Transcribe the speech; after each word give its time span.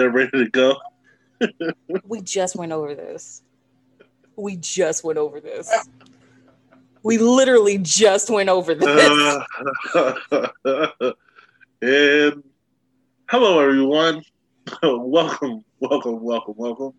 So, 0.00 0.04
y'all 0.04 0.14
ready 0.14 0.30
to 0.30 0.48
go? 0.48 0.76
we 2.06 2.22
just 2.22 2.56
went 2.56 2.72
over 2.72 2.94
this. 2.94 3.42
We 4.34 4.56
just 4.56 5.04
went 5.04 5.18
over 5.18 5.42
this. 5.42 5.70
We 7.02 7.18
literally 7.18 7.76
just 7.76 8.30
went 8.30 8.48
over 8.48 8.74
this. 8.74 9.44
Uh, 9.94 10.12
and 11.82 12.42
hello, 13.28 13.60
everyone. 13.60 14.22
welcome, 14.82 15.66
welcome, 15.80 16.22
welcome, 16.22 16.54
welcome 16.56 16.94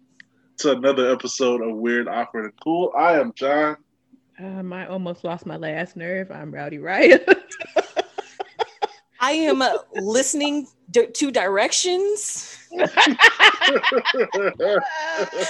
to 0.60 0.74
another 0.74 1.12
episode 1.12 1.64
of 1.64 1.76
Weird, 1.76 2.08
Awkward, 2.08 2.46
and 2.46 2.54
Cool. 2.64 2.94
I 2.96 3.20
am 3.20 3.34
John. 3.34 3.78
Um, 4.38 4.72
I 4.74 4.86
almost 4.86 5.24
lost 5.24 5.48
my 5.48 5.58
last 5.58 5.96
nerve. 5.96 6.30
I'm 6.30 6.54
Rowdy 6.54 6.78
Riot. 6.78 7.28
I 9.24 9.34
am 9.34 9.62
uh, 9.62 9.78
listening 9.94 10.68
d- 10.90 11.06
to 11.08 11.32
directions. 11.32 12.58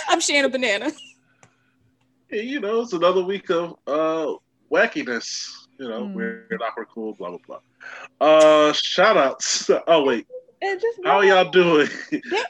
I'm 0.10 0.20
Shanna 0.20 0.50
Banana. 0.50 0.92
Hey, 2.28 2.44
you 2.44 2.60
know, 2.60 2.82
it's 2.82 2.92
another 2.94 3.24
week 3.24 3.50
of 3.50 3.78
uh, 3.88 4.34
wackiness. 4.72 5.50
You 5.80 5.88
know, 5.90 6.04
Mm. 6.04 6.14
weird, 6.14 6.62
awkward, 6.62 6.88
cool, 6.94 7.14
blah 7.14 7.30
blah 7.30 7.40
blah. 7.48 7.60
Uh, 8.20 8.74
shout 8.74 9.16
outs. 9.18 9.70
Oh 9.88 10.04
wait, 10.04 10.28
and 10.62 10.80
just 10.80 11.00
how 11.06 11.22
y'all 11.22 11.50
doing? 11.50 11.88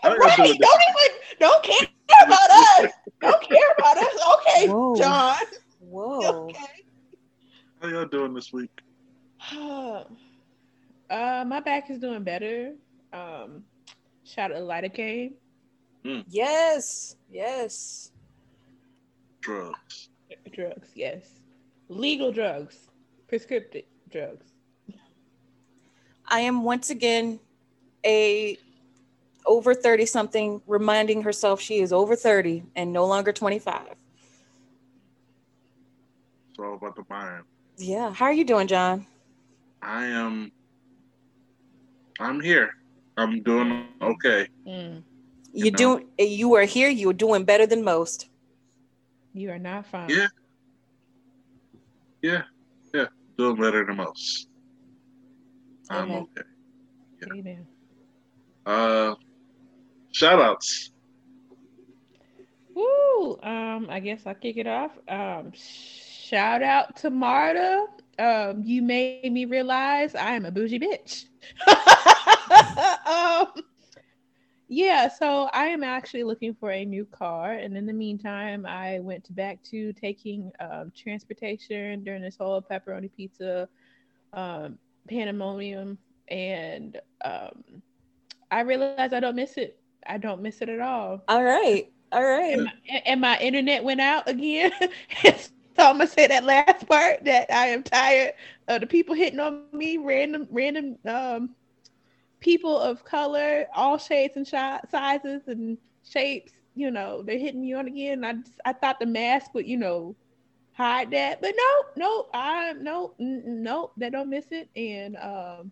How 0.02 0.10
y'all 0.10 0.18
right, 0.18 0.38
doing? 0.38 0.58
don't 0.60 0.82
even 0.90 1.18
don't 1.40 1.64
care 1.64 1.88
about 2.26 2.50
us. 2.50 2.92
Don't 3.22 3.42
care 3.44 3.72
about 3.78 3.98
us. 3.98 4.18
Okay, 4.34 4.68
Whoa. 4.68 4.96
John. 4.96 5.38
Whoa. 5.80 6.46
Okay. 6.46 6.66
How 7.82 7.88
y'all 7.90 8.06
doing 8.06 8.34
this 8.34 8.52
week? 8.52 8.72
uh, 11.12 11.44
my 11.46 11.60
back 11.60 11.90
is 11.90 12.00
doing 12.00 12.24
better. 12.24 12.74
Um, 13.14 13.64
shout 14.24 14.52
out 14.52 14.56
to 14.56 14.62
lidocaine. 14.62 15.34
Yes. 16.28 17.16
Yes. 17.30 18.12
Drugs. 19.42 20.10
Drugs, 20.54 20.90
yes, 20.96 21.40
legal 21.90 22.32
drugs, 22.32 22.88
prescriptive 23.28 23.84
drugs. 24.10 24.54
I 26.28 26.42
am 26.42 26.64
once 26.64 26.90
again 26.90 27.40
a 28.06 28.58
over 29.46 29.74
30 29.74 30.06
something 30.06 30.62
reminding 30.68 31.24
herself 31.24 31.60
she 31.60 31.80
is 31.80 31.92
over 31.92 32.16
30 32.16 32.64
and 32.76 32.94
no 32.94 33.06
longer 33.06 33.34
25. 33.34 33.82
It's 36.50 36.60
all 36.60 36.76
about 36.76 36.96
the 36.96 37.04
mind. 37.10 37.44
Yeah. 37.78 38.14
How 38.14 38.26
are 38.26 38.34
you 38.34 38.46
doing, 38.46 38.68
John? 38.68 39.06
I 39.82 40.06
am. 40.06 40.52
I'm 42.22 42.40
here. 42.40 42.70
I'm 43.18 43.42
doing 43.42 43.88
okay. 44.02 44.48
Mm, 44.68 45.04
You, 45.54 45.66
You 45.66 45.72
know. 45.72 45.78
do 46.18 46.24
you 46.24 46.54
are 46.56 46.64
here, 46.66 46.88
you're 46.90 47.14
doing 47.14 47.44
better 47.44 47.66
than 47.66 47.84
most. 47.84 48.30
you 49.34 49.50
are 49.50 49.60
not 49.60 49.86
fine. 49.86 50.10
Yeah. 50.10 50.28
Yeah, 52.22 52.44
yeah, 52.94 53.08
doing 53.38 53.56
better 53.60 53.84
than 53.86 53.96
most. 53.98 54.48
I'm 55.90 56.12
Amen. 56.12 56.28
okay. 56.38 57.40
Amen. 57.40 57.66
Uh, 58.66 59.16
shout 60.12 60.40
outs. 60.40 60.92
Woo! 62.76 63.40
Um, 63.42 63.88
I 63.90 64.00
guess 64.00 64.22
I'll 64.28 64.36
kick 64.36 64.58
it 64.58 64.68
off. 64.68 64.92
Um, 65.08 65.52
shout 65.56 66.62
out 66.62 66.96
to 66.98 67.10
Marta. 67.10 67.88
Um, 68.20 68.62
you 68.64 68.82
made 68.84 69.32
me 69.32 69.46
realize 69.46 70.14
I 70.14 70.36
am 70.36 70.46
a 70.46 70.52
bougie 70.52 70.80
bitch. 70.80 71.26
um, 73.06 73.64
yeah, 74.68 75.10
so 75.10 75.50
I 75.54 75.66
am 75.66 75.84
actually 75.84 76.24
looking 76.24 76.54
for 76.54 76.72
a 76.72 76.86
new 76.86 77.06
car, 77.06 77.52
and 77.52 77.76
in 77.76 77.86
the 77.86 77.94
meantime, 77.94 78.66
I 78.66 79.00
went 79.00 79.26
to 79.26 79.34
back 79.34 79.62
to 79.64 79.92
taking 79.94 80.52
um, 80.60 80.92
transportation 80.96 82.04
during 82.04 82.22
this 82.22 82.38
whole 82.40 82.62
pepperoni 82.62 83.12
pizza 83.16 83.68
um, 84.34 84.78
pandemonium, 85.10 85.98
and 86.30 87.00
um, 87.26 87.82
I 88.50 88.62
realized 88.62 89.14
I 89.14 89.20
don't 89.20 89.36
miss 89.36 89.58
it. 89.58 89.78
I 90.08 90.18
don't 90.18 90.42
miss 90.42 90.62
it 90.62 90.70
at 90.70 90.80
all 90.80 91.22
All 91.28 91.44
right. 91.44 91.92
All 92.12 92.24
right. 92.24 92.54
and 92.54 92.64
my, 92.66 93.02
and 93.06 93.22
my 93.22 93.38
internet 93.40 93.84
went 93.84 94.02
out 94.02 94.28
again. 94.28 94.72
so 95.78 95.84
I'm 95.86 95.98
gonna 95.98 96.08
say 96.08 96.28
that 96.28 96.44
last 96.44 96.88
part 96.88 97.24
that 97.26 97.52
I 97.52 97.68
am 97.68 97.84
tired 97.84 98.34
of 98.68 98.82
the 98.82 98.88
people 98.88 99.16
hitting 99.16 99.40
on 99.40 99.64
me, 99.72 99.98
random, 99.98 100.48
random 100.52 100.98
um, 101.06 101.56
people 102.40 102.78
of 102.78 103.04
color, 103.06 103.68
all 103.76 103.98
shades 103.98 104.36
and 104.36 104.48
shi- 104.48 104.90
sizes 104.90 105.48
and 105.48 105.78
shapes. 106.04 106.54
You 106.76 106.92
know, 106.92 107.22
they're 107.22 107.38
hitting 107.38 107.62
me 107.62 107.74
on 107.74 107.88
again. 107.88 108.24
I 108.24 108.34
just, 108.34 108.60
I 108.66 108.74
thought 108.74 109.00
the 109.00 109.06
mask 109.06 109.54
would, 109.54 109.68
you 109.68 109.78
know, 109.78 110.16
hide 110.74 111.12
that, 111.12 111.42
but 111.42 111.54
no, 111.56 112.06
no, 112.06 112.28
I 112.34 112.74
no, 112.74 113.14
no, 113.20 113.92
they 113.98 114.10
don't 114.10 114.30
miss 114.30 114.46
it, 114.52 114.70
and 114.76 115.18
um, 115.18 115.72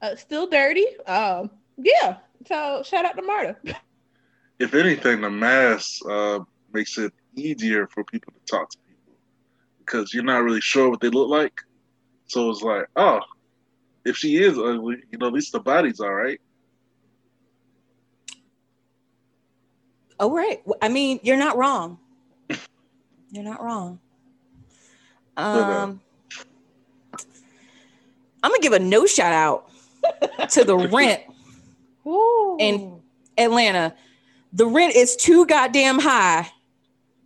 uh, 0.00 0.16
still 0.16 0.46
dirty. 0.48 0.86
Um, 1.06 1.50
yeah. 1.76 2.16
So 2.46 2.82
shout 2.84 3.04
out 3.04 3.16
to 3.16 3.22
Marta. 3.22 3.56
If 4.58 4.74
anything, 4.74 5.22
the 5.22 5.30
mask 5.30 6.06
uh, 6.08 6.38
makes 6.72 6.96
it 6.96 7.12
easier 7.34 7.88
for 7.88 8.04
people 8.04 8.32
to 8.32 8.38
talk 8.48 8.70
to 8.70 8.78
because 9.84 10.14
you're 10.14 10.24
not 10.24 10.42
really 10.42 10.60
sure 10.60 10.88
what 10.88 11.00
they 11.00 11.08
look 11.08 11.28
like. 11.28 11.60
So 12.26 12.50
it's 12.50 12.62
like, 12.62 12.86
oh, 12.96 13.20
if 14.04 14.16
she 14.16 14.36
is 14.42 14.58
ugly, 14.58 14.96
you 15.10 15.18
know, 15.18 15.26
at 15.26 15.32
least 15.32 15.52
the 15.52 15.60
body's 15.60 16.00
all 16.00 16.14
right. 16.14 16.40
All 20.18 20.30
right. 20.30 20.60
Well, 20.64 20.78
I 20.80 20.88
mean, 20.88 21.20
you're 21.22 21.36
not 21.36 21.56
wrong. 21.56 21.98
You're 23.30 23.44
not 23.44 23.62
wrong. 23.62 23.98
Um, 25.36 26.00
I'm 28.42 28.50
gonna 28.50 28.60
give 28.60 28.74
a 28.74 28.78
no 28.78 29.06
shout 29.06 29.32
out 29.32 29.70
to 30.50 30.64
the 30.64 30.76
rent 30.92 31.22
Ooh. 32.06 32.56
And- 32.60 33.00
Atlanta. 33.38 33.94
The 34.52 34.66
rent 34.66 34.94
is 34.94 35.16
too 35.16 35.46
goddamn 35.46 35.98
high 35.98 36.46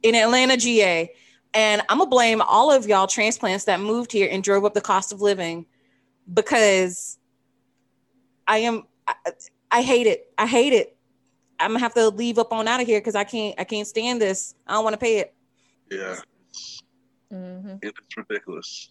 in 0.05 0.15
Atlanta, 0.15 0.57
GA. 0.57 1.13
And 1.57 1.81
I'm 1.89 1.99
gonna 1.99 2.11
blame 2.11 2.43
all 2.43 2.71
of 2.71 2.87
y'all 2.87 3.07
transplants 3.07 3.65
that 3.65 3.81
moved 3.81 4.13
here 4.13 4.29
and 4.31 4.45
drove 4.45 4.67
up 4.67 4.75
the 4.75 4.81
cost 4.83 5.11
of 5.11 5.23
living 5.23 5.65
because 6.35 7.19
I 8.47 8.59
am 8.59 8.85
I, 9.09 9.15
I 9.71 9.81
hate 9.83 10.07
it. 10.07 10.31
I 10.37 10.47
hate 10.47 10.75
it. 10.75 10.97
I'm 11.59 11.71
gonna 11.71 11.79
have 11.81 11.95
to 11.95 12.11
leave 12.11 12.39
up 12.39 12.53
on 12.53 12.69
out 12.69 12.81
of 12.83 12.87
here 12.87 13.01
because 13.01 13.15
I 13.15 13.25
can't 13.25 13.55
I 13.59 13.65
can't 13.65 13.87
stand 13.89 14.21
this. 14.21 14.55
I 14.67 14.75
don't 14.75 14.85
want 14.85 14.93
to 14.95 14.99
pay 14.99 15.19
it. 15.19 15.35
Yeah, 15.91 16.17
Mhm. 17.33 17.79
it's 17.83 18.17
ridiculous. 18.17 18.91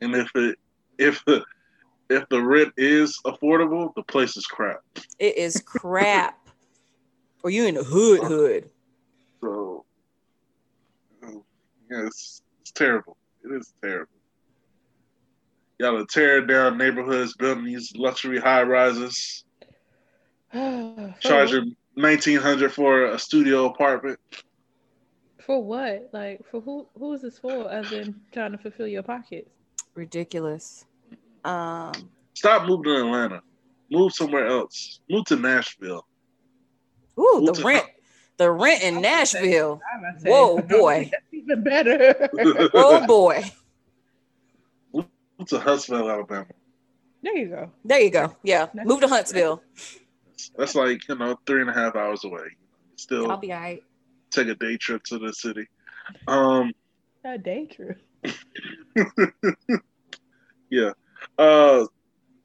And 0.00 0.14
if 0.14 0.30
it 0.34 0.58
if 0.96 1.22
the 1.26 1.44
if 2.08 2.26
the 2.30 2.42
rent 2.42 2.72
is 2.78 3.18
affordable, 3.26 3.94
the 3.96 4.02
place 4.02 4.36
is 4.38 4.46
crap. 4.46 4.80
It 5.18 5.36
is 5.36 5.60
crap. 5.60 6.38
or 7.44 7.50
you 7.50 7.66
in 7.66 7.74
the 7.74 7.84
hood 7.84 8.22
hood. 8.24 8.70
So, 9.40 9.84
um, 11.24 11.42
yeah, 11.92 12.06
it's, 12.06 12.42
it's 12.60 12.72
terrible. 12.72 13.16
It 13.44 13.52
is 13.54 13.72
terrible. 13.82 14.08
Y'all 15.78 15.96
are 15.98 16.06
tearing 16.06 16.46
down 16.46 16.78
neighborhoods, 16.78 17.34
building 17.36 17.64
these 17.64 17.92
luxury 17.96 18.38
high 18.38 18.62
rises, 18.62 19.44
charging 21.20 21.74
nineteen 21.96 22.38
hundred 22.38 22.72
for 22.72 23.06
a 23.06 23.18
studio 23.18 23.66
apartment. 23.66 24.18
for 25.44 25.62
what? 25.62 26.08
Like 26.12 26.40
for 26.50 26.60
who? 26.60 26.86
Who 26.98 27.12
is 27.14 27.22
this 27.22 27.38
for? 27.38 27.70
Other 27.70 27.88
than 27.88 28.20
trying 28.32 28.52
to 28.52 28.58
fulfill 28.58 28.86
your 28.86 29.02
pockets? 29.02 29.50
Ridiculous. 29.94 30.84
Um 31.44 31.92
Stop 32.34 32.66
moving 32.66 32.84
to 32.84 32.96
Atlanta. 33.00 33.42
Move 33.90 34.12
somewhere 34.14 34.46
else. 34.46 35.00
Move 35.10 35.24
to 35.26 35.36
Nashville. 35.36 36.06
ooh, 37.18 37.40
Move 37.40 37.46
the 37.46 37.52
to- 37.54 37.66
rent. 37.66 37.84
The 38.38 38.50
rent 38.50 38.82
in 38.82 38.94
I 38.94 38.98
was 38.98 39.02
gonna 39.04 39.26
say- 39.26 39.40
Nashville. 39.42 39.80
Say, 40.18 40.30
Whoa, 40.30 40.58
boy. 40.68 41.10
That's 41.12 41.24
even 41.32 41.62
better. 41.62 42.28
Oh 42.74 43.06
boy. 43.06 43.44
Move 44.92 45.06
to 45.48 45.58
Huntsville, 45.58 46.10
Alabama. 46.10 46.46
there 47.22 47.36
you 47.36 47.48
go. 47.48 47.70
There 47.84 48.00
you 48.00 48.10
go. 48.10 48.34
Yeah. 48.42 48.66
That's- 48.66 48.86
Move 48.86 49.00
to 49.00 49.08
Huntsville. 49.08 49.62
That's 50.56 50.74
like 50.74 51.06
you 51.08 51.14
know 51.16 51.38
three 51.46 51.60
and 51.60 51.70
a 51.70 51.72
half 51.74 51.94
hours 51.94 52.24
away. 52.24 52.48
Still 52.96 53.30
I'll 53.30 53.36
be 53.36 53.52
all 53.52 53.60
right. 53.60 53.82
take 54.30 54.48
a 54.48 54.54
day 54.54 54.76
trip 54.76 55.02
to 55.04 55.18
the 55.18 55.32
city. 55.32 55.66
Um, 56.26 56.72
A 57.24 57.38
day 57.38 57.66
trip. 57.66 58.00
yeah. 60.70 60.92
Uh, 61.38 61.86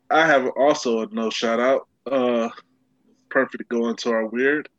I 0.09 0.25
have 0.25 0.47
also 0.57 1.01
a 1.01 1.07
no 1.11 1.29
shout 1.29 1.59
out. 1.59 1.87
Uh, 2.05 2.49
perfect 3.29 3.59
to 3.59 3.65
go 3.75 3.89
into 3.89 4.09
our 4.11 4.25
weird. 4.27 4.69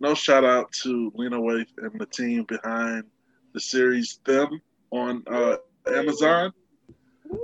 No 0.00 0.14
shout 0.14 0.44
out 0.44 0.70
to 0.82 1.12
Lena 1.14 1.38
Waithe 1.38 1.76
and 1.78 2.00
the 2.00 2.06
team 2.06 2.44
behind 2.44 3.04
the 3.52 3.60
series 3.60 4.20
Them 4.24 4.60
on 4.90 5.24
uh, 5.26 5.56
Amazon. 5.86 6.52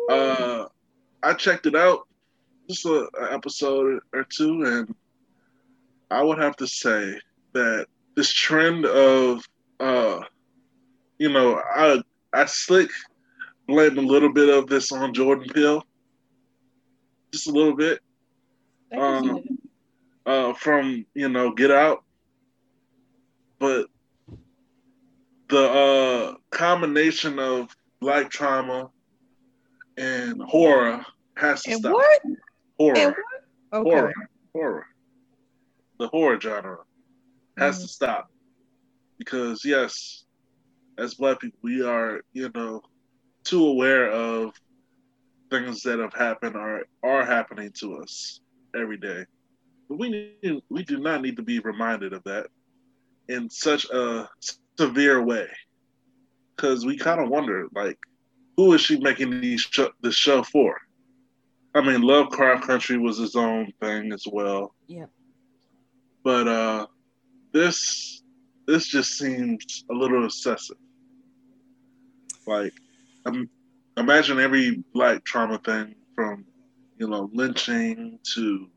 Uh, 0.09 0.67
I 1.23 1.35
checked 1.35 1.67
it 1.67 1.75
out. 1.75 2.07
just 2.69 2.87
a, 2.87 3.09
a 3.21 3.35
episode 3.35 4.01
or 4.13 4.25
two, 4.25 4.63
and 4.65 4.95
I 6.11 6.23
would 6.23 6.39
have 6.39 6.57
to 6.57 6.67
say 6.67 7.19
that 7.53 7.87
this 8.17 8.33
trend 8.33 8.87
of, 8.87 9.45
uh, 9.81 10.21
you 11.19 11.31
know, 11.31 11.61
I 11.75 12.01
I 12.33 12.45
slick 12.47 12.91
blame 13.67 13.99
a 13.99 14.03
little 14.03 14.33
bit 14.33 14.49
of 14.49 14.67
this 14.69 14.93
on 14.93 15.15
Jordan 15.15 15.49
Peele, 15.53 15.85
just 17.33 17.49
a 17.49 17.53
little 17.53 17.77
bit, 17.77 18.01
I 18.93 18.97
can 18.97 19.25
see 19.25 19.29
Um, 19.31 19.59
uh, 20.27 20.53
from 20.55 21.05
you 21.15 21.29
know 21.29 21.53
Get 21.53 21.71
Out, 21.71 22.04
but 23.65 23.89
the 25.49 25.59
uh, 25.59 26.35
combination 26.51 27.39
of 27.39 27.75
black 28.01 28.31
trauma 28.31 28.91
and 29.97 30.41
horror 30.43 31.05
has 31.37 31.65
to 31.65 31.73
And 31.73 31.81
stop. 31.81 31.93
what? 31.93 32.21
Horror, 32.79 32.97
And 33.01 33.15
what? 33.17 33.81
Okay. 33.81 33.91
horror, 33.91 34.13
horror. 34.55 34.87
The 35.99 36.09
horror 36.09 36.41
genre 36.41 36.79
has 37.59 37.79
Mhm. 37.79 37.83
to 37.83 37.89
stop 37.89 38.29
because 39.19 39.65
yes, 39.65 40.25
as 40.99 41.15
black 41.15 41.41
people, 41.41 41.59
we 41.63 41.83
are 41.83 42.21
you 42.33 42.51
know 42.55 42.83
too 43.45 43.65
aware 43.67 44.11
of 44.11 44.53
things 45.51 45.83
that 45.83 45.99
have 45.99 46.15
happened 46.15 46.57
or 46.57 46.85
are 47.03 47.25
happening 47.25 47.71
to 47.81 47.97
us 47.99 48.41
every 48.77 48.99
day. 48.99 49.25
But 49.89 49.99
we 49.99 50.11
need, 50.11 50.61
we 50.69 50.83
do 50.85 50.99
not 50.99 51.23
need 51.23 51.37
to 51.37 51.43
be 51.43 51.61
reminded 51.61 52.13
of 52.15 52.23
that 52.25 52.47
in 53.29 53.49
such 53.51 53.85
a 53.91 54.29
severe 54.79 55.23
way 55.23 55.49
because 56.55 56.85
we 56.85 56.97
kind 56.97 57.21
of 57.21 57.29
wonder 57.29 57.67
like 57.75 57.99
who 58.57 58.73
is 58.73 58.81
she 58.81 58.99
making 58.99 59.41
these 59.41 59.61
sh- 59.61 59.81
the 60.01 60.13
show 60.13 60.43
for? 60.43 60.81
I 61.75 61.81
mean, 61.81 62.03
Lovecraft 62.03 62.67
Country 62.67 62.99
was 62.99 63.19
his 63.19 63.35
own 63.35 63.73
thing 63.81 64.13
as 64.13 64.25
well. 64.31 64.75
Yep. 64.87 65.11
But 66.23 66.49
uh, 66.49 66.87
this 67.53 68.23
this 68.67 68.87
just 68.87 69.19
seems 69.19 69.85
a 69.91 69.95
little 69.95 70.25
excessive. 70.25 70.77
Like, 72.47 72.73
um, 73.27 73.49
imagine 73.97 74.39
every 74.39 74.83
black 74.93 75.25
trauma 75.25 75.59
thing 75.59 75.95
from, 76.15 76.45
you 76.99 77.09
know, 77.09 77.31
lynching 77.33 78.19
to, 78.35 78.69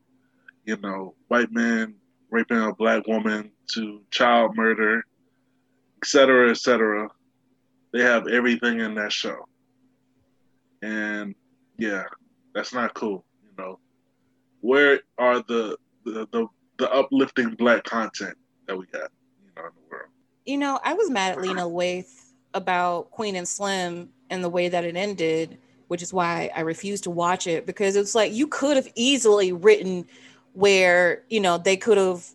you 0.65 0.77
know, 0.77 1.15
white 1.27 1.51
men 1.51 1.95
raping 2.29 2.61
a 2.61 2.73
black 2.73 3.07
woman 3.07 3.51
to 3.73 4.01
child 4.11 4.55
murder, 4.55 5.03
etc., 6.01 6.05
cetera, 6.05 6.49
et 6.51 6.57
cetera. 6.57 7.09
They 7.93 8.01
have 8.01 8.27
everything 8.27 8.79
in 8.79 8.95
that 8.95 9.11
show. 9.11 9.47
And 10.81 11.35
yeah, 11.77 12.03
that's 12.53 12.73
not 12.73 12.93
cool. 12.93 13.23
You 13.43 13.51
know, 13.57 13.79
where 14.61 14.99
are 15.17 15.39
the 15.39 15.77
the 16.05 16.27
the, 16.31 16.47
the 16.77 16.91
uplifting 16.91 17.51
black 17.51 17.83
content 17.83 18.37
that 18.67 18.77
we 18.77 18.85
got, 18.87 19.09
you 19.43 19.51
know, 19.55 19.67
in 19.67 19.71
the 19.75 19.91
world? 19.91 20.09
You 20.45 20.57
know, 20.57 20.79
I 20.83 20.93
was 20.93 21.09
mad 21.09 21.33
at 21.33 21.41
Lena 21.41 21.63
Waithe 21.63 22.05
about 22.53 23.11
Queen 23.11 23.35
and 23.35 23.47
Slim 23.47 24.09
and 24.29 24.43
the 24.43 24.49
way 24.49 24.69
that 24.69 24.83
it 24.83 24.95
ended, 24.95 25.57
which 25.87 26.01
is 26.01 26.13
why 26.13 26.51
I 26.55 26.61
refused 26.61 27.03
to 27.05 27.11
watch 27.11 27.47
it 27.47 27.65
because 27.65 27.95
it's 27.95 28.15
like 28.15 28.33
you 28.33 28.47
could 28.47 28.75
have 28.75 28.87
easily 28.95 29.51
written 29.51 30.05
where, 30.57 31.21
you 31.29 31.39
know, 31.39 31.59
they 31.59 31.77
could 31.77 31.99
have 31.99 32.25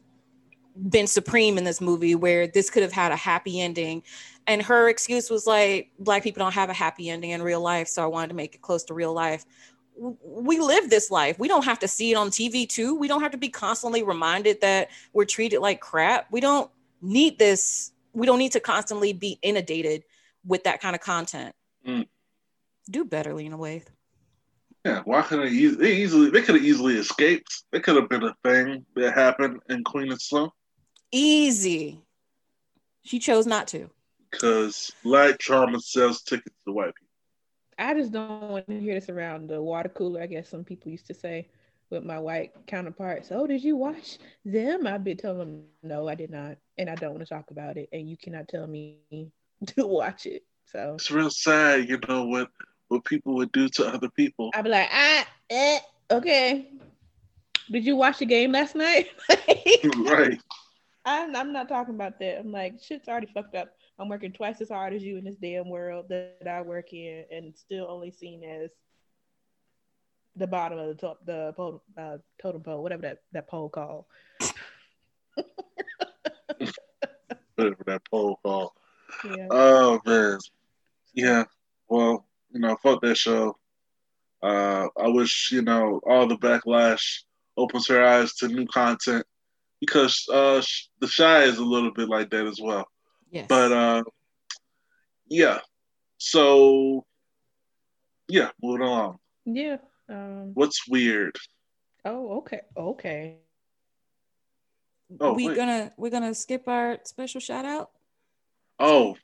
been 0.89 1.09
supreme 1.09 1.59
in 1.59 1.65
this 1.65 1.81
movie 1.81 2.15
where 2.15 2.47
this 2.47 2.71
could 2.71 2.85
have 2.85 2.93
had 2.93 3.11
a 3.11 3.17
happy 3.17 3.61
ending. 3.61 4.01
And 4.47 4.63
her 4.63 4.89
excuse 4.89 5.29
was 5.29 5.45
like, 5.45 5.91
Black 5.99 6.23
people 6.23 6.39
don't 6.39 6.55
have 6.55 6.71
a 6.71 6.73
happy 6.73 7.11
ending 7.11 7.31
in 7.31 7.43
real 7.43 7.61
life. 7.61 7.89
So 7.89 8.01
I 8.01 8.07
wanted 8.07 8.29
to 8.29 8.35
make 8.35 8.55
it 8.55 8.63
close 8.63 8.85
to 8.85 8.95
real 8.95 9.13
life. 9.13 9.45
We 9.97 10.61
live 10.61 10.89
this 10.89 11.11
life. 11.11 11.37
We 11.41 11.49
don't 11.49 11.65
have 11.65 11.81
to 11.81 11.89
see 11.89 12.13
it 12.13 12.15
on 12.15 12.31
TV 12.31 12.69
too. 12.69 12.95
We 12.95 13.09
don't 13.09 13.23
have 13.23 13.33
to 13.33 13.39
be 13.39 13.49
constantly 13.49 14.05
reminded 14.05 14.61
that 14.61 14.91
we're 15.13 15.25
treated 15.25 15.59
like 15.59 15.81
crap. 15.81 16.29
We 16.31 16.39
don't 16.41 16.71
need 17.01 17.41
this. 17.41 17.91
We 18.13 18.25
don't 18.25 18.39
need 18.39 18.53
to 18.53 18.61
constantly 18.61 19.13
be 19.13 19.41
inundated 19.43 20.05
with 20.47 20.63
that 20.63 20.81
kind 20.81 20.95
of 20.95 21.03
content. 21.03 21.57
Mm. 21.85 22.07
Do 22.89 23.05
better, 23.05 23.35
Lena 23.35 23.59
Waithe. 23.59 23.89
Yeah, 24.85 25.03
why 25.05 25.23
couldn't 25.23 25.47
they, 25.47 25.53
eas- 25.53 25.77
they 25.79 25.97
easily? 25.97 26.31
They 26.31 26.43
could 26.43 26.55
have 26.57 26.65
easily 26.65 26.97
escaped. 26.97 27.65
It 27.73 27.83
could 27.83 27.97
have 27.97 28.09
been 28.09 28.23
a 28.25 28.35
thing 28.45 28.85
that 28.95 29.15
happened 29.15 29.61
in 29.69 29.83
Queen 29.85 30.11
and 30.11 30.21
Slim 30.21 30.51
Easy. 31.13 32.01
She 33.03 33.19
chose 33.19 33.47
not 33.47 33.67
to. 33.69 33.91
because 34.31 34.91
black 35.03 35.39
trauma 35.39 35.81
sells 35.81 36.23
tickets 36.23 36.57
to 36.67 36.73
white 36.73 36.95
people. 36.95 37.09
I 37.79 37.95
just 37.95 38.13
don't 38.13 38.29
want 38.31 38.51
to 38.69 38.79
hear 38.81 38.95
this 38.95 39.09
around 39.09 39.49
the 39.49 39.61
water 39.61 39.89
cooler. 39.89 40.21
I 40.23 40.27
guess 40.27 40.49
some 40.49 40.65
people 40.65 40.91
used 40.91 41.07
to 41.07 41.15
say 41.15 41.49
with 41.91 42.05
my 42.05 42.19
white 42.19 42.53
counterparts. 42.67 43.31
Oh, 43.31 43.47
did 43.47 43.63
you 43.65 43.77
watch 43.77 44.19
them? 44.45 44.87
I've 44.87 45.05
been 45.05 45.17
telling 45.19 45.39
them 45.39 45.65
no, 45.83 46.09
I 46.09 46.15
did 46.15 46.31
not, 46.31 46.57
and 46.79 46.89
I 46.91 46.95
don't 46.97 47.13
want 47.15 47.23
to 47.23 47.29
talk 47.29 47.51
about 47.51 47.77
it. 47.77 47.89
And 47.93 48.09
you 48.09 48.17
cannot 48.17 48.49
tell 48.49 48.67
me 48.67 48.99
to 49.67 49.87
watch 49.87 50.27
it. 50.27 50.43
So 50.67 50.95
It's 50.95 51.11
real 51.11 51.31
sad, 51.31 51.89
you 51.89 51.99
know 52.09 52.25
what 52.27 52.49
what 52.93 53.05
people 53.05 53.35
would 53.35 53.51
do 53.53 53.69
to 53.69 53.87
other 53.87 54.11
people. 54.11 54.51
I'd 54.55 54.65
be 54.65 54.71
like, 54.71 54.89
ah, 54.93 55.27
eh, 55.51 55.79
okay. 56.11 56.69
Did 57.71 57.85
you 57.87 57.97
watch 57.97 58.19
the 58.19 58.27
game 58.27 58.53
last 58.53 58.77
night? 58.77 59.09
right. 59.97 60.41
I'm, 61.05 61.35
I'm 61.35 61.53
not 61.53 61.69
talking 61.69 61.95
about 61.95 62.19
that. 62.21 62.39
I'm 62.39 62.53
like, 62.53 62.75
shit's 62.83 63.09
already 63.09 63.29
fucked 63.33 63.55
up. 63.55 63.75
I'm 63.99 64.09
working 64.09 64.33
twice 64.33 64.61
as 64.61 64.69
hard 64.69 64.93
as 64.93 65.03
you 65.03 65.17
in 65.17 65.25
this 65.25 65.37
damn 65.37 65.69
world 65.69 66.07
that 66.11 66.47
I 66.47 66.63
work 66.63 66.93
in, 66.93 67.25
and 67.31 67.57
still 67.57 67.87
only 67.89 68.11
seen 68.11 68.45
as 68.45 68.71
the 70.37 70.47
bottom 70.47 70.79
of 70.79 70.89
the 70.89 70.95
top, 70.95 71.19
the 71.25 71.53
pole, 71.57 71.83
uh, 71.99 72.19
totem 72.41 72.63
pole, 72.63 72.83
whatever 72.83 73.03
that 73.03 73.23
that 73.33 73.49
pole 73.49 73.69
called. 73.69 74.05
Whatever 77.57 77.85
that 77.87 78.03
poll 78.11 78.41
call. 78.43 78.75
Yeah. 79.25 79.47
Oh 79.51 80.01
man. 80.07 80.39
Yeah. 81.13 81.45
Well, 81.89 82.27
you 82.53 82.61
know, 82.61 82.77
fuck 82.83 83.01
that 83.03 83.17
show. 83.17 83.57
Uh, 84.43 84.89
I 85.01 85.09
wish 85.09 85.51
you 85.53 85.63
know 85.63 86.01
all 86.07 86.27
the 86.27 86.37
backlash 86.37 87.21
opens 87.57 87.87
her 87.89 88.03
eyes 88.05 88.35
to 88.35 88.49
new 88.49 88.67
content 88.67 89.25
because 89.81 90.27
uh, 90.33 90.61
sh- 90.61 90.89
the 91.01 91.07
shy 91.07 91.43
is 91.43 91.59
a 91.59 91.65
little 91.65 91.93
bit 91.93 92.09
like 92.09 92.31
that 92.31 92.47
as 92.47 92.61
well. 92.61 92.87
Yes. 93.31 93.47
But 93.49 93.73
uh, 93.73 94.05
yeah. 95.29 95.59
So 96.19 97.05
yeah, 98.29 98.51
moving 98.63 98.87
along. 98.87 99.19
yeah. 99.45 99.77
Um. 100.09 100.51
What's 100.55 100.87
weird? 100.89 101.37
Oh, 102.05 102.39
okay. 102.39 102.61
Okay. 102.77 103.37
Oh, 105.21 105.35
we 105.35 105.49
wait. 105.49 105.57
gonna 105.57 105.93
we're 105.97 106.11
gonna 106.11 106.35
skip 106.35 106.67
our 106.67 106.99
special 107.05 107.41
shout 107.41 107.65
out. 107.65 107.91
Oh, 108.79 109.17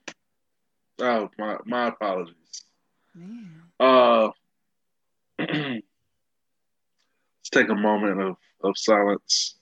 oh, 1.01 1.29
my 1.39 1.57
my 1.65 1.89
apologies. 1.89 2.35
Man. 3.19 3.63
Uh, 3.81 4.31
let's 5.39 5.83
take 7.51 7.69
a 7.69 7.75
moment 7.75 8.21
of, 8.21 8.37
of 8.63 8.77
silence 8.77 9.57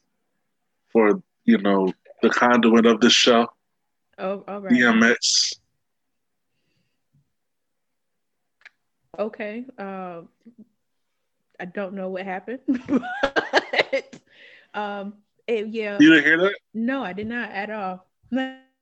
for 0.93 1.23
you 1.45 1.59
know 1.59 1.93
the 2.23 2.31
conduit 2.31 2.87
of 2.87 3.01
this 3.01 3.13
show, 3.13 3.47
Oh, 4.19 4.45
all 4.49 4.61
right. 4.61 4.73
DMX. 4.73 5.55
Okay. 9.19 9.65
Um, 9.79 10.29
I 11.61 11.65
don't 11.67 11.95
know 11.95 12.09
what 12.09 12.25
happened, 12.25 12.61
but 12.89 14.21
um, 14.75 15.15
it, 15.47 15.69
yeah. 15.69 15.99
You 16.01 16.11
didn't 16.11 16.25
hear 16.25 16.39
that? 16.39 16.55
No, 16.75 17.03
I 17.03 17.13
did 17.13 17.27
not 17.27 17.51
at 17.51 17.71
all. 17.71 18.07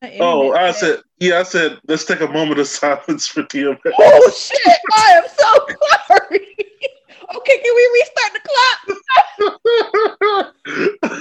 My 0.01 0.17
Oh, 0.19 0.51
I 0.53 0.71
said- 0.71 0.95
said, 0.97 1.03
yeah, 1.19 1.39
I 1.39 1.43
said, 1.43 1.79
let's 1.87 2.03
take 2.05 2.19
a 2.21 2.27
moment 2.27 2.59
of 2.59 2.67
silence 2.81 3.27
for 3.27 3.43
DMX. 3.43 3.79
Oh, 3.85 3.93
oh 3.99 4.31
shit! 4.31 4.79
I 4.93 5.11
am 5.13 5.23
so 5.37 5.67
sorry. 6.07 6.39
okay, 7.37 7.57
can 7.59 7.75
we 7.75 7.89
restart 7.93 8.33
the 8.33 8.39
clock? 8.45 8.79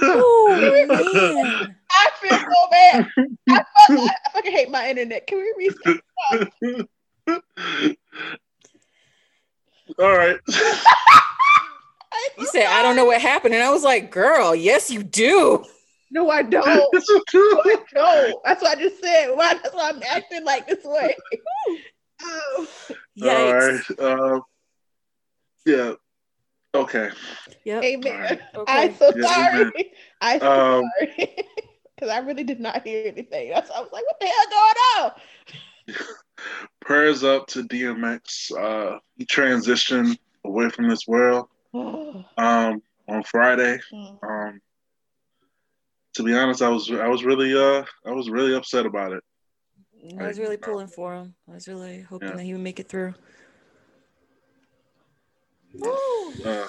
Oh 0.02 0.48
man. 0.88 1.76
I 1.90 2.10
feel 2.20 2.38
so 2.38 2.68
bad. 2.70 3.06
I, 3.48 3.56
fuck, 3.56 3.64
I 3.90 4.10
fucking 4.32 4.52
hate 4.52 4.70
my 4.70 4.88
internet. 4.90 5.26
Can 5.26 5.38
we 5.38 5.54
restart? 5.56 6.00
All 9.98 10.16
right. 10.16 10.36
I'm 10.48 12.38
You 12.38 12.46
said 12.46 12.66
I 12.66 12.82
don't 12.82 12.96
know 12.96 13.04
what 13.04 13.20
happened, 13.20 13.54
and 13.54 13.62
I 13.62 13.70
was 13.70 13.84
like, 13.84 14.10
"Girl, 14.10 14.54
yes, 14.54 14.90
you 14.90 15.02
do." 15.04 15.64
No, 16.14 16.30
I 16.30 16.42
don't. 16.42 16.64
No, 17.34 17.60
I 17.64 17.76
don't. 17.92 18.40
That's 18.44 18.62
what 18.62 18.78
I 18.78 18.80
just 18.80 19.02
said. 19.02 19.30
Why? 19.34 19.54
That's 19.54 19.74
why 19.74 19.90
I'm 19.90 20.02
acting 20.04 20.44
like 20.44 20.68
this 20.68 20.84
way. 20.84 21.16
Oh. 22.22 22.68
All 22.90 22.96
Yikes. 23.20 23.98
right. 23.98 24.20
Um, 24.20 24.42
yeah. 25.66 25.92
Okay. 26.72 27.10
Yep. 27.64 27.82
Amen. 27.84 28.40
Okay. 28.56 28.72
I'm 28.72 28.94
so 28.94 29.12
Yeah, 29.16 29.26
sorry. 29.26 29.60
amen. 29.62 29.72
I'm 30.20 30.40
so 30.40 30.78
Um, 30.78 30.90
sorry. 31.00 31.36
Because 31.96 32.10
I 32.10 32.18
really 32.18 32.44
did 32.44 32.60
not 32.60 32.86
hear 32.86 33.06
anything. 33.08 33.50
That's 33.50 33.70
I 33.70 33.80
was 33.80 33.90
like, 33.92 34.04
what 34.04 34.20
the 34.20 34.26
hell 34.26 34.46
going 34.50 35.96
on? 35.96 35.96
Prayers 36.80 37.24
up 37.24 37.46
to 37.48 37.62
DMX. 37.64 38.52
Uh, 38.56 38.98
he 39.16 39.26
transitioned 39.26 40.16
away 40.44 40.68
from 40.70 40.88
this 40.88 41.06
world. 41.08 41.48
Um, 42.36 43.22
Friday. 43.26 43.78
Mm. 43.92 44.18
Um, 44.22 44.60
to 46.14 46.22
be 46.22 46.34
honest, 46.34 46.62
I 46.62 46.68
was 46.68 46.90
I 46.90 47.08
was 47.08 47.24
really 47.24 47.54
uh 47.56 47.84
I 48.06 48.12
was 48.12 48.28
really 48.30 48.54
upset 48.54 48.86
about 48.86 49.12
it. 49.12 49.22
I 50.20 50.28
was 50.28 50.38
really 50.38 50.56
pulling 50.56 50.88
for 50.88 51.14
him. 51.14 51.34
I 51.48 51.54
was 51.54 51.68
really 51.68 52.00
hoping 52.02 52.28
Yeah. 52.28 52.36
that 52.36 52.44
he 52.44 52.52
would 52.52 52.62
make 52.62 52.80
it 52.80 52.88
through. 52.88 53.14
Uh, 56.44 56.66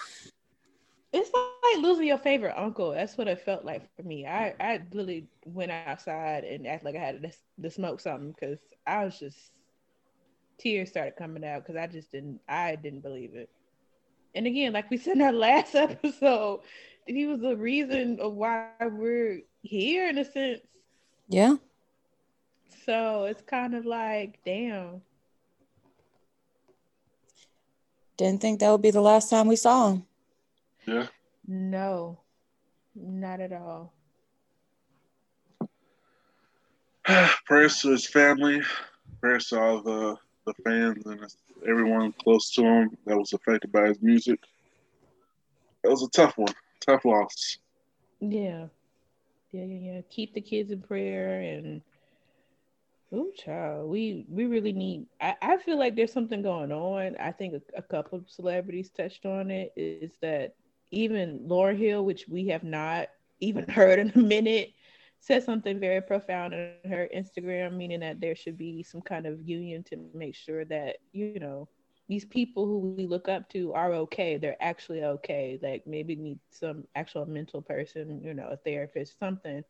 It's 1.13 1.31
like 1.33 1.83
losing 1.83 2.07
your 2.07 2.17
favorite 2.17 2.57
uncle. 2.57 2.91
That's 2.91 3.17
what 3.17 3.27
it 3.27 3.39
felt 3.41 3.63
like 3.65 3.83
for 3.95 4.03
me. 4.03 4.25
I, 4.25 4.53
I 4.59 4.81
literally 4.91 5.27
went 5.45 5.71
outside 5.71 6.43
and 6.43 6.67
acted 6.67 6.85
like 6.85 6.95
I 6.95 6.99
had 7.05 7.21
to, 7.23 7.31
to 7.63 7.69
smoke 7.69 7.99
something 8.01 8.31
because 8.31 8.59
I 8.85 9.05
was 9.05 9.17
just 9.19 9.51
tears 10.57 10.89
started 10.89 11.15
coming 11.15 11.45
out 11.45 11.63
because 11.63 11.75
I 11.77 11.87
just 11.87 12.11
didn't 12.11 12.39
I 12.47 12.75
didn't 12.75 13.01
believe 13.01 13.35
it. 13.35 13.49
And 14.35 14.45
again, 14.47 14.73
like 14.73 14.89
we 14.89 14.97
said 14.97 15.15
in 15.15 15.21
our 15.21 15.31
last 15.31 15.75
episode, 15.75 16.61
he 17.05 17.25
was 17.25 17.39
the 17.39 17.55
reason 17.55 18.19
of 18.19 18.33
why 18.33 18.69
we're 18.81 19.41
here 19.61 20.09
in 20.09 20.17
a 20.17 20.25
sense. 20.25 20.61
Yeah. 21.27 21.55
So 22.85 23.25
it's 23.25 23.41
kind 23.41 23.75
of 23.75 23.85
like, 23.85 24.39
damn. 24.45 25.01
Didn't 28.17 28.41
think 28.41 28.59
that 28.59 28.71
would 28.71 28.81
be 28.81 28.91
the 28.91 29.01
last 29.01 29.29
time 29.29 29.47
we 29.47 29.55
saw 29.55 29.91
him. 29.91 30.05
yeah. 30.85 31.07
No, 31.47 32.19
not 32.95 33.39
at 33.39 33.53
all. 33.53 33.93
prayers 37.45 37.81
to 37.81 37.91
his 37.91 38.07
family, 38.07 38.61
prayers 39.21 39.47
to 39.47 39.59
all 39.59 39.81
the, 39.81 40.15
the 40.45 40.53
fans 40.63 41.05
and 41.05 41.23
everyone 41.67 42.13
close 42.23 42.51
to 42.53 42.63
him 42.63 42.97
that 43.05 43.17
was 43.17 43.33
affected 43.33 43.71
by 43.71 43.87
his 43.87 44.01
music. 44.01 44.39
That 45.83 45.91
was 45.91 46.03
a 46.03 46.09
tough 46.09 46.35
one, 46.37 46.53
tough 46.85 47.05
loss. 47.05 47.57
Yeah. 48.19 48.67
Yeah, 49.51 49.63
yeah, 49.63 49.93
yeah. 49.93 50.01
Keep 50.09 50.33
the 50.33 50.41
kids 50.41 50.71
in 50.71 50.81
prayer 50.81 51.41
and 51.41 51.81
oh 53.13 53.31
child, 53.35 53.89
we 53.89 54.25
we 54.27 54.45
really 54.45 54.73
need 54.73 55.05
I, 55.21 55.35
I 55.41 55.57
feel 55.57 55.79
like 55.79 55.95
there's 55.95 56.11
something 56.11 56.41
going 56.41 56.71
on. 56.71 57.15
I 57.19 57.31
think 57.31 57.53
a, 57.53 57.77
a 57.77 57.81
couple 57.81 58.17
of 58.19 58.29
celebrities 58.29 58.89
touched 58.89 59.25
on 59.25 59.51
it, 59.51 59.71
is 59.75 60.17
that 60.21 60.55
even 60.91 61.39
Lauryn 61.47 61.77
Hill, 61.77 62.05
which 62.05 62.27
we 62.27 62.47
have 62.47 62.63
not 62.63 63.07
even 63.39 63.65
heard 63.69 63.99
in 63.99 64.11
a 64.15 64.17
minute, 64.17 64.73
said 65.19 65.43
something 65.43 65.79
very 65.79 66.01
profound 66.01 66.53
on 66.53 66.71
her 66.89 67.09
Instagram, 67.15 67.75
meaning 67.75 68.01
that 68.01 68.19
there 68.19 68.35
should 68.35 68.57
be 68.57 68.83
some 68.83 69.01
kind 69.01 69.25
of 69.25 69.41
union 69.41 69.83
to 69.83 69.97
make 70.13 70.35
sure 70.35 70.65
that, 70.65 70.97
you 71.13 71.39
know, 71.39 71.67
these 72.07 72.25
people 72.25 72.65
who 72.65 72.79
we 72.79 72.91
look 72.93 73.15
up 73.15 73.37
to 73.37 73.61
are 73.61 73.79
okay. 73.93 74.23
They're 74.25 74.45
actually 74.47 74.91
okay. 75.03 75.59
Like 75.61 75.77
maybe 75.85 76.15
need 76.15 76.39
some 76.49 76.83
actual 76.95 77.25
mental 77.25 77.61
person, 77.61 78.21
you 78.23 78.33
know, 78.33 78.47
a 78.49 78.57
therapist, 78.57 79.17
something 79.19 79.63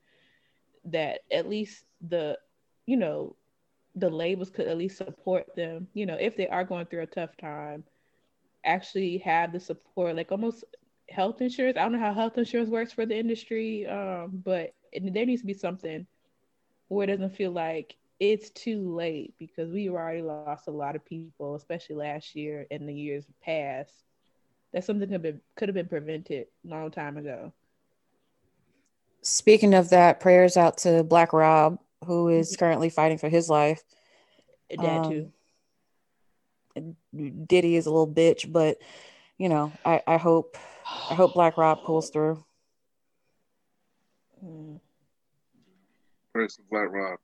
that 0.86 1.22
at 1.32 1.50
least 1.50 1.86
the, 2.08 2.38
you 2.86 2.98
know, 2.98 3.36
the 3.96 4.10
labels 4.10 4.50
could 4.50 4.68
at 4.68 4.77
least 4.77 4.98
support 4.98 5.48
them, 5.56 5.88
you 5.94 6.06
know, 6.06 6.18
if 6.20 6.36
they 6.36 6.48
are 6.48 6.63
going 6.63 6.86
through 6.86 7.04
a 7.04 7.08
tough 7.08 7.36
time, 7.38 7.84
actually 8.65 9.18
have 9.20 9.51
the 9.51 9.60
support, 9.60 10.15
like 10.15 10.32
almost 10.32 10.63
health 11.10 11.42
insurance. 11.42 11.77
I 11.77 11.84
don't 11.84 11.94
know 11.94 12.00
how 12.00 12.13
health 12.13 12.38
insurance 12.38 12.70
works 12.70 12.92
for 12.92 13.06
the 13.06 13.18
industry, 13.18 13.86
um, 13.88 14.42
but 14.44 14.74
there 14.94 15.25
needs 15.25 15.42
to 15.42 15.48
be 15.48 15.54
something 15.54 16.06
where 16.88 17.06
it 17.06 17.12
doesn't 17.12 17.36
feel 17.36 17.51
like 17.51 17.96
it's 18.19 18.50
too 18.51 18.95
late 18.95 19.34
because 19.38 19.72
we 19.72 19.89
already 19.89 20.22
lost 20.22 20.67
a 20.67 20.72
lot 20.72 20.95
of 20.95 21.05
people, 21.05 21.55
especially 21.55 21.95
last 21.95 22.36
year 22.36 22.65
and 22.72 22.88
the 22.88 22.93
years 22.93 23.25
past. 23.43 23.91
That 24.74 24.84
something 24.84 25.07
could 25.07 25.13
have 25.13 25.22
been 25.22 25.41
could 25.55 25.69
have 25.69 25.75
been 25.75 25.88
prevented 25.88 26.48
a 26.65 26.67
long 26.67 26.91
time 26.91 27.17
ago. 27.17 27.53
Speaking 29.22 29.74
of 29.74 29.89
that, 29.89 30.19
prayers 30.19 30.57
out 30.57 30.77
to 30.79 31.03
Black 31.03 31.34
Rob, 31.34 31.79
who 32.05 32.27
is 32.27 32.55
currently 32.57 32.89
fighting 32.89 33.17
for 33.17 33.29
his 33.29 33.50
life. 33.50 33.84
That 34.69 35.05
Um, 35.05 35.12
too. 35.12 35.31
Diddy 37.48 37.77
is 37.77 37.86
a 37.86 37.89
little 37.89 38.07
bitch, 38.07 38.51
but 38.51 38.77
you 39.38 39.48
know, 39.50 39.72
I, 39.86 40.01
I 40.05 40.17
hope 40.17 40.57
I 41.10 41.15
hope 41.15 41.34
Black 41.34 41.57
Rob 41.57 41.84
pulls 41.84 42.10
through. 42.10 42.43
Mm. 44.43 44.79
Prayers 46.34 46.57
to 46.57 46.62
Black 46.69 46.91
Rob. 46.91 47.17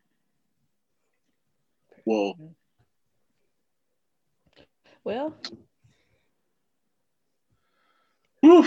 Well, 5.03 5.36
Whew. 8.41 8.65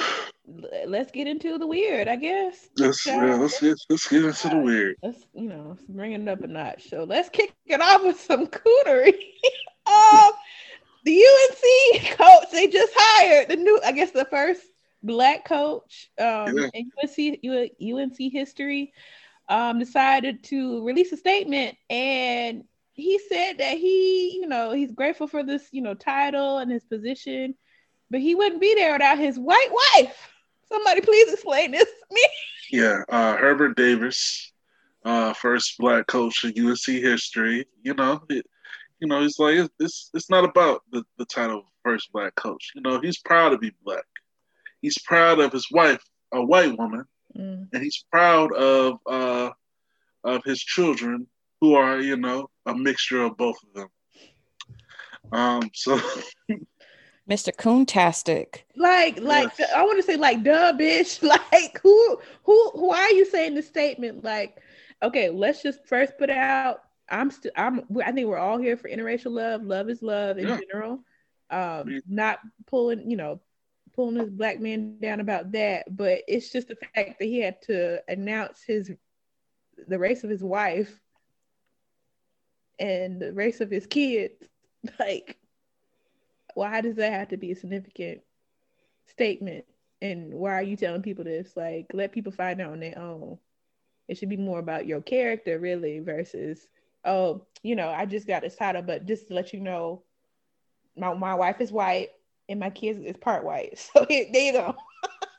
l- 0.49 0.89
let's 0.89 1.11
get 1.11 1.27
into 1.27 1.59
the 1.59 1.67
weird, 1.67 2.09
I 2.09 2.17
guess. 2.17 2.69
Let's, 2.77 3.07
yeah, 3.07 3.37
let's, 3.37 3.61
get, 3.61 3.77
let's 3.89 4.09
get 4.09 4.25
into 4.25 4.49
the 4.49 4.59
weird. 4.59 4.97
Let's 5.03 5.25
you 5.35 5.49
know 5.49 5.77
bring 5.89 6.13
it 6.13 6.29
up 6.29 6.43
a 6.43 6.47
notch. 6.47 6.89
So 6.89 7.05
let's 7.05 7.29
kick 7.29 7.55
it 7.67 7.81
off 7.81 8.03
with 8.05 8.21
some 8.21 8.47
cootery. 8.47 9.15
um, 9.87 10.33
the 11.05 11.23
UNC 11.23 12.17
coach 12.19 12.51
they 12.53 12.67
just 12.69 12.93
hired 12.97 13.49
the 13.49 13.57
new, 13.57 13.81
I 13.85 13.93
guess 13.93 14.11
the 14.11 14.25
first 14.27 14.63
black 15.03 15.45
coach 15.45 16.11
um, 16.19 16.57
Yeah. 16.57 16.71
in 16.73 16.91
UNC 17.03 17.41
UNC 17.81 18.33
history. 18.33 18.93
Um, 19.47 19.79
decided 19.79 20.43
to 20.45 20.83
release 20.87 21.13
a 21.13 21.19
statement 21.19 21.77
and 21.91 22.65
he 22.95 23.19
said 23.29 23.59
that 23.59 23.77
he, 23.77 24.39
you 24.41 24.47
know, 24.47 24.73
he's 24.73 24.93
grateful 24.93 25.27
for 25.27 25.43
this, 25.43 25.69
you 25.73 25.83
know, 25.83 25.95
title 25.95 26.59
and 26.59 26.71
his 26.71 26.85
position, 26.85 27.55
but 28.11 28.21
he 28.21 28.35
wouldn't 28.35 28.61
be 28.61 28.75
there 28.75 28.93
without 28.93 29.19
his 29.19 29.39
white 29.39 29.71
wife. 29.97 30.33
Somebody 30.69 31.01
please 31.01 31.33
explain 31.33 31.73
this 31.73 31.85
to 31.85 32.15
me. 32.15 32.27
Yeah, 32.71 33.03
uh, 33.09 33.37
Hubert 33.37 33.77
Davis, 33.77 34.53
uh, 35.05 35.35
first 35.35 35.77
black 35.79 36.07
coach 36.07 36.45
in 36.45 36.67
UNC 36.67 36.87
history. 36.87 37.67
You 37.83 37.95
know, 37.95 38.23
it, 38.31 38.47
you 39.01 39.09
know, 39.09 39.21
he's 39.21 39.39
like 39.39 39.57
it's 39.57 39.75
it's, 39.79 40.11
it's 40.15 40.31
not 40.31 40.45
about 40.45 40.83
the, 40.91 41.05
the 41.19 41.27
title 41.27 41.59
of 41.59 41.65
first 41.83 42.11
black 42.13 42.35
coach. 42.37 42.73
You 42.75 42.81
know, 42.81 43.01
he's 43.01 43.19
proud 43.19 43.51
to 43.51 43.59
be 43.59 43.73
black. 43.85 44.05
He's 44.81 44.99
proud 44.99 45.41
of 45.41 45.53
his 45.53 45.71
wife, 45.71 46.03
a 46.33 46.43
white 46.43 46.77
woman, 46.79 47.05
Mm, 47.39 47.69
and 47.73 47.83
he's 47.83 48.05
proud 48.11 48.53
of 48.53 48.99
uh, 49.07 49.51
of 50.23 50.45
his 50.45 50.61
children, 50.61 51.27
who 51.61 51.75
are 51.75 52.01
you 52.01 52.17
know 52.17 52.49
a 52.67 52.75
mixture 52.75 53.23
of 53.23 53.37
both 53.37 53.57
of 53.63 53.73
them. 53.75 53.89
Um, 55.33 55.71
so 55.75 55.99
Mr. 57.29 57.55
Coontastic. 57.55 58.63
Like, 58.77 59.21
like 59.21 59.51
Yes. 59.59 59.71
I 59.75 59.83
want 59.85 59.99
to 59.99 60.03
say, 60.03 60.17
like, 60.17 60.43
duh, 60.43 60.73
bitch. 60.75 61.23
Like, 61.53 61.81
who, 61.83 62.19
who, 62.45 62.71
who 62.75 62.91
are 62.91 63.11
you 63.11 63.25
saying 63.25 63.55
this 63.55 63.67
statement? 63.67 64.23
Like, 64.25 64.61
okay, 65.03 65.31
let's 65.31 65.63
just 65.63 65.87
first 65.87 66.19
put 66.19 66.31
out. 66.31 66.83
I'm 67.09 67.31
still. 67.31 67.53
I'm. 67.57 67.83
I 68.05 68.13
think 68.13 68.29
we're 68.29 68.39
all 68.39 68.59
here 68.59 68.77
for 68.77 68.89
interracial 68.89 69.31
love. 69.33 69.63
Love 69.63 69.89
is 69.91 70.03
love 70.03 70.39
in 70.39 70.49
Yeah. 70.49 70.59
general. 70.59 71.01
Um, 71.51 71.91
Yeah. 71.91 72.01
not 72.09 72.39
pulling, 72.67 73.11
you 73.11 73.17
know, 73.17 73.41
pulling 73.95 74.15
this 74.17 74.31
black 74.31 74.59
man 74.61 74.99
down 75.01 75.21
about 75.21 75.53
that. 75.53 75.85
But 75.95 76.23
it's 76.27 76.51
just 76.51 76.69
the 76.69 76.77
fact 76.77 77.19
that 77.19 77.25
he 77.27 77.41
had 77.41 77.61
to 77.63 78.03
announce 78.09 78.63
his, 78.63 78.91
the 79.87 79.99
race 79.99 80.25
of 80.25 80.31
his 80.31 80.43
wife, 80.43 80.99
and 82.79 83.21
the 83.21 83.33
race 83.33 83.61
of 83.61 83.71
his 83.71 83.87
kids. 83.87 84.35
Like, 85.01 85.39
why 86.55 86.83
does 86.83 86.97
that 86.97 87.11
have 87.11 87.29
to 87.29 87.39
be 87.39 87.53
a 87.53 87.57
significant 87.57 88.21
statement? 89.07 89.65
And 90.03 90.35
why 90.35 90.53
are 90.53 90.63
you 90.63 90.77
telling 90.77 91.01
people 91.01 91.25
this? 91.25 91.57
Like, 91.57 91.87
let 91.95 92.13
people 92.13 92.33
find 92.33 92.61
out 92.61 92.73
on 92.73 92.81
their 92.81 92.99
own. 92.99 93.39
It 94.09 94.19
should 94.19 94.29
be 94.29 94.37
more 94.37 94.59
about 94.59 94.87
your 94.87 95.01
character, 95.01 95.59
really, 95.59 96.01
versus, 96.01 96.69
oh, 97.05 97.47
you 97.63 97.75
know, 97.77 97.89
I 97.89 98.05
just 98.05 98.27
got 98.27 98.43
this 98.43 98.57
title, 98.57 98.83
but 98.83 99.07
just 99.07 99.29
to 99.29 99.35
let 99.35 99.55
you 99.55 99.61
know, 99.61 100.03
my, 100.97 101.15
my 101.15 101.35
wife 101.35 101.61
is 101.61 101.73
white 101.73 102.11
and 102.49 102.61
my 102.61 102.71
kids 102.71 102.99
is 102.99 103.17
part 103.17 103.45
white. 103.45 103.79
So 103.95 104.05
here, 104.07 104.27
there 104.33 104.43
you 104.43 104.53
go. 104.53 104.75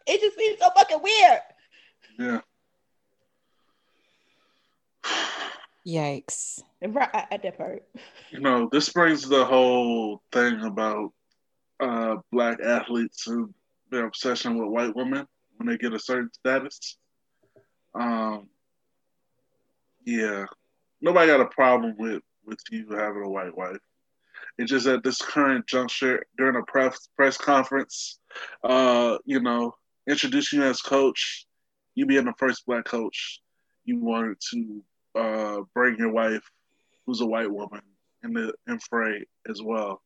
it 0.07 0.21
just 0.21 0.37
seems 0.37 0.59
so 0.59 0.69
fucking 0.75 1.01
weird. 1.03 2.41
yeah, 5.85 6.01
Yikes. 6.21 6.63
Right 6.87 7.09
at 7.13 7.41
that 7.43 7.57
part. 7.57 7.83
you 8.31 8.39
know, 8.39 8.69
this 8.71 8.89
brings 8.89 9.27
the 9.27 9.45
whole 9.45 10.21
thing 10.31 10.61
about 10.61 11.11
uh, 11.79 12.17
black 12.31 12.59
athletes 12.63 13.27
and 13.27 13.53
their 13.91 14.05
obsession 14.05 14.57
with 14.57 14.69
white 14.69 14.95
women 14.95 15.25
when 15.57 15.67
they 15.67 15.77
get 15.77 15.93
a 15.93 15.99
certain 15.99 16.31
status. 16.33 16.97
Um, 17.93 18.47
yeah, 20.05 20.45
nobody 21.01 21.27
got 21.27 21.41
a 21.41 21.45
problem 21.45 21.95
with 21.97 22.21
with 22.45 22.59
you 22.69 22.87
having 22.91 23.23
a 23.23 23.29
white 23.29 23.55
wife. 23.57 23.77
It's 24.57 24.71
just 24.71 24.87
at 24.87 25.03
this 25.03 25.21
current 25.21 25.65
juncture 25.67 26.25
during 26.37 26.55
a 26.55 26.63
press 26.63 27.09
press 27.15 27.37
conference, 27.37 28.19
uh, 28.63 29.17
you 29.25 29.39
know, 29.39 29.75
introducing 30.07 30.59
you 30.59 30.65
as 30.65 30.81
coach, 30.81 31.45
you 31.95 32.05
being 32.05 32.25
the 32.25 32.33
first 32.37 32.65
black 32.65 32.85
coach, 32.85 33.41
you 33.85 33.99
wanted 33.99 34.37
to 34.51 34.83
uh, 35.15 35.61
bring 35.73 35.97
your 35.97 36.11
wife, 36.11 36.43
who's 37.05 37.21
a 37.21 37.25
white 37.25 37.51
woman, 37.51 37.81
in 38.23 38.33
the 38.33 38.53
in 38.67 38.79
fray 38.79 39.25
as 39.49 39.61
well. 39.61 40.01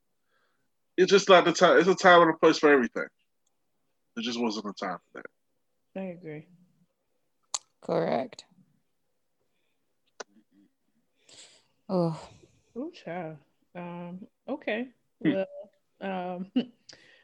It's 0.98 1.12
just 1.12 1.29
not 1.29 1.46
the 1.46 1.53
time. 1.53 1.77
It's 1.79 1.88
a 1.88 1.96
time 1.96 2.22
and 2.22 2.32
a 2.32 2.38
place 2.38 2.58
for 2.58 2.70
everything. 2.70 3.08
It 4.18 4.24
just 4.24 4.39
wasn't 4.39 4.65
the 4.65 4.74
time 4.74 4.98
for 5.13 5.22
that. 5.22 6.01
I 6.01 6.06
agree. 6.06 6.48
Correct. 7.82 8.44
Oh, 11.88 12.20
Oh, 12.75 12.91
child. 12.91 13.38
Um, 13.75 14.25
okay. 14.48 14.88
Hmm. 15.24 15.34
Well, 15.34 15.48
um, 16.01 16.51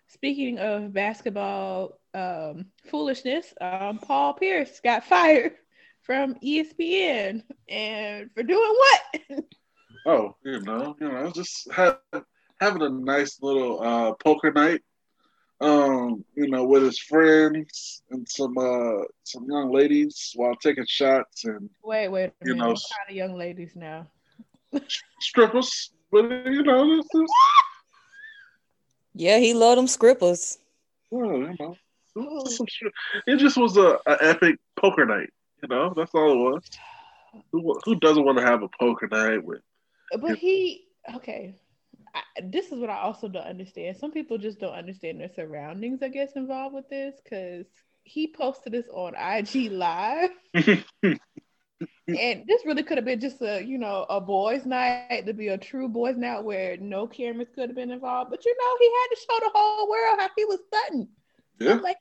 speaking 0.08 0.60
of 0.60 0.92
basketball 0.92 2.00
um, 2.14 2.66
foolishness, 2.90 3.54
um, 3.62 4.00
Paul 4.00 4.34
Pierce 4.34 4.80
got 4.82 5.06
fired 5.06 5.54
from 6.02 6.36
ESPN, 6.36 7.44
and 7.70 8.30
for 8.34 8.44
doing 8.44 8.76
what? 8.78 9.44
Oh, 10.06 10.36
you 10.44 10.60
know, 10.62 10.96
you 11.00 11.08
know, 11.10 11.32
just 11.32 11.72
have, 11.72 12.00
having 12.60 12.82
a 12.82 12.90
nice 12.90 13.42
little 13.42 13.82
uh, 13.82 14.14
poker 14.14 14.52
night. 14.52 14.82
Um, 15.62 16.24
you 16.36 16.48
know, 16.50 16.66
with 16.66 16.84
his 16.84 17.00
friends 17.00 18.04
and 18.12 18.28
some 18.28 18.58
uh 18.58 19.04
some 19.24 19.46
young 19.50 19.72
ladies 19.72 20.34
while 20.36 20.54
taking 20.58 20.86
shots 20.86 21.46
and 21.46 21.70
wait, 21.82 22.10
wait 22.10 22.26
a 22.26 22.46
You 22.46 22.54
minute. 22.56 22.58
know, 22.58 22.70
what 22.72 22.82
kind 22.98 23.10
of 23.10 23.16
young 23.16 23.36
ladies 23.38 23.72
now? 23.74 24.08
strippers. 25.22 25.92
But 26.12 26.30
you 26.46 26.62
know, 26.62 26.98
this 26.98 27.06
is 27.14 27.32
yeah, 29.14 29.38
he 29.40 29.54
loved 29.54 29.78
them 29.80 29.88
scrippers. 29.88 30.58
well, 31.10 31.38
you 31.38 31.56
know, 31.60 31.76
it 32.16 32.20
was 32.20 32.58
some 32.58 32.68
stri- 32.68 32.92
it 33.28 33.38
just 33.38 33.58
was 33.58 33.78
a, 33.78 33.98
a 34.06 34.18
epic 34.22 34.58
poker 34.76 35.06
night. 35.06 35.30
You 35.64 35.70
know, 35.70 35.94
that's 35.96 36.14
all 36.14 36.32
it 36.34 36.52
was. 36.54 36.64
Who, 37.52 37.80
who 37.86 37.96
doesn't 37.96 38.24
want 38.26 38.38
to 38.40 38.44
have 38.46 38.62
a 38.62 38.70
poker 38.78 39.08
night 39.10 39.44
with? 39.44 39.62
But 40.18 40.36
he, 40.36 40.88
okay. 41.16 41.56
I, 42.14 42.22
this 42.44 42.72
is 42.72 42.80
what 42.80 42.90
I 42.90 43.00
also 43.02 43.28
don't 43.28 43.46
understand. 43.46 43.98
Some 43.98 44.12
people 44.12 44.38
just 44.38 44.60
don't 44.60 44.74
understand 44.74 45.20
their 45.20 45.30
surroundings, 45.30 46.02
I 46.02 46.10
guess, 46.10 46.34
involved 46.36 46.76
with 46.76 46.90
this 46.90 47.16
because 47.24 47.66
he 48.04 48.32
posted 48.32 48.74
this 48.74 48.88
on 48.94 49.14
IG 49.16 49.72
Live. 49.72 50.30
and 52.08 52.44
this 52.48 52.66
really 52.66 52.84
could 52.84 52.98
have 52.98 53.06
been 53.06 53.20
just 53.20 53.42
a 53.42 53.64
you 53.64 53.78
know 53.78 54.06
a 54.10 54.22
boys 54.22 54.66
night 54.66 55.24
to 55.26 55.34
be 55.34 55.48
a 55.50 55.58
true 55.58 55.88
boys 55.88 56.18
night 56.18 56.44
where 56.44 56.78
no 56.78 57.08
cameras 57.08 57.48
could 57.54 57.70
have 57.70 57.76
been 57.76 57.92
involved 57.92 58.30
but 58.30 58.46
you 58.46 58.56
know 58.58 58.78
he 58.80 58.86
had 58.86 59.16
to 59.16 59.22
show 59.22 59.40
the 59.46 59.52
whole 59.54 59.90
world 59.90 60.20
how 60.20 60.30
he 60.36 60.46
was 60.46 60.60
stunting 60.68 61.08
yeah, 61.60 61.72
I'm 61.74 61.82
like 61.82 61.98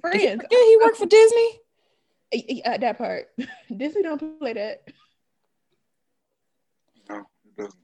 friends 0.00 0.42
Did 0.50 0.66
he 0.66 0.78
work 0.82 0.96
for 0.96 1.06
Disney? 1.06 1.60
uh, 2.64 2.78
that 2.78 2.98
part 2.98 3.28
disney 3.76 4.02
don't 4.02 4.40
play 4.40 4.54
that 4.54 4.82
no, 7.56 7.64
doesn't. 7.64 7.80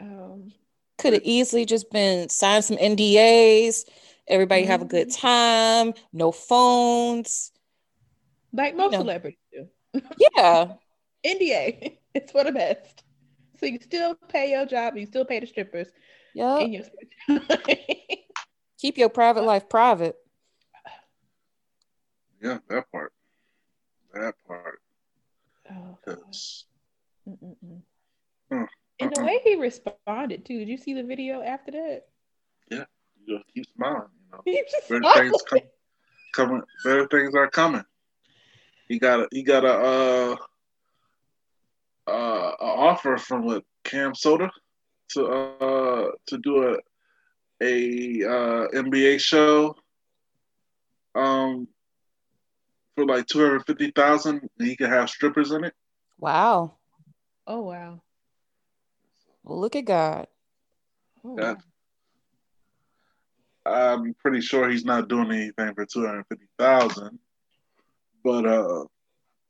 um 0.00 0.52
Could 0.98 1.12
have 1.14 1.22
easily 1.24 1.64
just 1.64 1.90
been 1.90 2.28
signed 2.28 2.64
some 2.64 2.76
NDAs. 2.78 3.84
Everybody 4.28 4.64
have 4.64 4.82
a 4.82 4.86
good 4.86 5.08
Mhm. 5.08 5.20
time. 5.20 5.94
No 6.12 6.32
phones. 6.32 7.52
like 8.52 8.76
most 8.76 8.92
No. 8.92 8.98
celebrities 8.98 9.38
do 9.52 9.68
Yeah. 10.36 10.74
nda 11.24 11.96
it's 12.14 12.32
for 12.34 12.44
the 12.44 12.52
best 12.52 13.04
so 13.58 13.66
you 13.66 13.78
still 13.80 14.14
pay 14.28 14.50
your 14.50 14.66
job 14.66 14.96
you 14.96 15.06
still 15.06 15.24
pay 15.24 15.40
the 15.40 15.46
strippers 15.46 15.88
Yeah. 16.34 16.58
your 16.66 16.84
Keep 18.78 18.98
your 18.98 19.08
private 19.08 19.44
life 19.44 19.68
private. 19.68 20.16
Yeah, 22.42 22.58
that 22.68 22.90
part. 22.90 23.12
That 24.12 24.34
part. 24.46 24.82
oh, 25.70 25.98
And 29.00 29.12
the 29.16 29.24
way 29.24 29.40
he 29.42 29.56
responded 29.56 30.44
too, 30.44 30.58
did 30.58 30.68
you 30.68 30.76
see 30.76 30.94
the 30.94 31.02
video 31.02 31.42
after 31.42 31.72
that? 31.72 32.02
you 33.26 33.36
gotta 33.36 33.44
keep 33.54 33.64
smiling. 33.74 34.08
You 34.14 34.30
know, 34.32 34.42
He 34.44 34.62
just 34.70 34.88
better 34.88 35.12
things 35.14 35.42
come, 35.48 35.60
coming. 36.34 36.62
Better 36.84 37.06
things 37.06 37.34
are 37.34 37.50
coming. 37.50 37.84
He 38.88 38.98
got 38.98 39.20
a 39.20 39.28
he 39.30 39.42
got 39.42 39.64
a 39.64 39.72
uh, 39.72 40.36
uh, 42.10 42.52
a 42.60 42.64
offer 42.64 43.16
from 43.16 43.48
a 43.48 43.62
CamSoda 43.84 44.50
to 45.10 45.26
uh 45.26 46.10
to 46.26 46.38
do 46.38 46.68
a 46.68 46.76
a 47.62 48.24
uh, 48.24 48.68
NBA 48.74 49.20
show 49.20 49.76
um 51.14 51.68
for 52.94 53.06
like 53.06 53.26
two 53.26 53.40
hundred 53.40 53.64
fifty 53.66 53.90
thousand. 53.90 54.48
and 54.58 54.68
He 54.68 54.76
could 54.76 54.90
have 54.90 55.10
strippers 55.10 55.52
in 55.52 55.64
it. 55.64 55.74
Wow. 56.18 56.76
Oh 57.46 57.60
wow. 57.60 58.02
Well, 59.44 59.60
look 59.60 59.76
at 59.76 59.84
God. 59.84 60.26
Oh, 61.24 61.36
Yeah. 61.38 61.54
I'm 63.64 64.14
pretty 64.14 64.40
sure 64.40 64.68
he's 64.68 64.84
not 64.84 65.08
doing 65.08 65.30
anything 65.30 65.74
for 65.74 65.86
two 65.86 66.04
hundred 66.04 66.26
fifty 66.28 66.46
thousand. 66.58 67.18
But 68.24 68.44
uh, 68.44 68.84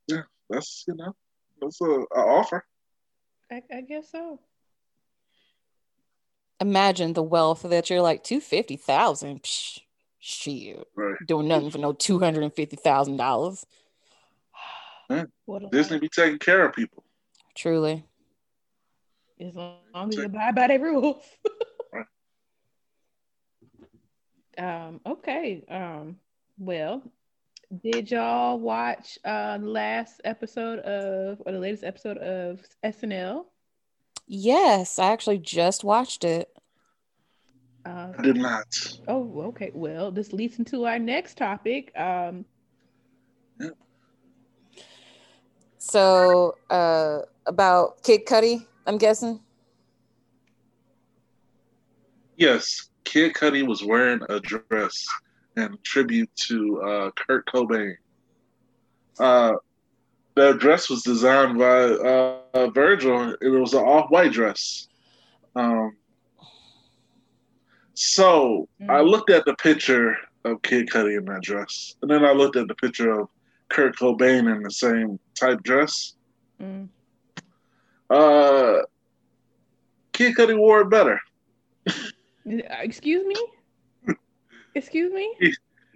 yeah, 0.06 0.22
that's 0.50 0.84
you 0.86 0.94
know 0.94 1.14
that's 1.60 1.80
a, 1.80 1.84
a 1.86 2.18
offer. 2.20 2.62
I, 3.50 3.62
I 3.74 3.80
guess 3.80 4.10
so. 4.12 4.38
Imagine 6.60 7.14
the 7.14 7.22
wealth 7.22 7.62
that 7.62 7.88
you're 7.88 8.02
like 8.02 8.22
two 8.22 8.40
fifty 8.40 8.76
thousand. 8.76 9.40
Shit, 10.24 10.86
Right. 10.94 11.16
doing 11.26 11.48
nothing 11.48 11.70
for 11.70 11.78
no 11.78 11.92
two 11.94 12.18
hundred 12.18 12.44
and 12.44 12.52
fifty 12.54 12.76
thousand 12.76 13.16
dollars. 13.16 13.64
What 15.46 15.70
Disney 15.72 15.94
life. 15.94 16.00
be 16.02 16.08
taking 16.10 16.38
care 16.38 16.66
of 16.66 16.74
people. 16.74 17.02
Truly. 17.54 18.04
As 19.48 19.56
long 19.56 20.08
as 20.08 20.16
you 20.16 20.24
abide 20.24 20.54
by 20.54 20.68
their 20.68 20.80
rules. 20.80 21.22
Um. 24.58 25.00
Okay. 25.06 25.64
Um. 25.66 26.18
Well, 26.58 27.02
did 27.82 28.10
y'all 28.10 28.60
watch 28.60 29.18
uh 29.24 29.56
the 29.56 29.66
last 29.66 30.20
episode 30.24 30.80
of 30.80 31.40
or 31.46 31.52
the 31.52 31.58
latest 31.58 31.84
episode 31.84 32.18
of 32.18 32.60
SNL? 32.84 33.46
Yes, 34.26 34.98
I 34.98 35.10
actually 35.10 35.38
just 35.38 35.84
watched 35.84 36.22
it. 36.22 36.54
Uh, 37.86 38.12
I 38.18 38.22
did 38.22 38.36
not. 38.36 38.66
Oh, 39.08 39.40
okay. 39.46 39.70
Well, 39.72 40.12
this 40.12 40.34
leads 40.34 40.58
into 40.58 40.84
our 40.84 40.98
next 40.98 41.38
topic. 41.38 41.90
Um, 41.98 42.44
So, 45.84 46.54
uh, 46.70 47.22
about 47.44 48.04
Kid 48.04 48.24
Cudi, 48.24 48.64
I'm 48.86 48.98
guessing. 48.98 49.40
Yes, 52.36 52.88
Kid 53.04 53.34
Cudi 53.34 53.66
was 53.66 53.84
wearing 53.84 54.20
a 54.28 54.40
dress 54.40 55.06
in 55.56 55.76
tribute 55.84 56.30
to 56.48 56.80
uh, 56.82 57.10
Kurt 57.12 57.46
Cobain. 57.46 57.94
Uh, 59.20 59.52
the 60.34 60.54
dress 60.54 60.88
was 60.88 61.02
designed 61.02 61.58
by 61.58 61.82
uh, 61.82 62.70
Virgil. 62.70 63.20
And 63.20 63.36
it 63.42 63.48
was 63.50 63.74
an 63.74 63.80
off-white 63.84 64.32
dress. 64.32 64.88
Um, 65.54 65.96
so 67.94 68.68
I 68.88 69.00
Mm. 69.00 69.10
looked 69.10 69.30
at 69.30 69.44
the 69.44 69.54
picture 69.56 70.16
of 70.44 70.60
Kid 70.62 70.88
Cudi 70.88 71.18
in 71.18 71.24
that 71.26 71.42
dress, 71.42 71.94
and 72.02 72.10
then 72.10 72.24
I 72.24 72.32
looked 72.32 72.56
at 72.56 72.66
the 72.66 72.74
picture 72.74 73.12
of 73.20 73.28
Kurt 73.68 73.96
Cobain 73.96 74.52
in 74.52 74.62
the 74.62 74.70
same 74.70 75.20
type 75.38 75.62
dress. 75.62 76.14
mm, 76.60 76.88
Uh, 78.12 78.82
Kid 80.12 80.34
Cudi 80.36 80.56
wore 80.56 80.82
it 80.82 80.90
better. 80.90 81.18
excuse 82.44 83.24
me. 83.26 84.14
Excuse 84.74 85.12
me. 85.12 85.34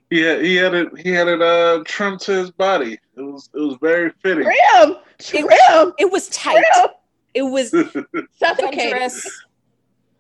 He 0.09 0.21
had 0.21 0.43
he 0.45 0.55
had 0.57 0.73
it 0.75 0.99
he 0.99 1.11
had 1.11 1.29
it 1.29 1.43
uh 1.43 1.83
trimmed 1.85 2.21
to 2.21 2.33
his 2.33 2.51
body. 2.51 2.95
It 3.17 3.21
was 3.21 3.51
it 3.55 3.59
was 3.59 3.77
very 3.81 4.11
fitting. 4.23 4.45
Trim, 4.45 4.97
trim, 5.19 5.93
It 5.99 6.11
was 6.11 6.29
tight. 6.29 6.63
trim. 6.75 6.89
It 7.35 7.43
was 7.43 7.71
Suffocating. 8.39 9.11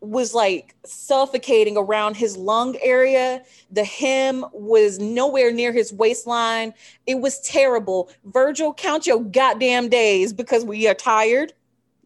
was 0.00 0.34
like 0.34 0.74
suffocating 0.84 1.76
around 1.76 2.16
his 2.16 2.36
lung 2.36 2.76
area. 2.82 3.42
The 3.70 3.84
hem 3.84 4.44
was 4.52 4.98
nowhere 4.98 5.52
near 5.52 5.72
his 5.72 5.92
waistline. 5.92 6.74
It 7.06 7.20
was 7.20 7.40
terrible. 7.40 8.10
Virgil, 8.24 8.74
count 8.74 9.06
your 9.06 9.22
goddamn 9.22 9.88
days 9.88 10.32
because 10.32 10.64
we 10.64 10.86
are 10.88 10.94
tired. 10.94 11.52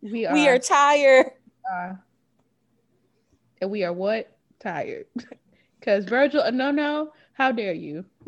We 0.03 0.27
are. 0.27 0.35
We 0.35 0.49
are 0.49 0.59
tired. 0.59 1.27
uh, 1.71 1.93
and 3.61 3.71
we 3.71 3.85
are 3.85 3.93
what 3.93 4.37
tired. 4.61 5.07
Because 5.79 6.05
Virgil, 6.05 6.43
uh, 6.43 6.51
no, 6.51 6.71
no. 6.71 7.11
How 7.33 7.53
dare 7.53 7.73
you? 7.73 8.05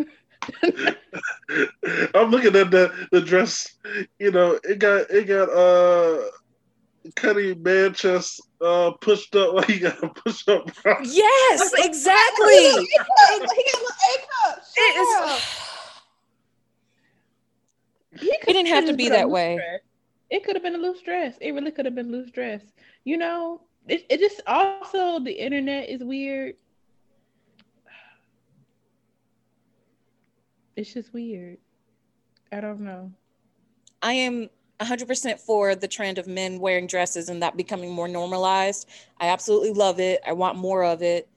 I'm 0.65 2.31
looking 2.31 2.57
at 2.57 2.71
the 2.71 2.91
the 3.13 3.21
dress. 3.21 3.75
You 4.19 4.31
know, 4.31 4.59
it 4.65 4.79
got 4.79 5.11
it 5.11 5.27
got 5.27 5.51
uh 5.51 6.31
Cudi 7.11 7.55
man 7.63 7.93
chest 7.93 8.41
uh 8.63 8.93
pushed 9.03 9.37
up 9.37 9.53
like 9.55 9.67
he 9.67 9.81
got 9.81 10.03
a 10.03 10.09
push 10.09 10.49
up 10.49 10.65
bra. 10.83 10.97
Yes, 11.05 11.73
exactly. 11.77 12.55
he 12.55 12.89
got 12.97 13.31
a 13.33 13.39
little 13.39 13.51
A 13.51 14.17
cup. 14.49 14.63
It 14.75 14.97
is- 14.97 15.59
It 18.47 18.47
didn't 18.47 18.67
have 18.69 18.87
to 18.87 18.95
be 18.95 19.09
that 19.11 19.29
way. 19.29 19.59
It 20.33 20.45
could 20.45 20.57
have 20.57 20.63
been 20.63 20.75
a 20.75 20.79
loose 20.79 21.03
dress. 21.03 21.37
It 21.43 21.53
really 21.53 21.71
could 21.71 21.85
have 21.85 21.95
been 21.95 22.11
loose 22.11 22.31
dress. 22.31 22.63
You 23.05 23.19
know, 23.19 23.61
it, 23.87 24.07
it 24.09 24.19
just 24.19 24.41
also 24.47 25.21
the 25.21 25.31
internet 25.31 25.91
is 25.91 26.03
weird. 26.03 26.55
It's 30.75 30.95
just 30.95 31.13
weird. 31.13 31.59
I 32.51 32.63
don't 32.63 32.81
know. 32.81 33.13
I 34.01 34.15
am 34.15 34.49
100% 34.81 35.39
for 35.39 35.75
the 35.75 35.87
trend 35.87 36.17
of 36.17 36.27
men 36.27 36.59
wearing 36.61 36.87
dresses 36.87 37.29
and 37.29 37.43
that 37.43 37.59
becoming 37.59 37.93
more 37.93 38.09
normalized. 38.09 38.89
I 39.21 39.29
absolutely 39.29 39.75
love 39.75 40.01
it. 40.01 40.23
I 40.27 40.33
want 40.33 40.57
more 40.57 40.83
of 40.83 41.03
it. 41.03 41.29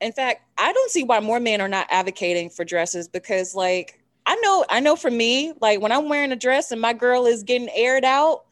In 0.00 0.12
fact, 0.12 0.42
I 0.56 0.72
don't 0.72 0.90
see 0.92 1.02
why 1.02 1.18
more 1.18 1.40
men 1.40 1.60
are 1.60 1.66
not 1.66 1.88
advocating 1.90 2.50
for 2.50 2.64
dresses 2.64 3.08
because 3.08 3.56
like 3.56 4.03
I 4.26 4.34
know 4.36 4.64
I 4.70 4.80
know 4.80 4.96
for 4.96 5.10
me, 5.10 5.52
like 5.60 5.80
when 5.80 5.92
I'm 5.92 6.08
wearing 6.08 6.32
a 6.32 6.36
dress 6.36 6.70
and 6.70 6.80
my 6.80 6.92
girl 6.92 7.26
is 7.26 7.42
getting 7.42 7.68
aired 7.74 8.04
out, 8.04 8.44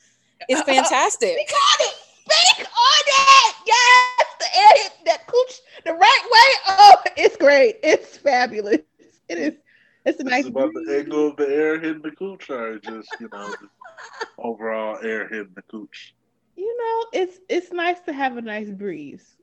it's 0.49 0.63
fantastic. 0.63 1.31
Speak 1.39 1.53
on 1.53 1.87
it. 1.87 1.95
Speak 2.31 2.67
on 2.67 3.03
it. 3.07 3.55
Yes, 3.67 4.27
the 4.39 4.47
air 4.59 4.83
hit 4.83 4.93
that 5.07 5.27
cooch 5.27 5.61
the 5.85 5.93
right 5.93 6.23
way. 6.33 6.77
Oh, 6.79 6.97
it's 7.17 7.37
great. 7.37 7.77
It's 7.83 8.17
fabulous. 8.19 8.81
It 9.29 9.39
is. 9.39 9.55
It's 10.05 10.21
a 10.21 10.25
nice. 10.25 10.41
It's 10.41 10.49
about 10.49 10.73
breeze. 10.73 10.87
the 10.89 10.99
angle 10.99 11.29
of 11.29 11.37
the 11.37 11.49
air 11.49 11.81
hitting 11.81 12.03
the 12.03 12.11
cooch, 12.11 12.51
or 12.51 12.79
just 12.79 13.09
you 13.21 13.29
know, 13.33 13.55
overall 14.39 14.99
air 15.03 15.29
hitting 15.29 15.53
the 15.55 15.63
cooch. 15.63 16.15
You 16.57 16.77
know, 16.77 17.21
it's 17.21 17.39
it's 17.49 17.73
nice 17.73 18.01
to 18.01 18.13
have 18.13 18.37
a 18.37 18.43
nice 18.43 18.69
breeze, 18.71 19.37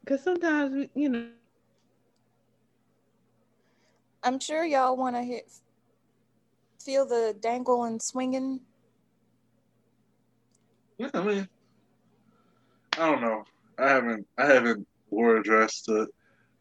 because 0.00 0.22
sometimes 0.22 0.74
we, 0.74 0.90
you 0.94 1.08
know. 1.10 1.26
I'm 4.22 4.38
sure 4.38 4.64
y'all 4.64 4.96
want 4.96 5.16
to 5.16 5.22
hit 5.22 5.50
feel 6.82 7.06
the 7.06 7.36
dangle 7.40 7.84
and 7.84 8.00
swinging. 8.00 8.60
Yeah, 10.98 11.10
I 11.14 11.22
mean, 11.22 11.48
I 12.98 13.10
don't 13.10 13.20
know. 13.20 13.44
I 13.78 13.88
haven't 13.88 14.26
I 14.36 14.46
haven't 14.46 14.86
wore 15.10 15.36
a 15.36 15.42
dress 15.42 15.82
to 15.82 16.08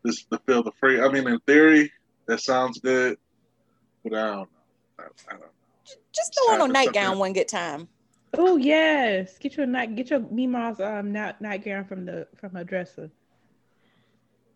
this 0.04 0.24
to 0.26 0.40
feel 0.46 0.64
the 0.64 0.72
free. 0.80 1.02
I 1.02 1.10
mean, 1.10 1.28
in 1.28 1.40
theory, 1.42 1.92
that 2.28 2.40
sounds 2.40 2.80
good, 2.80 3.18
but 4.04 4.14
I 4.14 4.28
don't 4.28 4.38
know. 4.38 4.48
I, 5.00 5.04
I 5.04 5.32
don't 5.32 5.42
know. 5.42 5.48
Just 6.14 6.36
throw 6.36 6.56
on 6.56 6.70
a 6.70 6.74
nightgown 6.74 7.04
something. 7.04 7.20
one 7.20 7.34
good 7.34 7.48
time. 7.48 7.88
Oh 8.38 8.58
yes, 8.58 9.38
get 9.40 9.58
your 9.58 9.66
night, 9.66 9.96
get 9.96 10.10
your 10.10 10.20
Mima's 10.20 10.80
um 10.80 11.12
night 11.12 11.42
nightgown 11.42 11.86
from 11.86 12.06
the 12.06 12.28
from 12.40 12.52
her 12.52 12.64
dresser. 12.64 13.10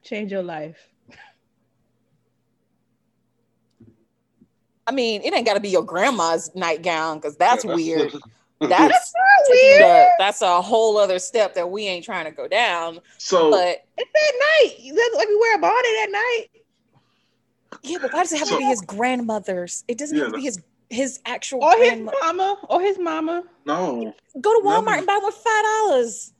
Change 0.03 0.31
your 0.31 0.43
life. 0.43 0.92
I 4.87 4.91
mean, 4.91 5.21
it 5.23 5.33
ain't 5.33 5.45
got 5.45 5.53
to 5.53 5.59
be 5.59 5.69
your 5.69 5.83
grandma's 5.83 6.51
nightgown 6.55 7.17
because 7.19 7.35
that's 7.37 7.63
Yeah, 7.65 7.75
weird. 7.75 8.13
That's, 8.61 9.11
That's 9.13 9.49
weird. 9.49 9.81
the- 9.81 10.07
that's 10.19 10.41
a 10.41 10.61
whole 10.61 10.95
other 10.97 11.19
step 11.19 11.53
that 11.55 11.69
we 11.69 11.85
ain't 11.85 12.05
trying 12.05 12.23
to 12.25 12.31
go 12.31 12.47
down. 12.47 13.01
so. 13.17 13.51
But 13.51 13.83
It's 13.97 14.09
at 14.09 14.35
night. 14.39 14.93
That's 14.95 15.15
like 15.17 15.27
we 15.27 15.35
wear 15.37 15.55
a 15.57 15.59
bonnet 15.59 15.85
at 16.03 16.11
night. 16.11 16.45
yeah, 17.83 17.97
but 18.01 18.13
why 18.13 18.21
does 18.23 18.31
it 18.31 18.39
have 18.39 18.47
to 18.47 18.57
be 18.57 18.63
his 18.63 18.79
grandmother's? 18.79 19.83
It 19.89 19.97
doesn't 19.97 20.15
Yeah, 20.17 20.23
have 20.25 20.31
to 20.33 20.37
be 20.37 20.43
his 20.43 20.61
his 20.89 21.19
actual 21.25 21.61
Or 21.61 21.75
his 21.77 21.99
mama. 22.21 22.57
Or 22.69 22.79
his 22.81 22.97
mama. 22.97 23.43
no. 23.65 24.13
Go 24.39 24.61
to 24.61 24.65
Walmart 24.65 24.85
Never. 24.85 24.97
and 24.99 25.07
buy 25.07 25.19
one 25.21 25.31
for 25.33 25.37
five 25.39 25.63
dollars. 25.63 26.31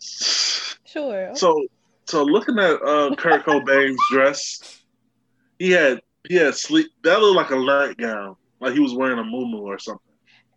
Sure. 0.84 1.34
So 1.36 1.66
so 2.06 2.22
looking 2.24 2.58
at 2.58 2.82
uh 2.82 3.14
Kurt 3.16 3.44
Cobain's 3.44 3.96
dress, 4.10 4.82
he 5.58 5.70
had 5.70 6.00
he 6.28 6.36
had 6.36 6.54
sleep 6.54 6.90
that 7.02 7.20
looked 7.20 7.36
like 7.36 7.50
a 7.50 7.56
nightgown, 7.64 8.36
like 8.60 8.72
he 8.74 8.80
was 8.80 8.94
wearing 8.94 9.18
a 9.18 9.22
muumuu 9.22 9.60
or 9.62 9.78
something. 9.78 10.00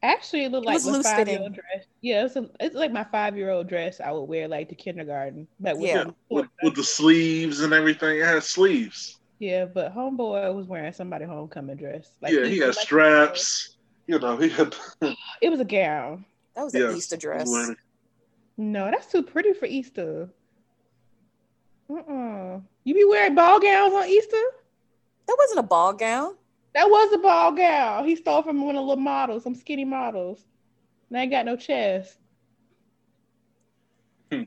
Actually, 0.03 0.43
it 0.43 0.51
looked 0.51 0.65
It 0.65 0.67
like 0.67 0.75
was 0.75 0.85
my 0.87 0.91
loose 0.93 1.05
five 1.07 1.17
year 1.17 1.25
fitting. 1.25 1.41
old 1.41 1.53
dress. 1.53 1.85
Yeah, 2.01 2.25
it's, 2.25 2.35
a, 2.35 2.47
it's 2.59 2.75
like 2.75 2.91
my 2.91 3.03
five 3.05 3.35
year 3.35 3.49
old 3.49 3.67
dress 3.67 3.99
I 3.99 4.11
would 4.11 4.23
wear 4.25 4.47
like 4.47 4.69
to 4.69 4.75
kindergarten. 4.75 5.47
But 5.59 5.77
with 5.79 5.89
Yeah. 5.89 6.03
the- 6.03 6.15
With, 6.29 6.45
with 6.61 6.75
the 6.75 6.83
sleeves 6.83 7.61
and 7.61 7.73
everything. 7.73 8.19
It 8.19 8.25
had 8.25 8.43
sleeves. 8.43 9.19
yeah, 9.39 9.65
but 9.65 9.95
homeboy 9.95 10.53
was 10.53 10.67
wearing 10.67 10.93
somebody 10.93 11.25
homecoming 11.25 11.77
dress. 11.77 12.11
Like 12.21 12.33
yeah, 12.33 12.45
he 12.45 12.59
had 12.59 12.69
like- 12.69 12.77
straps. 12.77 13.77
You 14.07 14.19
know, 14.19 14.37
he 14.37 14.49
had 14.49 14.75
It 15.41 15.49
was 15.49 15.59
a 15.59 15.65
gown. 15.65 16.25
That 16.55 16.65
was 16.65 16.75
Yes, 16.75 16.91
an 16.91 16.97
Easter 16.97 17.17
dress. 17.17 17.49
wearing- 17.49 17.75
No, 18.57 18.85
that's 18.91 19.11
too 19.11 19.23
pretty 19.23 19.53
for 19.53 19.65
Easter. 19.65 20.29
Uh-uh. 21.89 22.59
You 22.83 22.93
be 22.93 23.03
wearing 23.05 23.33
ball 23.35 23.59
gowns 23.59 23.93
on 23.93 24.07
Easter? 24.07 24.41
That 25.27 25.35
wasn't 25.39 25.59
a 25.59 25.63
ball 25.63 25.93
gown. 25.93 26.35
That 26.73 26.89
was 26.89 27.13
a 27.13 27.17
ball 27.19 27.51
gown. 27.53 28.05
He 28.05 28.15
stole 28.15 28.41
from 28.43 28.65
one 28.65 28.75
of 28.75 28.81
the 28.81 28.87
little 28.87 29.01
models, 29.03 29.43
some 29.43 29.55
skinny 29.55 29.85
models. 29.85 30.45
And 31.09 31.17
I 31.17 31.21
ain't 31.23 31.31
got 31.31 31.45
no 31.45 31.55
chest. 31.55 32.17
Hmm. 34.31 34.43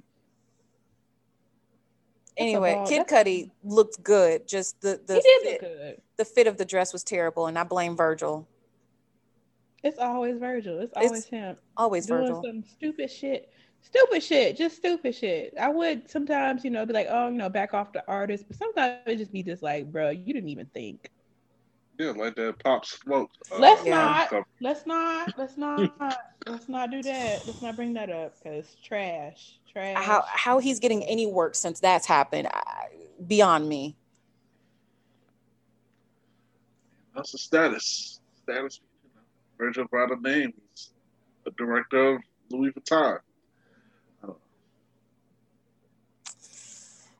Anyway, 2.37 2.85
Kid 2.89 3.07
that's- 3.07 3.25
Cudi 3.25 3.51
looked 3.65 4.03
good. 4.03 4.47
Just 4.47 4.81
the 4.81 5.01
the 5.07 5.15
he 5.15 5.21
did 5.21 5.43
fit, 5.43 5.51
look 5.51 5.61
good. 5.61 6.03
the 6.19 6.25
fit 6.25 6.47
of 6.47 6.57
the 6.57 6.65
dress 6.65 6.93
was 6.93 7.03
terrible, 7.03 7.47
and 7.47 7.59
I 7.59 7.65
blame 7.65 7.97
Virgil. 7.97 8.47
It's 9.83 9.99
always 9.99 10.39
Virgil. 10.39 10.81
It's 10.81 10.93
It's 10.97 11.07
always 11.07 11.25
him. 11.27 11.57
Always 11.77 12.07
doing 12.07 12.23
Virgil. 12.27 12.43
some 12.45 12.65
stupid 12.65 13.11
shit. 13.11 13.51
Stupid 13.83 14.23
shit, 14.23 14.57
just 14.57 14.77
stupid 14.77 15.15
shit. 15.15 15.55
I 15.59 15.69
would 15.69 16.11
sometimes, 16.11 16.65
you 16.65 16.71
know, 16.71 16.85
be 16.85 16.93
like, 16.93 17.07
oh, 17.11 17.29
you 17.29 17.37
know, 17.39 17.49
back 17.49 17.73
off 17.75 17.93
the 17.93 18.07
artist, 18.07 18.45
but 18.49 18.57
sometimes 18.57 18.99
it 19.07 19.17
just 19.17 19.33
be 19.33 19.43
just 19.43 19.63
like, 19.63 19.91
bro, 19.91 20.11
you 20.11 20.35
didn't 20.35 20.51
even 20.51 20.67
think. 20.67 21.11
yeah, 21.99 22.11
like 22.11 22.35
that 22.37 22.59
pop 22.63 22.85
smoke. 22.85 23.31
uh, 23.51 23.59
Let's 23.59 23.85
not, 23.87 24.29
cover. 24.29 24.45
let's 24.61 24.85
not, 24.87 25.39
let's 25.39 25.57
not, 25.57 25.91
let's 26.47 26.69
not 26.69 26.91
do 26.91 27.03
that. 27.03 27.47
Let's 27.47 27.63
not 27.63 27.77
bring 27.77 27.95
that 27.95 28.11
up 28.11 28.35
because 28.43 28.77
trash, 28.83 29.59
trash. 29.73 29.97
How 30.05 30.23
how 30.27 30.59
he's 30.59 30.79
getting 30.81 31.03
any 31.05 31.27
work 31.27 31.55
since 31.55 31.81
that's 31.81 32.07
happened, 32.07 32.49
I, 32.53 32.89
beyond 33.27 33.69
me. 33.69 33.97
That's 37.15 37.33
the 37.33 37.39
status. 37.39 38.21
Status. 38.43 38.81
You 39.03 39.11
know, 39.15 39.23
Virgil 39.57 39.87
brought 39.87 40.11
a 40.13 40.21
name. 40.21 40.53
He's 40.71 40.91
the 41.45 41.51
director 41.53 42.15
of 42.17 42.23
Louis 42.51 42.71
Vuitton. 42.73 43.19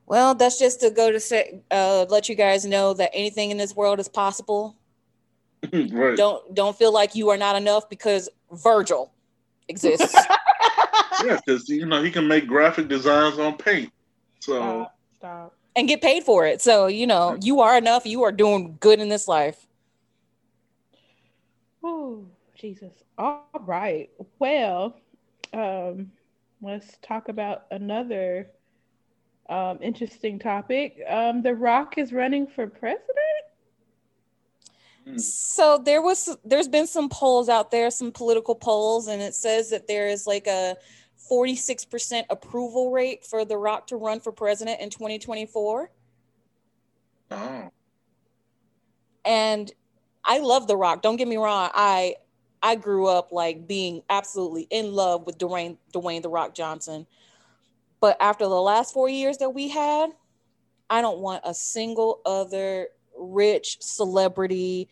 Well, 0.09 0.33
that's 0.33 0.57
just 0.57 0.81
to 0.81 0.89
go 0.89 1.11
to 1.11 1.19
say, 1.19 1.61
uh, 1.69 2.07
let 2.09 2.29
you 2.29 2.35
guys 2.35 2.65
know 2.65 2.95
that 2.95 3.11
anything 3.13 3.51
in 3.51 3.57
this 3.57 3.75
world 3.75 3.99
is 3.99 4.09
possible. 4.09 4.75
right. 5.71 6.17
Don't 6.17 6.55
don't 6.55 6.75
feel 6.75 6.91
like 6.91 7.13
you 7.13 7.29
are 7.29 7.37
not 7.37 7.55
enough 7.55 7.87
because 7.89 8.27
Virgil 8.51 9.13
exists. 9.69 10.15
Yeah, 11.25 11.37
because 11.45 11.67
you 11.67 11.85
know 11.85 12.01
he 12.01 12.11
can 12.11 12.29
make 12.29 12.47
graphic 12.47 12.87
designs 12.87 13.37
on 13.39 13.57
paint. 13.57 13.91
So 14.39 14.55
Stop, 14.55 14.97
stop. 15.17 15.57
and 15.75 15.85
get 15.85 16.01
paid 16.01 16.23
for 16.23 16.45
it. 16.45 16.61
So, 16.61 16.87
you 16.87 17.05
know, 17.05 17.37
you 17.41 17.59
are 17.59 17.77
enough. 17.77 18.05
You 18.05 18.23
are 18.23 18.31
doing 18.31 18.77
good 18.79 19.01
in 19.01 19.09
this 19.09 19.27
life. 19.27 19.67
Oh, 21.83 22.25
Jesus. 22.55 22.93
All 23.17 23.49
right. 23.59 24.09
Well, 24.39 24.95
um, 25.51 26.09
let's 26.61 26.97
talk 27.01 27.27
about 27.27 27.65
another 27.71 28.47
um, 29.49 29.79
interesting 29.81 30.39
topic. 30.39 31.01
Um, 31.07 31.41
the 31.41 31.55
Rock 31.55 31.97
is 31.97 32.13
running 32.13 32.47
for 32.47 32.67
president. 32.67 33.07
mm, 35.07 35.19
So 35.19 35.77
there 35.83 36.01
was 36.01 36.37
there's 36.45 36.67
been 36.67 36.87
some 36.87 37.09
polls 37.09 37.49
out 37.49 37.71
there, 37.71 37.91
some 37.91 38.11
political 38.11 38.55
polls, 38.55 39.07
and 39.07 39.21
it 39.21 39.35
says 39.35 39.69
that 39.71 39.87
there 39.87 40.07
is 40.07 40.27
like 40.27 40.47
a 40.47 40.77
46% 41.29 42.23
approval 42.29 42.91
rate 42.91 43.25
for 43.25 43.45
The 43.45 43.57
Rock 43.57 43.87
to 43.87 43.97
run 43.97 44.19
for 44.19 44.31
president 44.31 44.81
in 44.81 44.89
2024. 44.89 45.91
oh, 47.31 47.71
And 49.25 49.71
I 50.23 50.39
love 50.39 50.67
The 50.67 50.77
Rock. 50.77 51.01
Don't 51.01 51.17
get 51.17 51.27
me 51.27 51.37
wrong. 51.37 51.69
I 51.73 52.15
I 52.61 52.75
grew 52.75 53.07
up 53.07 53.31
like 53.31 53.67
being 53.67 54.03
absolutely 54.09 54.67
in 54.69 54.93
love 54.93 55.25
with 55.25 55.37
Dwayne 55.37 55.77
Dwayne 55.93 56.21
The 56.21 56.29
Rock 56.29 56.53
Johnson. 56.53 57.07
But 58.01 58.17
after 58.21 58.45
the 58.45 58.61
last 58.61 58.93
four 58.93 59.09
years 59.09 59.37
that 59.37 59.49
we 59.49 59.67
had, 59.69 60.11
I 60.89 61.01
don't 61.01 61.19
want 61.19 61.43
a 61.45 61.53
single 61.53 62.21
other 62.25 62.89
rich 63.17 63.77
celebrity, 63.81 64.89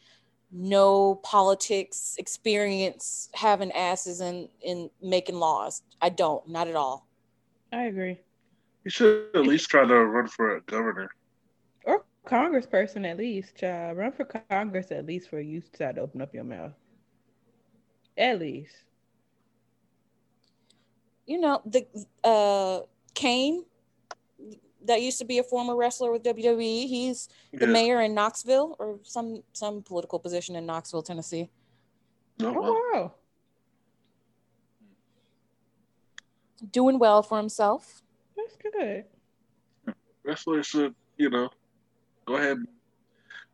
no 0.52 1.15
politics 1.24 2.15
experience 2.20 3.30
having 3.34 3.72
asses 3.72 4.22
in 4.22 4.50
in 4.62 4.89
making 5.02 5.36
laws. 5.36 5.84
I 6.02 6.10
don't, 6.10 6.48
not 6.48 6.67
at 6.67 6.76
all. 6.76 7.08
I 7.72 7.84
agree. 7.84 8.20
You 8.84 8.91
should 8.91 9.28
at 9.36 9.41
least 9.41 9.70
try 9.70 9.86
to 9.86 9.96
run 10.06 10.28
for 10.28 10.56
a 10.56 10.62
governor. 10.62 11.10
Or 11.84 12.06
congressperson 12.26 13.06
at 13.10 13.17
least. 13.17 13.63
Uh, 13.63 13.91
run 13.96 14.12
for 14.12 14.26
Congress 14.26 14.91
at 14.91 15.06
least 15.06 15.30
for 15.30 15.39
you 15.39 15.62
to 15.62 15.72
try 15.72 15.91
to 15.91 16.02
open 16.02 16.22
up 16.22 16.34
your 16.34 16.46
mouth. 16.46 16.72
At 18.17 18.39
least. 18.39 18.74
You 21.26 21.41
know, 21.41 21.62
the 21.65 21.86
uh 22.24 22.82
Kane 23.17 23.65
that 24.86 25.01
used 25.01 25.17
to 25.17 25.25
be 25.25 25.39
a 25.39 25.43
former 25.43 25.75
wrestler 25.75 26.12
with 26.12 26.21
WWE, 26.23 26.88
he's 26.88 27.30
the 27.51 27.65
Yeah. 27.65 27.71
mayor 27.71 28.01
in 28.01 28.13
Knoxville 28.13 28.75
or 28.77 28.99
some 29.03 29.43
some 29.53 29.82
political 29.82 30.19
position 30.19 30.56
in 30.56 30.65
Knoxville, 30.67 31.01
Tennessee. 31.01 31.49
Oh, 32.41 32.53
Oh, 32.56 32.91
wow. 32.93 33.13
Doing 36.71 36.99
well 36.99 37.23
for 37.23 37.38
himself. 37.38 38.03
That's 38.36 38.56
good. 38.58 39.06
Wrestlers 40.23 40.67
should, 40.67 40.93
you 41.17 41.30
know, 41.32 41.49
go 42.25 42.36
ahead 42.36 42.58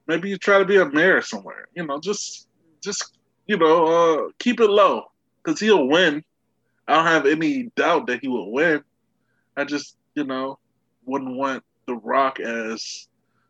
maybe 0.08 0.30
you 0.30 0.38
try 0.38 0.60
to 0.60 0.66
be 0.66 0.76
a 0.78 0.86
mayor 0.86 1.22
somewhere. 1.22 1.68
You 1.76 1.86
know, 1.86 2.00
just 2.00 2.50
just 2.82 3.18
you 3.48 3.58
know, 3.58 3.86
uh, 3.86 4.30
keep 4.40 4.60
it 4.60 4.70
low 4.70 5.06
because 5.42 5.60
he'll 5.60 5.88
win. 5.88 6.22
I 6.88 6.96
don't 6.96 7.06
have 7.08 7.26
any 7.26 7.72
doubt 7.76 8.08
that 8.08 8.20
he 8.22 8.28
will 8.28 8.52
win. 8.52 8.84
I 9.56 9.64
just, 9.64 9.98
you 10.16 10.24
know, 10.24 10.60
wouldn't 11.06 11.36
want 11.36 11.64
The 11.88 11.96
Rock 11.96 12.40
as 12.40 13.08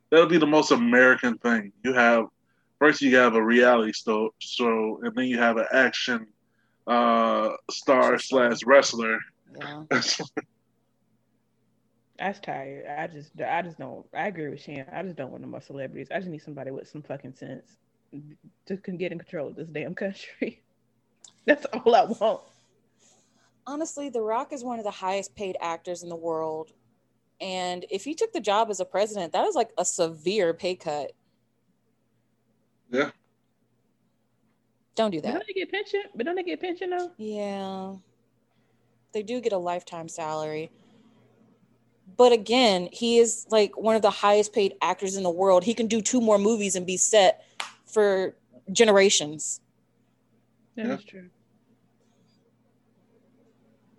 that'll 0.10 0.28
be 0.28 0.38
the 0.38 0.46
most 0.46 0.72
American 0.72 1.38
thing. 1.38 1.72
You 1.84 1.94
have 1.94 2.26
first 2.80 3.02
you 3.02 3.16
have 3.16 3.36
a 3.36 3.44
reality 3.44 3.94
show, 3.94 4.34
show 4.40 5.00
and 5.04 5.16
then 5.16 5.26
you 5.26 5.38
have 5.40 5.58
an 5.58 5.68
action 5.72 6.28
uh, 6.88 7.50
star 7.72 8.20
slash 8.20 8.60
wrestler. 8.66 9.20
Yeah. 9.60 9.84
That's 12.20 12.40
tired. 12.40 12.86
I 12.86 13.08
just, 13.08 13.32
I 13.42 13.62
just 13.64 13.80
don't. 13.80 14.06
I 14.14 14.28
agree 14.28 14.50
with 14.50 14.62
Shan. 14.62 14.86
I 14.94 15.02
just 15.04 15.16
don't 15.16 15.32
want 15.32 15.42
no 15.42 15.50
more 15.50 15.62
celebrities. 15.62 16.10
I 16.12 16.20
just 16.20 16.30
need 16.30 16.44
somebody 16.44 16.72
with 16.72 16.88
some 16.88 17.02
fucking 17.02 17.34
sense 17.34 17.78
to 18.68 18.78
can 18.78 18.98
get 18.98 19.12
in 19.12 19.18
control 19.18 19.48
of 19.48 19.56
this 19.56 19.68
damn 19.68 19.96
country. 19.96 20.62
That's 21.46 21.66
all 21.66 21.96
I 21.96 22.06
want. 22.06 22.42
Honestly, 23.66 24.10
The 24.10 24.22
Rock 24.22 24.52
is 24.52 24.64
one 24.64 24.80
of 24.80 24.86
the 24.86 24.92
highest 24.92 25.36
paid 25.36 25.56
actors 25.62 26.04
in 26.04 26.10
the 26.10 26.16
world. 26.16 26.72
And 27.40 27.86
if 27.90 28.04
he 28.04 28.14
took 28.14 28.34
the 28.34 28.40
job 28.40 28.70
as 28.70 28.80
a 28.80 28.86
president, 28.86 29.34
that 29.34 29.46
is 29.48 29.56
like 29.56 29.72
a 29.78 29.86
severe 29.86 30.54
pay 30.54 30.76
cut. 30.76 31.12
Yeah. 32.92 33.12
Don't 34.96 35.12
do 35.12 35.18
But 35.18 35.24
that. 35.24 35.34
don't 35.34 35.48
they 35.48 35.54
get 35.54 35.72
pension? 35.72 36.02
But 36.16 36.26
don't 36.26 36.36
they 36.36 36.44
get 36.44 36.62
pension 36.62 36.92
though? 36.92 37.12
Yeah. 37.18 37.96
They 39.14 39.24
do 39.24 39.42
get 39.42 39.54
a 39.54 39.58
lifetime 39.58 40.08
salary. 40.08 40.72
But 42.16 42.32
again, 42.32 42.90
he 42.92 43.18
is 43.18 43.48
like 43.50 43.76
one 43.78 43.96
of 43.96 44.02
the 44.02 44.10
highest 44.12 44.54
paid 44.54 44.76
actors 44.82 45.16
in 45.16 45.24
the 45.24 45.30
world. 45.32 45.64
He 45.64 45.74
can 45.74 45.88
do 45.88 46.02
two 46.02 46.22
more 46.22 46.38
movies 46.38 46.76
and 46.76 46.86
be 46.86 46.98
set 46.98 47.44
for 47.86 48.36
generations. 48.72 49.62
That 50.76 50.86
Yeah. 50.88 50.94
is 50.96 51.04
true. 51.04 51.30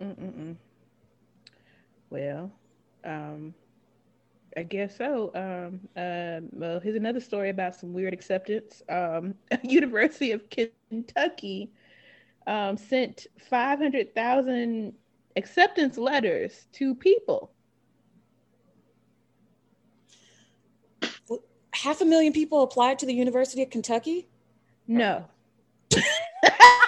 Mm-mm-mm. 0.01 0.55
Well, 2.09 2.51
um, 3.03 3.53
I 4.57 4.63
guess 4.63 4.97
so. 4.97 5.31
Um, 5.35 5.79
uh, 6.01 6.41
well, 6.51 6.79
here's 6.79 6.95
another 6.95 7.19
story 7.19 7.49
about 7.49 7.75
some 7.75 7.93
weird 7.93 8.13
acceptance. 8.13 8.81
Um, 8.89 9.35
University 9.63 10.31
of 10.31 10.43
Kentucky 10.49 11.71
um, 12.47 12.77
sent 12.77 13.27
500,000 13.49 14.93
acceptance 15.35 15.97
letters 15.97 16.67
to 16.73 16.95
people. 16.95 17.51
Half 21.73 22.01
a 22.01 22.05
million 22.05 22.31
people 22.31 22.63
applied 22.63 22.99
to 22.99 23.05
the 23.05 23.13
University 23.13 23.61
of 23.61 23.69
Kentucky. 23.69 24.27
No. 24.87 25.25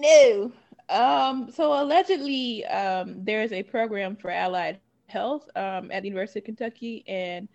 no. 0.00 0.52
Um, 0.88 1.50
so 1.52 1.80
allegedly, 1.80 2.64
um, 2.66 3.24
there's 3.24 3.52
a 3.52 3.62
program 3.62 4.16
for 4.16 4.30
allied 4.30 4.80
health 5.06 5.48
um, 5.54 5.90
at 5.92 6.02
the 6.02 6.08
University 6.08 6.40
of 6.40 6.44
Kentucky, 6.44 7.04
and 7.06 7.48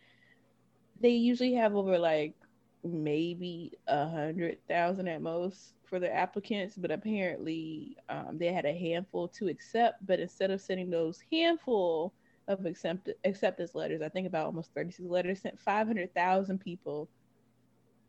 they 1.02 1.10
usually 1.10 1.54
have 1.54 1.76
over 1.76 1.98
like 1.98 2.36
maybe 2.84 3.74
a 3.88 4.08
hundred 4.08 4.58
thousand 4.68 5.08
at 5.08 5.22
most 5.22 5.74
for 5.84 6.00
the 6.00 6.14
applicants, 6.14 6.76
but 6.78 6.92
apparently 6.92 7.98
um, 8.10 8.38
they 8.38 8.54
had 8.54 8.66
a 8.66 8.78
handful 8.78 9.28
to 9.28 9.48
accept. 9.48 10.06
But 10.06 10.20
instead 10.20 10.52
of 10.52 10.62
sending 10.62 10.90
those 10.90 11.22
handful 11.32 12.14
of 12.48 12.66
accept- 12.66 13.10
acceptance 13.26 13.76
letters, 13.76 14.02
I 14.02 14.10
think 14.10 14.28
about 14.28 14.46
almost 14.46 14.74
36 14.74 15.10
letters, 15.10 15.42
sent 15.42 15.60
500,000 15.60 16.60
people 16.60 17.10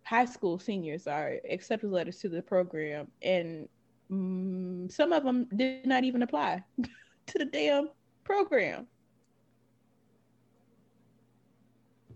high 0.06 0.24
school 0.24 0.56
seniors 0.56 1.08
are 1.08 1.40
accepted 1.50 1.90
letters 1.90 2.18
to 2.20 2.28
the 2.28 2.40
program, 2.40 3.08
and 3.22 3.68
mm, 4.10 4.90
some 4.90 5.12
of 5.12 5.24
them 5.24 5.46
did 5.54 5.86
not 5.86 6.04
even 6.04 6.22
apply 6.22 6.64
to 7.26 7.38
the 7.38 7.44
damn 7.44 7.88
program. 8.24 8.86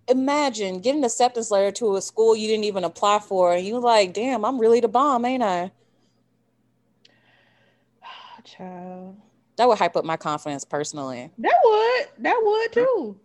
Imagine 0.09 0.81
getting 0.81 1.01
an 1.01 1.05
acceptance 1.05 1.51
letter 1.53 1.71
to 1.73 1.95
a 1.97 2.03
school 2.03 2.35
you 2.35 2.49
didn't 2.49 2.65
even 2.65 2.83
apply 2.83 3.21
for, 3.21 3.53
and 3.55 3.65
you 3.65 3.79
like, 3.79 4.13
damn, 4.13 4.45
I'm 4.45 4.59
really 4.59 4.81
the 4.81 4.89
bomb, 4.89 5.25
ain't 5.25 5.43
I? 5.43 5.71
Child, 8.45 9.17
That 9.57 9.69
would 9.69 9.79
hype 9.79 9.95
up 9.97 10.05
my 10.05 10.17
confidence 10.17 10.65
personally. 10.65 11.31
that 11.39 11.61
would 11.65 12.07
that 12.25 12.41
would 12.43 12.73
too. 12.73 13.21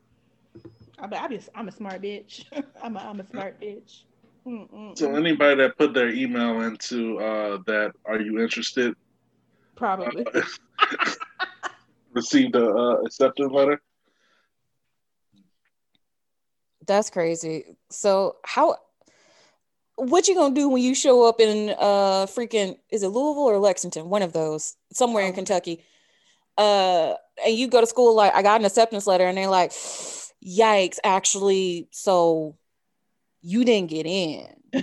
I, 0.99 1.07
but 1.07 1.19
I 1.19 1.27
just 1.27 1.49
I'm 1.55 1.67
a 1.67 1.71
smart 1.71 2.01
bitch. 2.01 2.45
I'm 2.83 2.95
a 2.97 2.99
I'm 2.99 3.19
a 3.19 3.25
smart 3.27 3.59
bitch. 3.59 4.03
Mm-mm-mm. 4.47 4.97
So 4.97 5.15
anybody 5.15 5.55
that 5.55 5.77
put 5.77 5.93
their 5.93 6.09
email 6.09 6.61
into 6.61 7.17
uh, 7.19 7.57
that, 7.65 7.93
are 8.05 8.21
you 8.21 8.39
interested? 8.39 8.95
Probably. 9.75 10.25
Uh, 10.25 10.41
received 12.13 12.55
a 12.55 12.65
uh, 12.65 13.01
acceptance 13.01 13.51
letter. 13.51 13.81
That's 16.87 17.09
crazy. 17.09 17.65
So 17.89 18.37
how 18.45 18.77
what 19.95 20.27
you 20.27 20.35
gonna 20.35 20.53
do 20.53 20.69
when 20.69 20.81
you 20.81 20.93
show 20.93 21.27
up 21.27 21.39
in 21.39 21.69
uh 21.79 22.25
freaking 22.27 22.77
is 22.91 23.01
it 23.01 23.07
Louisville 23.07 23.43
or 23.43 23.57
Lexington? 23.57 24.09
One 24.09 24.21
of 24.21 24.33
those, 24.33 24.75
somewhere 24.93 25.25
in 25.25 25.31
Oh. 25.31 25.35
Kentucky. 25.35 25.83
Uh 26.57 27.15
and 27.45 27.55
you 27.55 27.67
go 27.67 27.81
to 27.81 27.87
school 27.87 28.15
like 28.15 28.33
I 28.35 28.41
got 28.43 28.61
an 28.61 28.65
acceptance 28.65 29.07
letter 29.07 29.25
and 29.25 29.37
they're 29.37 29.49
like, 29.49 29.71
yikes, 30.45 30.99
actually, 31.03 31.87
so 31.91 32.55
you 33.45 33.63
didn't 33.63 33.89
get 33.91 34.05
in. 34.05 34.47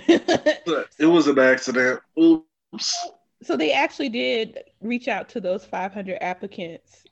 It 0.97 1.05
was 1.05 1.27
an 1.27 1.37
accident. 1.37 1.99
Oops. 2.17 3.07
so 3.43 3.57
they 3.57 3.73
actually 3.73 4.09
did 4.09 4.59
reach 4.79 5.07
out 5.07 5.27
to 5.29 5.41
those 5.41 5.65
500 5.65 6.17
applicants, 6.21 7.03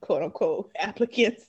quote 0.00 0.22
unquote 0.22 0.72
applicants, 0.78 1.46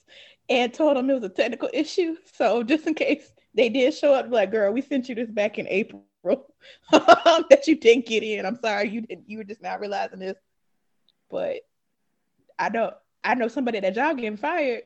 and 0.48 0.72
told 0.72 0.96
them 0.96 1.10
it 1.10 1.14
was 1.14 1.24
a 1.24 1.28
technical 1.28 1.68
issue. 1.72 2.16
So 2.32 2.62
just 2.62 2.86
in 2.86 2.94
case 2.94 3.32
they 3.54 3.68
did 3.68 3.92
show 3.92 4.14
up, 4.14 4.30
like, 4.30 4.52
girl, 4.52 4.72
we 4.72 4.82
sent 4.82 5.08
you 5.08 5.16
this 5.16 5.30
back 5.30 5.58
in 5.58 5.66
April 5.66 6.04
um, 6.92 7.44
that 7.50 7.66
you 7.66 7.76
didn't 7.76 8.06
get 8.06 8.22
in. 8.22 8.46
I'm 8.46 8.58
sorry, 8.60 8.88
you 8.88 9.00
didn't. 9.00 9.28
You 9.28 9.38
were 9.38 9.44
just 9.44 9.62
not 9.62 9.80
realizing 9.80 10.20
this. 10.20 10.38
But 11.28 11.62
I 12.58 12.68
know, 12.68 12.92
I 13.24 13.34
know 13.34 13.48
somebody 13.48 13.78
at 13.78 13.82
that 13.82 13.94
job 13.96 14.16
getting 14.16 14.36
fired. 14.36 14.82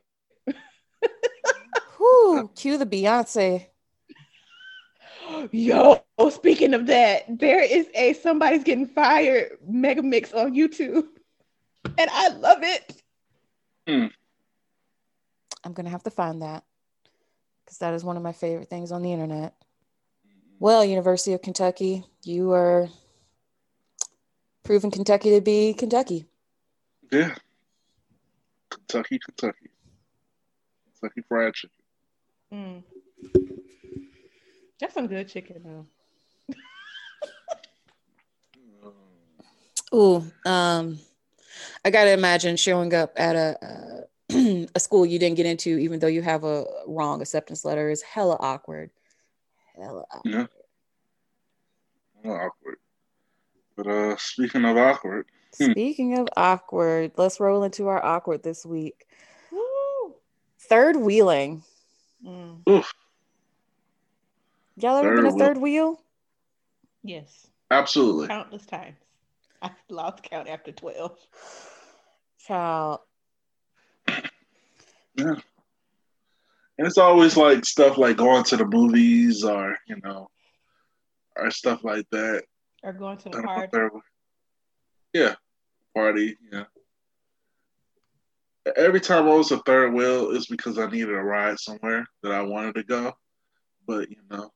Whew, 1.97 2.49
cue 2.55 2.77
the 2.77 2.85
Beyonce. 2.85 3.67
Yo, 5.51 6.01
speaking 6.29 6.73
of 6.73 6.87
that, 6.87 7.23
there 7.39 7.61
is 7.61 7.87
a 7.95 8.13
somebody's 8.13 8.63
getting 8.63 8.87
fired 8.87 9.57
mega 9.67 10.01
mix 10.01 10.33
on 10.33 10.53
YouTube, 10.53 11.05
and 11.97 12.09
I 12.11 12.29
love 12.29 12.59
it. 12.61 13.01
I'm 15.63 15.73
gonna 15.73 15.89
have 15.89 16.03
to 16.03 16.11
find 16.11 16.41
that 16.41 16.63
because 17.63 17.79
that 17.79 17.93
is 17.93 18.03
one 18.03 18.17
of 18.17 18.23
my 18.23 18.33
favorite 18.33 18.69
things 18.69 18.91
on 18.91 19.01
the 19.01 19.11
internet. 19.11 19.55
Well, 20.59 20.85
University 20.85 21.33
of 21.33 21.41
Kentucky, 21.41 22.05
you 22.23 22.51
are 22.53 22.87
proving 24.63 24.91
Kentucky 24.91 25.31
to 25.31 25.41
be 25.41 25.73
Kentucky. 25.73 26.25
Yeah. 27.11 27.35
Kentucky, 28.69 29.19
Kentucky. 29.19 29.69
Kentucky 30.99 31.21
Fried 31.27 31.53
Chicken. 31.53 31.75
Mm. 32.53 32.83
That's 34.79 34.93
some 34.93 35.07
good 35.07 35.27
chicken 35.27 35.61
though. 35.63 35.85
Ooh, 39.93 40.23
um, 40.49 40.99
I 41.83 41.89
gotta 41.89 42.11
imagine 42.11 42.57
showing 42.57 42.93
up 42.93 43.13
at 43.15 43.35
a 43.35 43.57
uh, 43.65 44.01
a 44.75 44.79
school 44.79 45.05
you 45.05 45.19
didn't 45.19 45.37
get 45.37 45.45
into, 45.45 45.77
even 45.77 45.99
though 45.99 46.07
you 46.07 46.21
have 46.21 46.43
a 46.43 46.65
wrong 46.87 47.21
acceptance 47.21 47.63
letter, 47.63 47.89
is 47.89 48.01
hella 48.01 48.37
awkward. 48.39 48.91
Hella 49.75 50.03
awkward. 50.11 50.33
Yeah. 50.33 50.45
Well, 52.23 52.35
awkward. 52.35 52.77
But 53.77 53.87
uh, 53.87 54.15
speaking 54.17 54.65
of 54.65 54.77
awkward, 54.77 55.27
Hmm. 55.57 55.71
Speaking 55.71 56.17
of 56.17 56.27
awkward, 56.35 57.11
let's 57.17 57.39
roll 57.39 57.63
into 57.63 57.87
our 57.87 58.03
awkward 58.03 58.43
this 58.43 58.65
week. 58.65 59.05
Woo. 59.51 60.15
Third 60.59 60.97
wheeling. 60.97 61.63
Mm. 62.25 62.67
oof, 62.67 62.91
Y'all 64.77 64.97
ever 64.97 65.15
Third 65.15 65.23
been 65.23 65.25
a 65.41 65.45
third 65.45 65.57
wheel? 65.57 66.01
Yes, 67.03 67.47
absolutely. 67.71 68.27
countless 68.27 68.65
times. 68.65 68.97
I 69.61 69.71
lost 69.89 70.23
count 70.23 70.49
after 70.49 70.71
twelve. 70.71 71.17
Child. 72.45 72.99
Yeah. 75.15 75.35
And 76.77 76.85
it's 76.85 76.97
always 76.97 77.37
like 77.37 77.65
stuff 77.65 77.97
like 77.97 78.17
going 78.17 78.43
to 78.45 78.57
the 78.57 78.65
movies 78.65 79.45
or, 79.45 79.77
you 79.87 79.95
know, 80.03 80.27
or 81.37 81.49
stuff 81.49 81.85
like 81.85 82.05
that. 82.11 82.43
Or 82.83 82.91
going 82.91 83.17
to 83.19 83.29
the 83.29 83.29
Done 83.29 83.43
party. 83.45 83.69
third 83.71 83.93
wheel. 83.93 84.01
Yeah. 85.13 85.35
Party, 85.95 86.37
yeah. 86.51 86.65
every 88.75 88.99
time 88.99 89.23
I 89.23 89.35
was 89.35 89.51
a 89.51 89.59
third 89.59 89.93
wheel, 89.93 90.31
it's 90.31 90.47
because 90.47 90.77
I 90.77 90.89
needed 90.89 91.09
a 91.09 91.23
ride 91.23 91.57
somewhere 91.57 92.05
that 92.21 92.33
I 92.33 92.41
wanted 92.41 92.75
to 92.75 92.83
go. 92.83 93.13
But 93.87 94.09
you 94.09 94.17
know, 94.29 94.51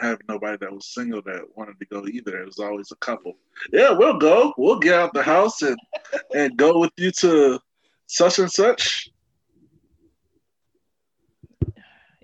have 0.00 0.18
nobody 0.28 0.56
that 0.58 0.72
was 0.72 0.92
single 0.94 1.22
that 1.22 1.42
wanted 1.54 1.78
to 1.78 1.86
go 1.86 2.06
either. 2.06 2.40
It 2.40 2.46
was 2.46 2.58
always 2.58 2.92
a 2.92 2.96
couple. 2.96 3.34
Yeah, 3.72 3.92
we'll 3.92 4.18
go. 4.18 4.52
We'll 4.56 4.78
get 4.78 4.94
out 4.94 5.12
the 5.14 5.22
house 5.22 5.62
and 5.62 5.78
and 6.34 6.56
go 6.56 6.78
with 6.78 6.92
you 6.96 7.10
to 7.12 7.60
such 8.06 8.38
and 8.38 8.50
such. 8.50 9.10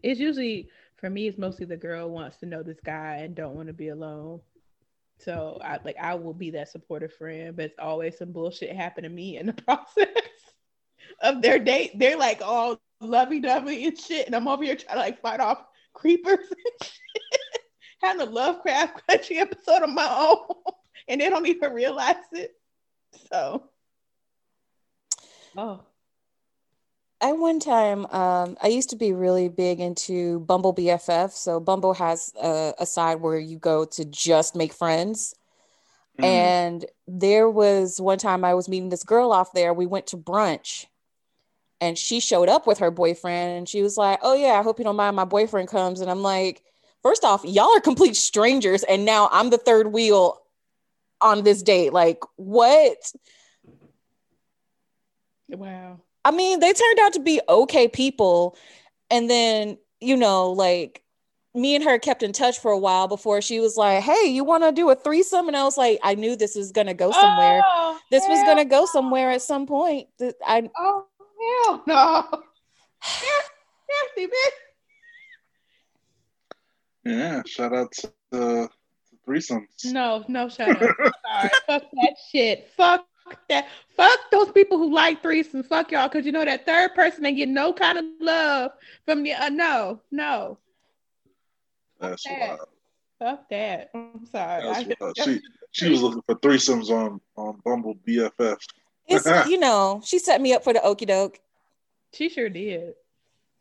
It's 0.02 0.20
usually 0.20 0.68
for 0.96 1.10
me. 1.10 1.28
It's 1.28 1.38
mostly 1.38 1.66
the 1.66 1.76
girl 1.76 2.08
wants 2.08 2.38
to 2.38 2.46
know 2.46 2.62
this 2.62 2.80
guy 2.84 3.16
and 3.16 3.34
don't 3.34 3.54
want 3.54 3.68
to 3.68 3.74
be 3.74 3.88
alone. 3.88 4.40
So 5.18 5.58
I 5.62 5.78
like 5.84 5.96
I 6.00 6.14
will 6.14 6.34
be 6.34 6.50
that 6.50 6.68
supportive 6.68 7.12
friend, 7.14 7.56
but 7.56 7.66
it's 7.66 7.78
always 7.78 8.18
some 8.18 8.32
bullshit 8.32 8.74
happen 8.74 9.04
to 9.04 9.10
me 9.10 9.38
in 9.38 9.46
the 9.46 9.52
process 9.64 10.08
of 11.22 11.42
their 11.42 11.58
date. 11.58 11.98
They're 11.98 12.18
like 12.18 12.40
all 12.42 12.80
lovey 13.00 13.40
dovey 13.40 13.86
and 13.86 13.98
shit, 13.98 14.26
and 14.26 14.34
I'm 14.34 14.48
over 14.48 14.64
here 14.64 14.76
trying 14.76 14.96
to 14.96 15.00
like 15.00 15.20
fight 15.20 15.40
off 15.40 15.64
creepers 15.94 16.38
and 16.50 16.82
shit. 16.82 17.40
Having 18.06 18.28
a 18.28 18.30
Lovecraft 18.30 19.06
Country 19.08 19.38
episode 19.38 19.82
of 19.82 19.90
my 19.90 20.06
own, 20.08 20.54
and 21.08 21.20
they 21.20 21.28
don't 21.28 21.46
even 21.46 21.72
realize 21.72 22.16
it. 22.32 22.54
So, 23.32 23.64
oh, 25.56 25.80
At 27.20 27.38
one 27.38 27.60
time, 27.60 28.04
um, 28.06 28.56
I 28.62 28.68
used 28.68 28.90
to 28.90 28.96
be 28.96 29.12
really 29.12 29.48
big 29.48 29.80
into 29.80 30.40
Bumble 30.40 30.72
BFF. 30.74 31.32
So 31.32 31.60
Bumble 31.60 31.94
has 31.94 32.32
a, 32.40 32.74
a 32.78 32.86
side 32.86 33.20
where 33.20 33.38
you 33.38 33.58
go 33.58 33.84
to 33.86 34.04
just 34.04 34.54
make 34.54 34.72
friends. 34.72 35.34
Mhm. 36.18 36.24
And 36.24 36.84
there 37.06 37.48
was 37.48 38.00
one 38.00 38.18
time 38.18 38.44
I 38.44 38.54
was 38.54 38.68
meeting 38.68 38.90
this 38.90 39.04
girl 39.04 39.32
off 39.32 39.52
there. 39.52 39.72
We 39.72 39.86
went 39.86 40.06
to 40.08 40.16
brunch 40.16 40.86
and 41.80 41.96
she 41.98 42.20
showed 42.20 42.48
up 42.48 42.66
with 42.66 42.78
her 42.78 42.90
boyfriend 42.90 43.58
and 43.58 43.68
she 43.68 43.82
was 43.82 43.96
like, 43.96 44.18
Oh, 44.22 44.34
yeah, 44.34 44.58
I 44.58 44.62
hope 44.62 44.78
you 44.78 44.84
don't 44.84 44.96
mind. 44.96 45.16
My 45.16 45.24
boyfriend 45.24 45.68
comes. 45.68 46.00
And 46.00 46.10
I'm 46.10 46.22
like, 46.22 46.62
First 47.06 47.24
off, 47.24 47.44
y'all 47.44 47.68
are 47.76 47.80
complete 47.80 48.16
strangers. 48.16 48.82
And 48.82 49.04
now 49.04 49.28
I'm 49.30 49.50
the 49.50 49.58
third 49.58 49.92
wheel 49.92 50.42
on 51.20 51.44
this 51.44 51.62
date. 51.62 51.92
Like, 51.92 52.18
what? 52.34 52.96
wow. 55.48 56.00
I 56.24 56.32
mean, 56.32 56.58
they 56.58 56.72
turned 56.72 56.98
out 56.98 57.12
to 57.12 57.20
be 57.20 57.40
okay 57.48 57.86
people. 57.86 58.58
And 59.08 59.30
then, 59.30 59.78
you 60.00 60.16
know, 60.16 60.50
like 60.50 61.04
me 61.54 61.76
and 61.76 61.84
her 61.84 62.00
kept 62.00 62.24
in 62.24 62.32
touch 62.32 62.58
for 62.58 62.72
a 62.72 62.78
while 62.78 63.06
before 63.06 63.40
she 63.40 63.60
was 63.60 63.76
like, 63.76 64.02
Hey, 64.02 64.26
you 64.26 64.42
want 64.42 64.64
to 64.64 64.72
do 64.72 64.90
a 64.90 64.96
threesome? 64.96 65.46
And 65.46 65.56
I 65.56 65.62
was 65.62 65.78
like, 65.78 66.00
I 66.02 66.16
knew 66.16 66.34
this 66.34 66.56
was 66.56 66.72
going 66.72 66.88
to 66.88 66.94
go 66.94 67.12
somewhere. 67.12 67.62
Oh, 67.64 68.00
this 68.10 68.24
was 68.26 68.42
going 68.42 68.56
to 68.56 68.64
go 68.64 68.84
somewhere 68.84 69.30
at 69.30 69.42
some 69.42 69.68
point. 69.68 70.08
I, 70.44 70.68
Oh 70.76 71.06
hell 71.68 71.84
no! 71.86 72.24
Nasty 74.16 74.26
bitch. 74.26 74.65
Yeah, 77.06 77.42
shout 77.46 77.72
out 77.72 77.92
to 77.92 78.12
the 78.32 78.68
threesomes. 79.26 79.84
No, 79.84 80.24
no, 80.26 80.48
shout 80.48 80.70
out. 80.70 80.78
Sorry. 80.80 81.50
Fuck 81.66 81.84
that 81.92 82.14
shit. 82.32 82.68
Fuck 82.76 83.06
that. 83.48 83.68
Fuck 83.96 84.18
those 84.32 84.50
people 84.50 84.76
who 84.76 84.92
like 84.92 85.22
threesomes. 85.22 85.66
Fuck 85.66 85.92
y'all, 85.92 86.08
because 86.08 86.26
you 86.26 86.32
know 86.32 86.44
that 86.44 86.66
third 86.66 86.94
person 86.96 87.22
they 87.22 87.32
get 87.32 87.48
no 87.48 87.72
kind 87.72 87.98
of 87.98 88.04
love 88.20 88.72
from 89.04 89.22
the. 89.22 89.34
Uh, 89.34 89.48
no, 89.50 90.00
no. 90.10 90.58
That's 92.00 92.24
that. 92.24 92.40
wild. 92.40 92.68
Fuck 93.20 93.48
that. 93.50 93.90
I'm 93.94 94.26
sorry. 94.26 94.62
That's 94.64 94.78
I- 94.90 94.96
wild. 95.00 95.16
She 95.24 95.40
she 95.70 95.90
was 95.90 96.02
looking 96.02 96.22
for 96.22 96.34
threesomes 96.36 96.90
on 96.90 97.20
on 97.36 97.60
Bumble 97.64 97.94
BFF. 98.06 98.56
it's, 99.06 99.26
you 99.48 99.58
know, 99.58 100.00
she 100.04 100.18
set 100.18 100.40
me 100.40 100.54
up 100.54 100.64
for 100.64 100.72
the 100.72 100.82
okey 100.82 101.06
doke. 101.06 101.38
she 102.12 102.28
sure 102.28 102.48
did. 102.48 102.94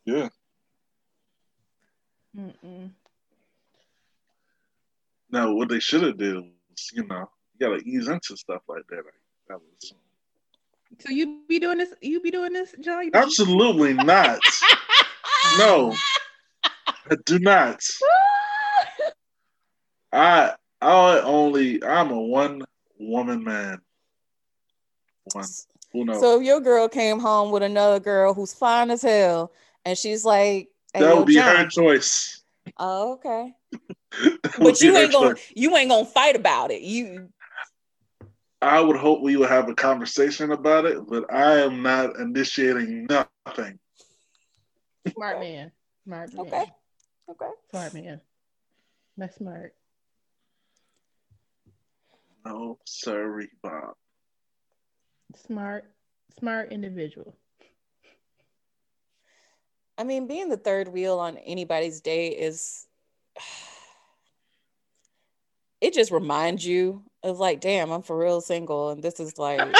Yeah. 0.03 0.29
Mm-mm. 2.37 2.89
Now 5.35 5.51
what 5.51 5.67
they 5.67 5.81
should 5.81 6.01
have 6.03 6.17
did 6.17 6.35
was, 6.35 6.91
you 6.93 7.05
know, 7.07 7.29
you 7.59 7.67
gotta 7.67 7.81
ease 7.83 8.07
into 8.07 8.37
stuff 8.37 8.61
like 8.69 8.83
that. 8.89 8.95
Like, 8.95 9.05
that 9.49 9.57
was 9.59 9.93
So 10.99 11.09
you 11.09 11.41
be 11.49 11.59
doing 11.59 11.77
this? 11.77 11.89
You 12.01 12.21
be 12.21 12.31
doing 12.31 12.53
this, 12.53 12.73
John? 12.79 13.09
Absolutely 13.13 13.93
not. 13.93 14.39
No, 15.59 15.93
I 17.11 17.15
do 17.25 17.37
not. 17.37 17.79
I 20.11 20.53
I 20.81 21.19
only 21.19 21.83
I'm 21.83 22.09
a 22.09 22.19
one 22.19 22.63
woman 22.97 23.43
man. 23.43 23.79
One. 25.33 25.45
Who 25.93 26.05
knows? 26.05 26.19
So 26.19 26.39
if 26.39 26.45
your 26.45 26.61
girl 26.61 26.89
came 26.89 27.19
home 27.19 27.51
with 27.51 27.61
another 27.61 27.99
girl 27.99 28.33
who's 28.33 28.53
fine 28.53 28.89
as 28.89 29.03
hell, 29.03 29.51
and 29.85 29.95
she's 29.95 30.25
like, 30.25 30.69
hey, 30.93 31.01
that 31.01 31.09
yo, 31.09 31.17
would 31.17 31.27
be 31.27 31.35
John. 31.35 31.57
her 31.57 31.67
choice. 31.67 32.41
Oh, 32.79 33.13
okay. 33.13 33.53
That 34.43 34.59
would 34.59 34.73
But 34.73 34.81
you 34.81 34.95
ain't 34.97 35.11
gonna 35.11 35.35
choice. 35.35 35.51
you 35.55 35.75
ain't 35.75 35.89
gonna 35.89 36.05
fight 36.05 36.35
about 36.35 36.71
it. 36.71 36.81
You 36.81 37.29
I 38.61 38.79
would 38.81 38.97
hope 38.97 39.21
we 39.21 39.35
would 39.37 39.49
have 39.49 39.69
a 39.69 39.75
conversation 39.75 40.51
about 40.51 40.85
it, 40.85 41.05
but 41.07 41.31
I 41.31 41.59
am 41.59 41.83
not 41.83 42.17
initiating 42.19 43.07
nothing. 43.07 43.79
smart 45.13 45.39
man. 45.39 45.71
Smart 46.03 46.33
man. 46.33 46.45
okay. 46.47 46.65
Okay. 47.29 47.49
Smart 47.69 47.93
man. 47.93 48.21
That's 49.17 49.35
smart. 49.37 49.73
No, 52.45 52.79
sorry, 52.85 53.49
Bob. 53.61 53.93
Smart. 55.35 55.91
Smart 56.39 56.71
individual. 56.71 57.35
I 59.97 60.03
mean, 60.03 60.27
being 60.27 60.49
the 60.49 60.57
third 60.57 60.87
wheel 60.89 61.19
on 61.19 61.37
anybody's 61.37 62.01
day 62.01 62.27
is 62.27 62.87
it 65.85 65.93
just 65.93 66.09
reminds 66.11 66.65
you 66.65 67.03
of 67.21 67.39
like, 67.39 67.61
damn, 67.61 67.91
I'm 67.91 68.01
for 68.01 68.17
real 68.17 68.41
single, 68.41 68.89
and 68.89 69.03
this 69.03 69.19
is 69.19 69.37
like, 69.37 69.61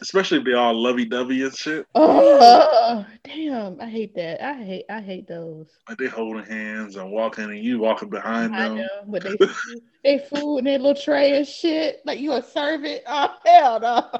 Especially 0.00 0.38
if 0.38 0.44
they 0.44 0.52
all 0.54 0.72
lovey 0.72 1.04
dovey 1.04 1.42
and 1.42 1.54
shit. 1.54 1.84
oh 1.96 3.04
damn! 3.24 3.80
I 3.80 3.86
hate 3.86 4.14
that. 4.14 4.40
I 4.42 4.54
hate. 4.54 4.84
I 4.88 5.00
hate 5.00 5.26
those. 5.26 5.66
Like 5.88 5.98
they 5.98 6.06
holding 6.06 6.44
hands 6.44 6.96
and 6.96 7.10
walking, 7.10 7.44
and 7.44 7.58
you 7.58 7.80
walking 7.80 8.08
behind 8.08 8.54
I 8.54 8.68
them. 8.68 8.76
know, 8.76 8.86
but 9.08 9.24
they 9.24 9.36
food- 9.36 9.82
they 10.04 10.18
food 10.18 10.58
in 10.58 10.64
their 10.64 10.78
little 10.78 11.00
tray 11.00 11.36
and 11.36 11.46
shit. 11.46 12.00
Like 12.06 12.20
you 12.20 12.32
a 12.32 12.42
servant. 12.42 12.84
it. 12.86 13.02
Oh 13.06 13.34
hell 13.44 13.80
no. 13.80 14.19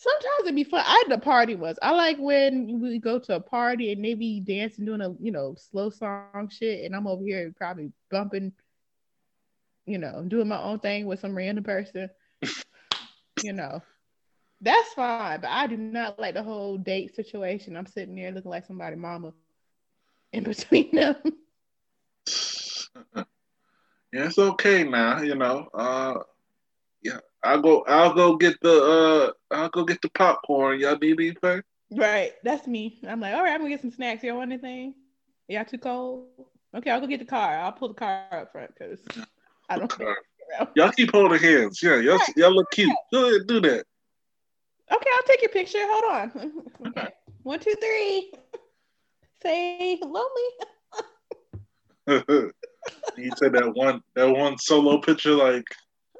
Sometimes 0.00 0.44
it'd 0.44 0.54
be 0.54 0.64
fun. 0.64 0.82
I 0.86 1.04
had 1.04 1.14
the 1.14 1.22
party 1.22 1.56
was. 1.56 1.78
I 1.82 1.90
like 1.90 2.16
when 2.18 2.80
we 2.80 2.98
go 2.98 3.18
to 3.18 3.34
a 3.34 3.40
party 3.40 3.92
and 3.92 4.00
maybe 4.00 4.40
be 4.40 4.40
dancing, 4.40 4.86
doing 4.86 5.02
a 5.02 5.10
you 5.20 5.30
know 5.30 5.54
slow 5.58 5.90
song 5.90 6.48
shit, 6.50 6.86
and 6.86 6.96
I'm 6.96 7.06
over 7.06 7.22
here 7.22 7.52
probably 7.54 7.92
bumping, 8.10 8.52
you 9.84 9.98
know, 9.98 10.24
doing 10.26 10.48
my 10.48 10.58
own 10.58 10.78
thing 10.78 11.04
with 11.04 11.20
some 11.20 11.36
random 11.36 11.64
person. 11.64 12.08
you 13.42 13.52
know, 13.52 13.82
that's 14.62 14.90
fine. 14.94 15.42
But 15.42 15.50
I 15.50 15.66
do 15.66 15.76
not 15.76 16.18
like 16.18 16.32
the 16.32 16.42
whole 16.42 16.78
date 16.78 17.14
situation. 17.14 17.76
I'm 17.76 17.84
sitting 17.84 18.16
there 18.16 18.32
looking 18.32 18.50
like 18.50 18.64
somebody 18.64 18.96
mama 18.96 19.34
in 20.32 20.44
between 20.44 20.96
them. 20.96 21.16
yeah, 23.14 23.24
it's 24.14 24.38
okay 24.38 24.82
now. 24.82 25.20
You 25.20 25.34
know. 25.34 25.68
Uh, 25.74 26.20
yeah, 27.02 27.18
I'll 27.42 27.60
go. 27.60 27.84
I'll 27.86 28.12
go 28.12 28.36
get 28.36 28.60
the. 28.60 29.32
Uh, 29.50 29.54
I'll 29.54 29.68
go 29.70 29.84
get 29.84 30.02
the 30.02 30.10
popcorn. 30.10 30.80
Y'all 30.80 30.98
need 30.98 31.20
anything? 31.20 31.62
Right, 31.92 32.32
that's 32.44 32.66
me. 32.66 33.00
I'm 33.06 33.20
like, 33.20 33.34
all 33.34 33.42
right, 33.42 33.52
I'm 33.52 33.58
gonna 33.58 33.70
get 33.70 33.80
some 33.80 33.90
snacks. 33.90 34.22
Y'all 34.22 34.36
want 34.36 34.52
anything? 34.52 34.94
Y'all 35.48 35.64
too 35.64 35.78
cold? 35.78 36.28
Okay, 36.74 36.90
I'll 36.90 37.00
go 37.00 37.06
get 37.06 37.18
the 37.18 37.26
car. 37.26 37.58
I'll 37.58 37.72
pull 37.72 37.88
the 37.88 37.94
car 37.94 38.26
up 38.30 38.52
front 38.52 38.70
because 38.78 39.00
I 39.68 39.78
don't. 39.78 39.92
Okay. 39.92 40.04
Y'all 40.76 40.92
keep 40.92 41.10
holding 41.12 41.40
hands. 41.40 41.82
Yeah, 41.82 41.96
y'all, 41.96 42.18
y'all 42.36 42.52
look 42.52 42.70
cute. 42.70 42.92
Go 43.12 43.28
ahead, 43.28 43.46
do 43.46 43.60
that. 43.60 43.84
Okay, 44.92 45.10
I'll 45.14 45.26
take 45.26 45.42
your 45.42 45.50
picture. 45.50 45.78
Hold 45.80 46.14
on. 46.14 46.62
okay, 46.88 47.08
one, 47.42 47.60
two, 47.60 47.74
three. 47.80 48.32
Say 49.42 49.96
hello, 49.96 50.24
me. 52.06 52.50
you 53.16 53.30
said 53.36 53.52
that 53.52 53.72
one 53.74 54.02
that 54.14 54.28
one 54.28 54.58
solo 54.58 54.98
picture 54.98 55.32
like 55.32 55.64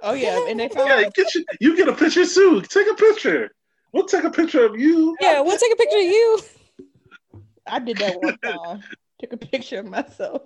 Oh 0.03 0.15
yeah, 0.15 0.39
and 0.49 0.61
they 0.61 0.71
yeah 0.75 1.01
you 1.01 1.11
get, 1.15 1.35
your, 1.35 1.45
you 1.61 1.77
get 1.77 1.89
a 1.89 1.93
picture 1.93 2.27
too 2.27 2.63
take 2.63 2.91
a 2.91 2.95
picture 2.95 3.51
we'll 3.93 4.07
take 4.07 4.25
a 4.25 4.31
picture 4.31 4.65
of 4.65 4.79
you 4.79 5.17
yeah, 5.21 5.41
we'll 5.41 5.59
take 5.59 5.73
a 5.73 5.77
picture 5.77 5.99
of 5.99 6.05
you. 6.05 6.41
I 7.67 7.79
did 7.79 7.99
that 7.99 8.21
one 8.21 8.39
time. 8.39 8.83
Took 9.21 9.33
a 9.35 9.37
picture 9.37 9.81
of 9.81 9.87
myself. 9.87 10.43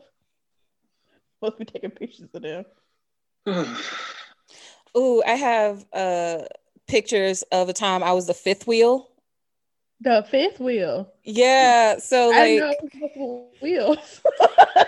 Supposed 1.36 1.58
to 1.58 1.64
be 1.64 1.64
taking 1.64 1.90
pictures 1.90 2.28
of 2.34 2.42
them. 2.42 2.64
Ooh, 4.96 5.22
I 5.26 5.34
have 5.34 5.84
uh 5.92 6.42
pictures 6.86 7.42
of 7.50 7.68
a 7.68 7.72
time 7.72 8.02
I 8.02 8.12
was 8.12 8.26
the 8.26 8.34
fifth 8.34 8.66
wheel. 8.66 9.08
The 10.00 10.26
fifth 10.28 10.60
wheel. 10.60 11.12
Yeah, 11.22 11.98
so 11.98 12.32
I 12.34 12.60
like 12.60 12.78
know 13.08 13.48
wheels. 13.62 14.20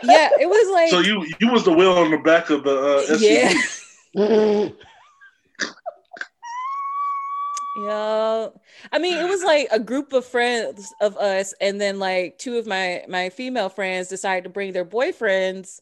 yeah, 0.03 0.31
it 0.41 0.49
was 0.49 0.73
like 0.73 0.91
so 0.91 1.01
you 1.01 1.25
you 1.41 1.51
was 1.51 1.65
the 1.65 1.73
wheel 1.73 1.93
on 1.93 2.11
the 2.11 2.19
back 2.19 2.51
of 2.51 2.65
the 2.65 2.77
uh, 2.77 3.03
SUV. 3.13 3.21
yeah. 3.21 3.55
Yeah. 7.77 8.49
I 8.91 8.99
mean, 8.99 9.19
it 9.19 9.29
was 9.29 9.45
like 9.45 9.69
a 9.71 9.79
group 9.79 10.15
of 10.15 10.25
friends 10.25 10.91
of 11.03 11.17
us, 11.19 11.53
and 11.61 11.79
then 11.79 11.99
like 11.99 12.39
two 12.39 12.57
of 12.57 12.67
my 12.67 13.05
my 13.07 13.29
female 13.29 13.69
friends 13.69 14.09
decided 14.09 14.45
to 14.45 14.51
bring 14.51 14.73
their 14.73 14.87
boyfriends. 14.87 15.81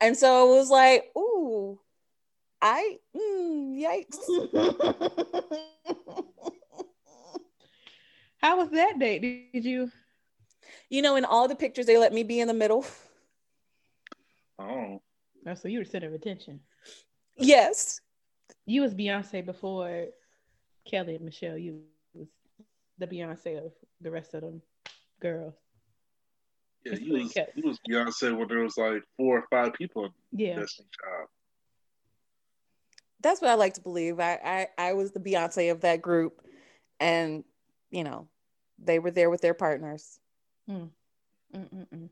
And 0.00 0.16
so 0.16 0.50
it 0.52 0.56
was 0.56 0.70
like, 0.70 1.10
ooh, 1.16 1.78
I 2.62 2.96
mm, 3.14 3.78
yikes. 3.78 4.16
How 8.38 8.56
was 8.56 8.70
that 8.70 8.98
date? 8.98 9.52
Did 9.52 9.64
you? 9.64 9.92
You 10.88 11.02
know, 11.02 11.16
in 11.16 11.24
all 11.26 11.46
the 11.46 11.54
pictures, 11.54 11.86
they 11.86 11.98
let 11.98 12.12
me 12.14 12.22
be 12.22 12.40
in 12.40 12.48
the 12.48 12.54
middle. 12.54 12.86
Oh. 14.58 15.02
Oh, 15.46 15.54
so 15.54 15.68
you 15.68 15.78
were 15.78 15.84
center 15.84 16.06
of 16.06 16.14
attention. 16.14 16.60
Yes. 17.36 18.00
You 18.66 18.82
was 18.82 18.94
Beyonce 18.94 19.44
before 19.44 20.06
Kelly 20.84 21.16
and 21.16 21.24
Michelle. 21.24 21.56
You 21.58 21.80
was 22.14 22.28
the 22.98 23.06
Beyonce 23.06 23.58
of 23.64 23.72
the 24.00 24.10
rest 24.10 24.34
of 24.34 24.42
them 24.42 24.62
girls. 25.20 25.54
Yeah, 26.84 26.94
you 26.94 27.12
was 27.14 27.32
cut. 27.32 27.50
he 27.54 27.62
was 27.62 27.78
Beyonce 27.88 28.36
when 28.36 28.48
there 28.48 28.58
was 28.60 28.76
like 28.76 29.02
four 29.16 29.38
or 29.38 29.44
five 29.50 29.72
people 29.74 30.06
in 30.06 30.10
Yeah. 30.32 30.58
Destiny 30.60 30.88
Child. 31.02 31.28
That's 33.20 33.40
what 33.40 33.50
I 33.50 33.54
like 33.54 33.74
to 33.74 33.80
believe. 33.80 34.18
I, 34.18 34.66
I 34.78 34.88
I 34.88 34.92
was 34.94 35.12
the 35.12 35.20
Beyonce 35.20 35.70
of 35.70 35.82
that 35.82 36.02
group, 36.02 36.42
and 36.98 37.44
you 37.90 38.02
know, 38.02 38.26
they 38.80 38.98
were 38.98 39.12
there 39.12 39.30
with 39.30 39.40
their 39.40 39.54
partners. 39.54 40.18
Hmm. 40.68 40.86
Mm-mm-mm. 41.54 42.08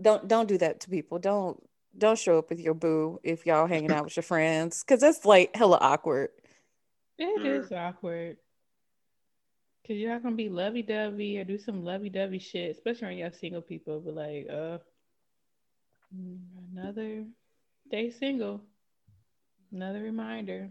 Don't 0.00 0.26
don't 0.26 0.48
do 0.48 0.58
that 0.58 0.80
to 0.80 0.90
people. 0.90 1.20
Don't 1.20 1.62
don't 1.96 2.18
show 2.18 2.38
up 2.38 2.50
with 2.50 2.60
your 2.60 2.74
boo 2.74 3.20
if 3.22 3.46
y'all 3.46 3.66
hanging 3.66 3.92
out 3.92 4.04
with 4.04 4.16
your 4.16 4.22
friends, 4.34 4.82
because 4.82 5.00
that's 5.00 5.24
like 5.24 5.54
hella 5.54 5.78
awkward. 5.80 6.30
It 7.18 7.40
Mm. 7.42 7.64
is 7.64 7.72
awkward. 7.72 8.38
Cause 9.86 9.96
you're 9.96 10.10
not 10.10 10.22
gonna 10.22 10.34
be 10.34 10.48
lovey 10.48 10.80
dovey 10.82 11.38
or 11.38 11.44
do 11.44 11.58
some 11.58 11.84
lovey 11.84 12.08
dovey 12.08 12.38
shit, 12.38 12.70
especially 12.70 13.08
when 13.08 13.18
y'all 13.18 13.30
single 13.32 13.60
people. 13.60 14.00
But 14.00 14.14
like, 14.14 14.46
uh, 14.50 14.78
another 16.72 17.24
day 17.90 18.10
single, 18.10 18.62
another 19.70 20.00
reminder. 20.00 20.70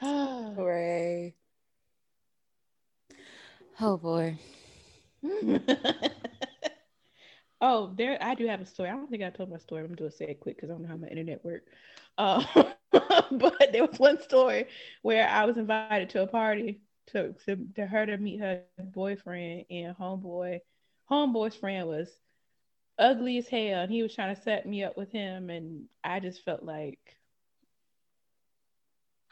Hooray! 0.00 1.34
Oh 3.80 3.96
boy. 3.96 4.38
oh, 7.60 7.92
there 7.96 8.18
I 8.20 8.34
do 8.34 8.46
have 8.46 8.60
a 8.60 8.66
story. 8.66 8.88
I 8.90 8.92
don't 8.92 9.08
think 9.10 9.22
I 9.22 9.30
told 9.30 9.50
my 9.50 9.58
story. 9.58 9.84
I'm 9.84 9.94
gonna 9.94 10.10
say 10.10 10.26
it 10.26 10.40
quick 10.40 10.56
because 10.56 10.70
I 10.70 10.74
don't 10.74 10.82
know 10.82 10.88
how 10.88 10.96
my 10.96 11.08
internet 11.08 11.44
worked. 11.44 11.68
Uh, 12.18 12.44
but 12.92 13.72
there 13.72 13.86
was 13.86 13.98
one 13.98 14.20
story 14.20 14.66
where 15.02 15.28
I 15.28 15.44
was 15.44 15.56
invited 15.56 16.10
to 16.10 16.22
a 16.22 16.26
party 16.26 16.80
to, 17.08 17.32
to 17.46 17.56
to 17.76 17.86
her 17.86 18.06
to 18.06 18.18
meet 18.18 18.40
her 18.40 18.62
boyfriend 18.78 19.66
and 19.70 19.96
homeboy. 19.96 20.60
Homeboy's 21.10 21.56
friend 21.56 21.86
was 21.88 22.08
ugly 22.98 23.38
as 23.38 23.48
hell, 23.48 23.82
and 23.82 23.92
he 23.92 24.02
was 24.02 24.14
trying 24.14 24.34
to 24.34 24.42
set 24.42 24.66
me 24.66 24.84
up 24.84 24.96
with 24.96 25.10
him, 25.12 25.50
and 25.50 25.84
I 26.04 26.20
just 26.20 26.44
felt 26.44 26.62
like, 26.62 26.98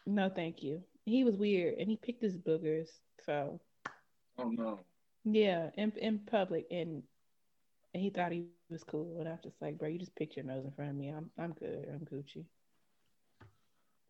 no, 0.06 0.28
thank 0.28 0.62
you. 0.62 0.82
He 1.04 1.24
was 1.24 1.36
weird, 1.36 1.74
and 1.78 1.88
he 1.88 1.96
picked 1.96 2.22
his 2.22 2.36
boogers, 2.36 2.88
so. 3.26 3.60
Oh 4.38 4.48
no. 4.50 4.80
Yeah, 5.24 5.70
in 5.76 5.92
in 5.96 6.18
public, 6.20 6.66
and 6.70 7.02
and 7.94 8.02
he 8.02 8.10
thought 8.10 8.32
he 8.32 8.44
was 8.68 8.84
cool, 8.84 9.18
and 9.20 9.28
I 9.28 9.32
was 9.32 9.40
just 9.44 9.62
like, 9.62 9.78
bro, 9.78 9.88
you 9.88 9.98
just 9.98 10.16
picked 10.16 10.36
your 10.36 10.44
nose 10.44 10.64
in 10.64 10.72
front 10.72 10.90
of 10.90 10.96
me. 10.96 11.08
I'm 11.08 11.30
I'm 11.38 11.52
good. 11.52 11.88
I'm 11.88 12.00
Gucci. 12.00 12.44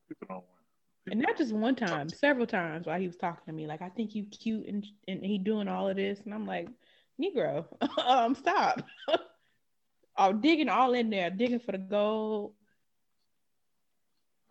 People 0.08 0.26
don't 0.28 0.36
want 0.36 0.46
And 1.10 1.20
not 1.20 1.36
just 1.36 1.52
one 1.52 1.76
time, 1.76 2.08
several 2.08 2.46
times 2.46 2.86
while 2.86 2.98
he 2.98 3.06
was 3.06 3.16
talking 3.16 3.44
to 3.46 3.52
me, 3.52 3.66
like 3.66 3.82
I 3.82 3.90
think 3.90 4.14
you 4.14 4.24
cute, 4.24 4.66
and 4.66 4.86
and 5.06 5.24
he 5.24 5.38
doing 5.38 5.68
all 5.68 5.88
of 5.88 5.96
this, 5.96 6.20
and 6.24 6.32
I'm 6.34 6.46
like, 6.46 6.68
Negro, 7.20 7.66
um, 8.06 8.34
stop. 8.34 8.82
I'm 10.16 10.40
digging 10.40 10.68
all 10.70 10.94
in 10.94 11.10
there, 11.10 11.30
digging 11.30 11.60
for 11.60 11.72
the 11.72 11.78
gold 11.78 12.54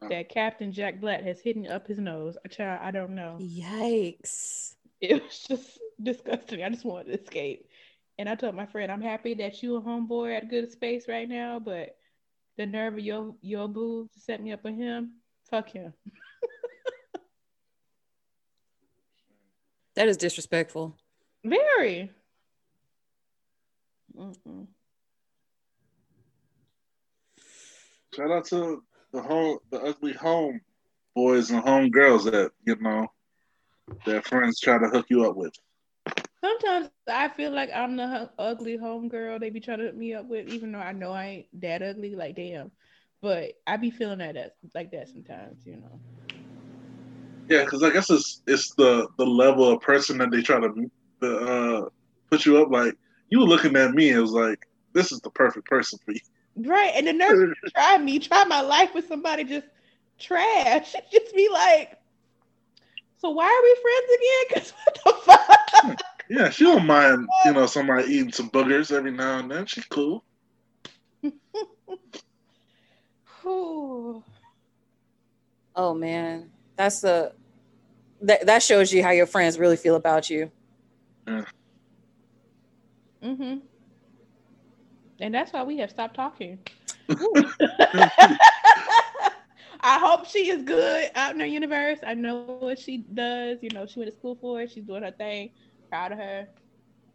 that 0.09 0.29
Captain 0.29 0.71
Jack 0.71 0.99
Black 0.99 1.23
has 1.23 1.39
hidden 1.39 1.67
up 1.67 1.87
his 1.87 1.97
nose. 1.97 2.37
A 2.45 2.49
child, 2.49 2.81
I 2.83 2.91
don't 2.91 3.15
know. 3.15 3.41
Yikes! 3.41 4.75
it 5.03 5.21
was 5.21 5.39
just 5.47 5.79
disgusting. 6.01 6.63
I 6.63 6.69
just 6.69 6.85
wanted 6.85 7.11
to 7.11 7.21
escape. 7.21 7.67
And 8.17 8.29
I 8.29 8.35
told 8.35 8.55
my 8.55 8.65
friend, 8.65 8.91
I'm 8.91 9.01
happy 9.01 9.33
that 9.35 9.63
you 9.63 9.75
and 9.75 9.85
homeboy 9.85 10.37
at 10.37 10.43
a 10.43 10.47
good 10.47 10.71
space 10.71 11.07
right 11.07 11.27
now, 11.27 11.59
but 11.59 11.95
the 12.57 12.65
nerve 12.65 12.93
of 12.93 12.99
your 12.99 13.35
your 13.41 13.67
boo 13.67 14.09
to 14.13 14.19
set 14.19 14.41
me 14.41 14.51
up 14.51 14.63
with 14.63 14.75
him, 14.75 15.13
fuck 15.49 15.69
him. 15.69 15.93
That 19.95 20.07
is 20.07 20.17
disrespectful. 20.17 20.97
Very. 21.43 22.11
Mm-mm. 24.17 24.67
Shout 28.15 28.31
out 28.31 28.45
to 28.45 28.83
the 29.11 29.21
home, 29.21 29.59
the 29.71 29.79
ugly 29.81 30.13
home 30.13 30.61
boys 31.15 31.51
and 31.51 31.61
home 31.61 31.89
girls 31.89 32.25
that 32.25 32.51
you 32.65 32.75
know 32.79 33.07
that 34.05 34.25
friends 34.25 34.59
try 34.59 34.77
to 34.77 34.87
hook 34.87 35.05
you 35.09 35.29
up 35.29 35.35
with. 35.35 35.53
Sometimes 36.43 36.89
I 37.07 37.29
feel 37.29 37.51
like 37.51 37.69
I'm 37.73 37.95
the 37.95 38.29
ugly 38.37 38.77
homegirl 38.77 39.39
they 39.39 39.49
be 39.49 39.61
trying 39.61 39.77
to 39.79 39.85
hook 39.85 39.95
me 39.95 40.13
up 40.13 40.27
with, 40.27 40.49
even 40.49 40.73
though 40.73 40.79
I 40.79 40.91
know 40.91 41.11
I 41.11 41.25
ain't 41.25 41.61
that 41.61 41.81
ugly. 41.81 42.15
Like 42.15 42.35
damn, 42.35 42.71
but 43.21 43.53
I 43.65 43.77
be 43.77 43.91
feeling 43.91 44.19
that, 44.19 44.55
like 44.75 44.91
that 44.91 45.07
sometimes, 45.07 45.65
you 45.65 45.77
know. 45.77 45.99
Yeah, 47.47 47.63
because 47.63 47.81
I 47.81 47.91
guess 47.91 48.09
it's 48.09 48.41
it's 48.45 48.73
the 48.75 49.07
the 49.17 49.25
level 49.25 49.69
of 49.69 49.79
person 49.81 50.17
that 50.17 50.31
they 50.31 50.41
try 50.41 50.59
to 50.59 50.89
uh, 51.25 51.85
put 52.29 52.45
you 52.45 52.61
up. 52.61 52.69
Like 52.69 52.93
you 53.29 53.39
were 53.39 53.45
looking 53.45 53.77
at 53.77 53.93
me, 53.93 54.09
and 54.09 54.17
it 54.17 54.21
was 54.21 54.31
like 54.31 54.59
this 54.93 55.13
is 55.13 55.21
the 55.21 55.29
perfect 55.29 55.67
person 55.67 55.97
for 56.05 56.11
you. 56.11 56.19
Right, 56.57 56.91
and 56.93 57.07
the 57.07 57.13
nerve 57.13 57.55
to 57.63 57.71
try 57.71 57.97
me, 57.99 58.19
try 58.19 58.43
my 58.43 58.59
life 58.59 58.93
with 58.93 59.07
somebody 59.07 59.45
just 59.45 59.67
trash. 60.19 60.93
Just 61.11 61.33
be 61.35 61.47
like, 61.51 61.97
so 63.17 63.29
why 63.29 63.45
are 63.45 63.63
we 63.63 63.77
friends 63.81 64.09
again? 64.17 64.63
Cause 64.63 64.73
what 64.83 64.99
the 65.05 65.31
fuck? 65.31 66.01
Yeah, 66.33 66.49
she 66.49 66.63
don't 66.63 66.87
mind 66.87 67.27
you 67.45 67.53
know 67.53 67.67
somebody 67.67 68.11
eating 68.11 68.31
some 68.31 68.49
boogers 68.49 68.91
every 68.91 69.11
now 69.11 69.37
and 69.37 69.51
then. 69.51 69.67
She's 69.67 69.85
cool. 69.85 70.23
Ooh. 73.45 74.23
Oh 75.75 75.93
man, 75.93 76.49
that's 76.75 77.01
the 77.01 77.33
that 78.23 78.47
that 78.47 78.63
shows 78.63 78.91
you 78.91 79.03
how 79.03 79.11
your 79.11 79.27
friends 79.27 79.59
really 79.59 79.77
feel 79.77 79.93
about 79.93 80.31
you. 80.31 80.49
Mm-hmm. 81.27 81.43
And 85.19 85.35
that's 85.35 85.53
why 85.53 85.61
we 85.61 85.77
have 85.77 85.91
stopped 85.91 86.15
talking. 86.15 86.57
I 89.85 89.99
hope 89.99 90.25
she 90.25 90.49
is 90.49 90.63
good 90.63 91.11
out 91.13 91.33
in 91.33 91.37
the 91.37 91.47
universe. 91.47 91.99
I 92.03 92.15
know 92.15 92.57
what 92.59 92.79
she 92.79 93.05
does. 93.13 93.59
You 93.61 93.69
know, 93.69 93.85
she 93.85 93.99
went 93.99 94.09
to 94.09 94.17
school 94.17 94.35
for 94.41 94.61
it. 94.61 94.71
She's 94.71 94.85
doing 94.85 95.03
her 95.03 95.11
thing. 95.11 95.51
Proud 95.93 96.11
of 96.11 96.17
her. 96.17 96.47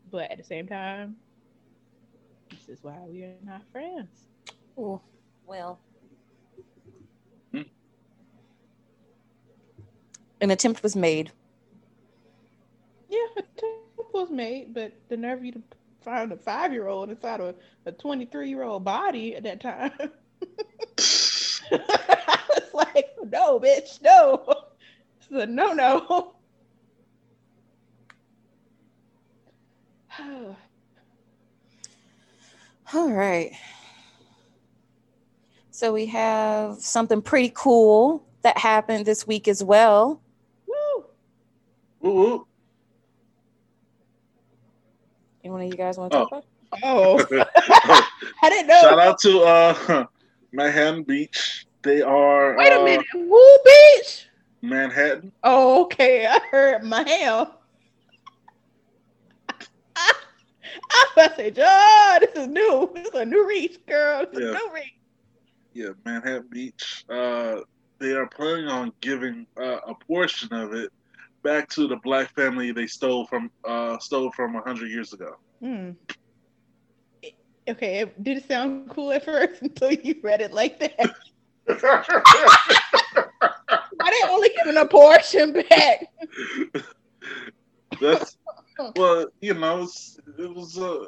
But 0.09 0.31
at 0.31 0.39
the 0.39 0.45
same 0.45 0.69
time, 0.69 1.17
this 2.49 2.69
is 2.69 2.79
why 2.81 2.97
we 3.09 3.25
are 3.25 3.35
not 3.45 3.63
friends. 3.73 4.29
Oh, 4.79 5.01
well. 5.49 5.81
Hmm. 7.53 7.63
An 10.41 10.53
attempt 10.53 10.85
was 10.85 10.95
made. 10.95 11.33
Yeah, 13.11 13.19
a 13.37 13.41
attempt 13.41 14.15
was 14.15 14.31
made, 14.31 14.73
but 14.73 14.93
the 15.09 15.17
nerve 15.17 15.45
you 15.45 15.51
to 15.51 15.63
find 16.05 16.31
a 16.31 16.37
five 16.37 16.73
year 16.73 16.87
old 16.87 17.11
inside 17.11 17.41
of 17.41 17.57
a 17.85 17.91
23 17.91 18.49
year 18.49 18.63
old 18.63 18.85
body 18.85 19.35
at 19.35 19.43
that 19.43 19.61
time. 19.61 19.91
I 21.73 22.39
was 22.49 22.73
like, 22.73 23.09
no, 23.25 23.59
bitch, 23.59 24.01
no. 24.03 24.55
This 25.29 25.43
a 25.43 25.47
no 25.47 25.73
no. 25.73 26.37
All 32.95 33.13
right. 33.13 33.53
So 35.71 35.93
we 35.93 36.07
have 36.07 36.79
something 36.79 37.23
pretty 37.23 37.53
cool 37.55 38.27
that 38.43 38.59
happened 38.59 39.07
this 39.07 39.27
week 39.27 39.47
as 39.47 39.63
well. 39.63 40.21
Woo. 40.67 41.05
Woo, 42.01 42.13
woo. 42.13 42.47
Any 45.45 45.51
one 45.53 45.61
of 45.63 45.69
you 45.69 45.77
guys 45.77 45.99
want 45.99 46.13
to 46.13 46.19
talk 46.19 46.45
Oh. 46.83 47.15
about? 47.19 47.41
it? 47.41 47.47
Oh, 47.63 48.05
I 48.43 48.51
didn't 48.51 48.67
know. 48.67 48.81
Shout 48.81 48.99
out 48.99 49.21
to 49.21 49.41
uh, 49.43 50.05
Manhattan 50.53 51.05
Beach. 51.05 51.67
They 51.83 52.03
are 52.03 52.57
Wait 52.57 52.73
a 52.73 52.81
uh, 52.81 52.85
minute. 52.85 53.07
Woo, 53.15 53.59
bitch. 53.67 54.25
Manhattan. 54.63 55.33
Oh, 55.45 55.85
okay. 55.85 56.27
I 56.27 56.41
heard 56.51 56.83
my 56.83 57.09
hell. 57.09 57.61
I 59.97 60.13
to 61.17 61.33
say, 61.37 61.51
John, 61.51 62.21
this 62.21 62.33
is 62.37 62.49
new. 62.49 62.91
This 62.95 63.07
is 63.09 63.15
a 63.15 63.25
new 63.25 63.47
reach, 63.47 63.79
girl. 63.87 64.25
This 64.31 64.41
is 64.41 64.45
Yeah. 64.45 64.51
a 64.51 64.53
new 64.53 64.71
reach. 64.75 64.93
yeah, 65.75 65.89
Manhattan 66.05 66.49
Beach. 66.51 67.05
Uh, 67.11 67.57
they 68.01 68.13
are 68.13 68.29
planning 68.29 68.69
on 68.69 68.93
giving 69.01 69.47
uh, 69.61 69.79
a 69.87 69.95
portion 70.07 70.53
of 70.53 70.73
it 70.75 70.91
back 71.43 71.69
to 71.71 71.87
the 71.89 71.97
black 72.03 72.33
family 72.35 72.73
they 72.73 72.87
stole 72.87 73.27
from 73.27 73.51
uh, 73.67 73.99
stole 73.99 74.31
from 74.33 74.55
hundred 74.55 74.91
years 74.91 75.13
ago. 75.13 75.33
Hmm. 75.61 75.91
Okay, 77.69 78.01
it- 78.01 78.23
did 78.23 78.39
it 78.39 78.47
sound 78.49 78.89
cool 78.91 79.13
at 79.13 79.25
first 79.25 79.63
until 79.63 79.93
you 79.93 80.15
read 80.23 80.41
it 80.41 80.53
like 80.53 80.79
that? 80.81 81.15
Why 83.99 84.11
they 84.11 84.29
only 84.31 84.51
giving 84.57 84.77
a 84.77 84.87
portion 84.87 85.53
back? 85.53 86.07
That's 88.01 88.37
well, 88.97 89.27
you 89.41 89.55
know, 89.55 89.83
it's, 89.83 90.19
it 90.39 90.55
was 90.55 90.79
uh, 90.79 91.07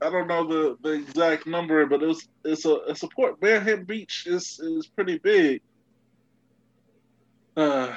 I 0.00 0.10
don't 0.10 0.26
know 0.26 0.46
the, 0.46 0.76
the 0.82 0.90
exact 0.90 1.46
number, 1.46 1.86
but 1.86 2.02
it 2.02 2.06
was 2.06 2.28
it's 2.44 2.64
a 2.66 2.74
it's 2.88 3.02
a 3.02 3.08
port. 3.08 3.40
Manhattan 3.40 3.84
Beach 3.84 4.24
is 4.26 4.58
is 4.60 4.86
pretty 4.86 5.18
big. 5.18 5.62
Uh, 7.56 7.94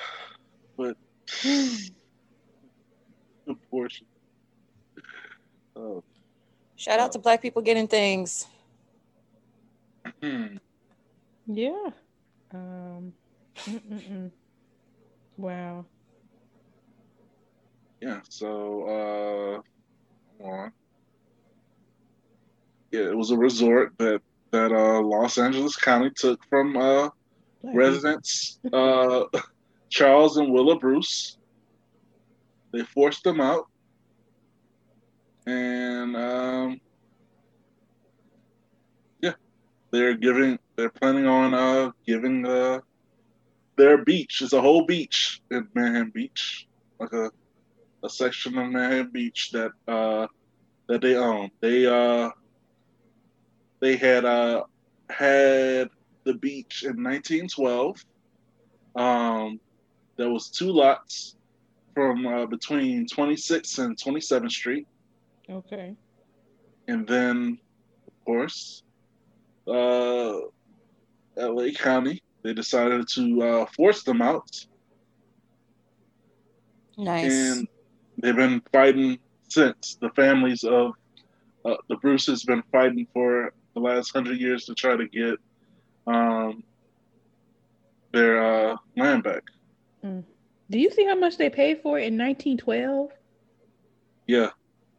but 0.78 0.96
the 1.44 1.92
portion. 3.70 4.08
Oh, 5.76 6.04
Shout 6.76 7.00
out 7.00 7.12
to 7.12 7.20
black 7.20 7.42
people 7.42 7.62
getting 7.62 7.88
things. 7.88 8.48
hmm. 10.22 10.56
Yeah. 11.46 11.90
Um. 12.54 13.14
mm-mm-mm. 13.58 14.32
Wow. 15.38 15.86
Yeah, 18.02 18.22
so 18.30 19.62
uh 20.39 20.43
on. 20.43 20.72
Yeah, 22.91 23.02
it 23.02 23.18
was 23.18 23.32
a 23.32 23.38
resort 23.38 23.93
that 24.00 24.22
that 24.52 24.72
uh 24.72 25.02
Los 25.02 25.38
Angeles 25.38 25.76
County 25.76 26.12
took 26.16 26.39
from 26.50 26.78
uh 26.78 27.10
residents 27.64 28.60
uh 28.72 29.26
Charles 29.89 30.38
and 30.38 30.52
Willa 30.52 30.78
Bruce. 30.80 31.38
They 32.72 32.84
forced 32.84 33.24
them 33.24 33.41
out. 33.41 33.66
And 35.45 36.16
um 36.16 36.80
yeah, 39.22 39.34
they're 39.91 40.16
giving 40.16 40.58
they're 40.78 40.91
planning 41.02 41.26
on 41.26 41.54
uh 41.54 41.91
giving 42.08 42.45
uh 42.45 42.80
their 43.78 44.04
beach. 44.04 44.41
It's 44.41 44.54
a 44.54 44.62
whole 44.62 44.86
beach 44.86 45.41
in 45.52 45.68
Manhattan 45.74 46.12
Beach. 46.14 46.68
Like 47.00 47.14
a 47.14 47.32
a 48.04 48.10
section 48.10 48.58
of 48.58 48.66
Manhattan 48.72 49.10
Beach 49.12 49.50
that 49.54 49.72
uh 49.88 50.28
that 50.88 51.02
they 51.02 51.16
own. 51.16 51.50
They 51.62 51.86
uh 51.86 52.30
they 53.82 53.95
had 53.95 54.26
uh 54.26 54.64
had 55.10 55.88
the 56.26 56.34
beach 56.36 56.84
in 56.84 57.02
1912. 57.04 57.95
Um, 58.95 59.60
there 60.18 60.30
was 60.30 60.50
two 60.50 60.72
lots 60.72 61.36
from 61.95 62.26
uh, 62.28 62.45
between 62.45 63.06
26th 63.08 63.80
and 63.80 63.97
27th 63.97 64.52
Street, 64.52 64.86
Okay. 65.50 65.95
and 66.88 67.08
then 67.08 67.58
of 68.08 68.14
course, 68.26 68.84
uh, 69.68 70.34
L.A. 71.38 71.72
County 71.74 72.22
they 72.43 72.54
decided 72.54 73.08
to 73.16 73.41
uh, 73.41 73.66
force 73.76 74.04
them 74.04 74.22
out, 74.22 74.47
Nice. 76.97 77.24
and 77.24 77.68
they've 78.22 78.36
been 78.36 78.61
fighting 78.72 79.20
since. 79.47 79.97
The 79.99 80.09
families 80.11 80.63
of 80.63 80.93
uh, 81.65 81.76
the 81.88 81.95
Bruce 81.97 82.28
has 82.28 82.43
been 82.43 82.63
fighting 82.72 83.07
for 83.13 83.53
the 83.74 83.80
last 83.80 84.13
hundred 84.13 84.39
years 84.39 84.65
to 84.65 84.76
try 84.76 84.95
to 84.95 85.07
get 85.07 85.39
um, 86.07 86.63
their 88.11 88.72
uh, 88.72 88.76
land 88.95 89.24
back. 89.24 89.43
Do 90.01 90.78
you 90.78 90.91
see 90.91 91.05
how 91.05 91.15
much 91.15 91.38
they 91.38 91.49
paid 91.49 91.82
for 91.82 91.97
it 91.97 92.03
in 92.03 92.17
1912? 92.17 93.09
Yeah, 94.28 94.49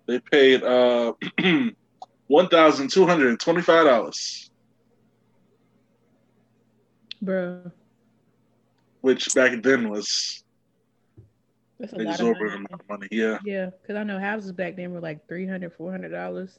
they 0.06 0.18
paid 0.18 0.62
uh, 0.64 1.12
one 2.26 2.48
thousand 2.48 2.90
two 2.90 3.06
hundred 3.06 3.28
and 3.28 3.38
twenty-five 3.38 3.86
dollars, 3.86 4.50
Bro, 7.22 7.70
which 9.02 9.32
back 9.34 9.62
then 9.62 9.88
was 9.88 10.42
that's 11.80 11.92
a 11.92 11.96
an 11.96 12.04
lot 12.04 12.14
of 12.14 12.20
money. 12.20 12.30
exorbitant 12.32 12.66
amount 12.68 12.80
of 12.82 12.88
money. 12.88 13.08
Yeah, 13.10 13.38
Yeah, 13.44 13.70
because 13.70 13.96
I 13.96 14.04
know 14.04 14.18
houses 14.20 14.52
back 14.52 14.76
then 14.76 14.92
were 14.92 15.00
like 15.00 15.26
300 15.28 15.76
$400. 15.76 16.58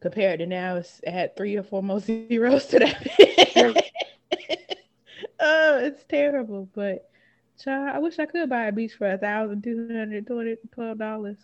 Compared 0.00 0.40
to 0.40 0.46
now, 0.46 0.76
it's 0.76 1.00
it 1.02 1.12
had 1.12 1.34
three 1.36 1.56
or 1.56 1.62
four 1.62 1.82
more 1.82 1.98
zeros 2.28 2.66
to 2.66 2.78
that. 2.80 3.06
oh, 5.40 5.78
it's 5.78 6.04
terrible. 6.04 6.68
But, 6.74 7.08
child, 7.62 7.88
I 7.94 7.98
wish 8.00 8.18
I 8.18 8.26
could 8.26 8.50
buy 8.50 8.66
a 8.66 8.72
beach 8.72 8.92
for 8.94 9.10
a 9.10 9.16
thousand 9.16 9.62
two 9.64 9.88
hundred 9.90 10.26
twelve 10.74 10.98
dollars. 10.98 11.38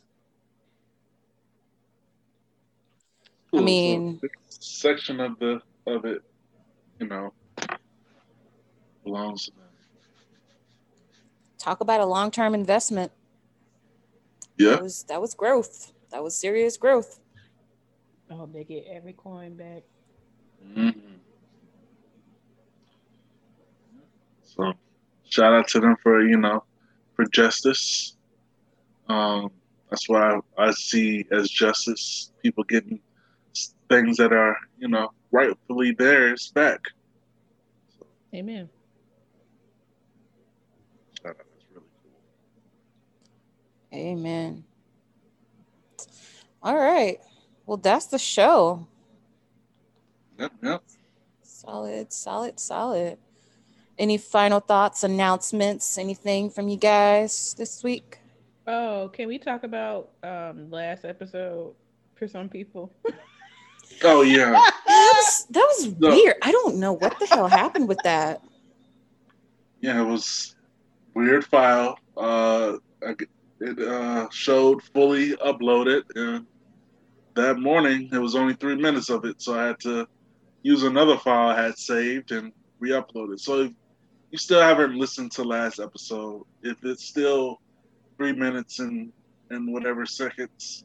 I 3.55 3.61
mean- 3.63 4.21
section 4.49 5.21
of 5.21 5.39
the 5.39 5.61
of 5.87 6.05
it, 6.05 6.23
you 7.01 7.07
know, 7.09 7.33
belongs 9.05 9.47
to 9.47 9.53
them. 9.53 9.70
Talk 11.61 11.81
about 11.83 12.01
a 12.01 12.07
long 12.07 12.31
term 12.31 12.55
investment. 12.55 13.13
Yeah, 14.57 14.71
That 14.71 14.83
was 14.83 15.05
that 15.05 15.21
was 15.21 15.35
growth. 15.35 15.93
That 16.11 16.25
was 16.25 16.35
serious 16.35 16.79
growth. 16.79 17.21
I 18.31 18.35
hope 18.35 18.53
they 18.53 18.65
get 18.65 18.87
every 18.91 19.13
coin 19.13 19.57
back. 19.57 19.83
Mhm. 20.65 21.19
So, 24.43 24.73
shout 25.29 25.53
out 25.53 25.69
to 25.69 25.81
them 25.81 25.97
for 26.03 26.27
you 26.27 26.39
know 26.39 26.65
for 27.15 27.27
justice. 27.27 28.17
Um, 29.09 29.51
that's 29.91 30.09
what 30.09 30.23
I, 30.23 30.39
I 30.57 30.71
see 30.71 31.27
as 31.31 31.51
justice. 31.51 32.33
People 32.43 32.65
getting 32.65 33.01
things 33.91 34.17
that 34.17 34.33
are 34.33 34.57
you 34.79 34.89
know 34.89 35.11
rightfully 35.31 35.93
theirs 35.93 36.51
back. 36.55 36.81
Amen. 38.35 38.71
Shout 41.21 41.33
out, 41.33 41.37
that's 41.39 41.67
really 41.75 41.87
cool. 42.03 42.13
Amen. 43.93 44.65
All 46.63 46.77
right. 46.77 47.19
Well, 47.67 47.77
that's 47.79 48.07
the 48.07 48.19
show. 48.19 48.87
Yep, 50.39 50.53
yep. 50.63 50.83
Solid, 51.43 52.13
solid, 52.13 52.59
solid. 52.61 53.19
Any 53.99 54.17
final 54.17 54.61
thoughts, 54.61 55.05
announcements, 55.05 55.99
anything 55.99 56.51
from 56.51 56.69
you 56.69 56.77
guys 56.77 57.55
this 57.59 57.83
week? 57.83 58.19
Oh, 58.67 59.11
can 59.13 59.29
we 59.29 59.39
talk 59.39 59.65
about 59.65 60.11
um 60.23 60.71
last 60.71 61.05
episode 61.05 61.75
for 62.15 62.27
some 62.29 62.49
people? 62.49 62.93
Oh 64.05 64.23
yeah. 64.23 64.53
That 64.53 65.13
was 65.17 65.47
that 65.51 65.61
was 65.77 65.99
No. 65.99 66.11
weird. 66.11 66.37
I 66.41 66.53
don't 66.53 66.77
know 66.77 66.93
what 66.95 67.19
the 67.19 67.27
hell 67.27 67.49
happened 67.49 67.87
with 67.89 67.99
that. 68.05 68.41
Yeah, 69.81 70.01
it 70.01 70.05
was 70.07 70.55
weird 71.13 71.45
file. 71.45 71.99
Uh, 72.17 72.77
I 73.07 73.13
g- 73.15 73.27
it 73.61 73.79
uh, 73.79 74.29
showed 74.31 74.83
fully 74.83 75.37
uploaded, 75.37 76.03
and 76.15 76.47
that 77.35 77.59
morning 77.59 78.09
it 78.13 78.19
was 78.19 78.35
only 78.35 78.55
three 78.55 78.77
minutes 78.77 79.11
of 79.11 79.25
it, 79.25 79.41
so 79.41 79.59
I 79.59 79.67
had 79.67 79.81
to 79.81 80.07
use 80.63 80.83
another 80.83 81.17
file 81.17 81.51
I 81.51 81.63
had 81.63 81.79
saved 81.79 82.33
and 82.33 82.53
re-upload 82.81 83.33
it. 83.33 83.41
So 83.41 83.61
if 83.63 83.73
you 84.31 84.39
still 84.39 84.61
haven't 84.61 84.95
listened 84.97 85.33
to 85.33 85.45
last 85.45 85.81
episode, 85.81 86.45
if 86.63 86.77
it's 86.85 87.05
still 87.05 87.61
three 88.17 88.33
minutes 88.33 88.79
and 88.79 89.13
and 89.51 89.73
whatever 89.73 90.07
seconds 90.07 90.85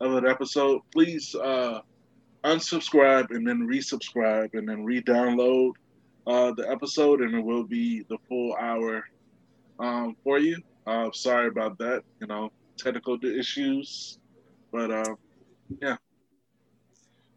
of 0.00 0.14
an 0.14 0.26
episode, 0.26 0.80
please 0.92 1.34
uh, 1.34 1.80
unsubscribe 2.44 3.30
and 3.30 3.46
then 3.46 3.68
resubscribe 3.68 4.54
and 4.54 4.68
then 4.68 4.84
re-download 4.84 5.72
uh, 6.26 6.52
the 6.52 6.68
episode, 6.68 7.20
and 7.20 7.34
it 7.34 7.44
will 7.44 7.64
be 7.64 8.02
the 8.08 8.18
full 8.28 8.56
hour 8.60 9.04
um, 9.78 10.16
for 10.24 10.38
you. 10.38 10.56
Uh, 10.86 11.10
sorry 11.12 11.48
about 11.48 11.78
that, 11.78 12.02
you 12.20 12.26
know, 12.26 12.50
technical 12.76 13.18
issues, 13.24 14.18
but 14.72 14.90
uh, 14.90 15.14
yeah. 15.80 15.96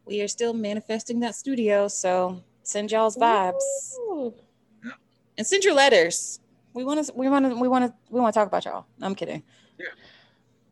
We 0.06 0.20
are 0.22 0.28
still 0.28 0.52
manifesting 0.52 1.20
that 1.20 1.34
studio, 1.34 1.88
so 1.88 2.42
send 2.62 2.90
y'all's 2.90 3.16
vibes 3.16 3.94
Ooh. 3.98 4.34
and 5.38 5.46
send 5.46 5.64
your 5.64 5.74
letters. 5.74 6.40
We 6.74 6.84
want 6.84 7.06
to. 7.06 7.12
We 7.14 7.28
want 7.28 7.48
to. 7.48 7.54
We 7.54 7.68
want 7.68 7.86
to. 7.86 7.94
We 8.10 8.20
want 8.20 8.34
to 8.34 8.38
talk 8.38 8.48
about 8.48 8.64
y'all. 8.64 8.86
I'm 9.00 9.14
kidding. 9.14 9.42
Yeah. 9.78 9.86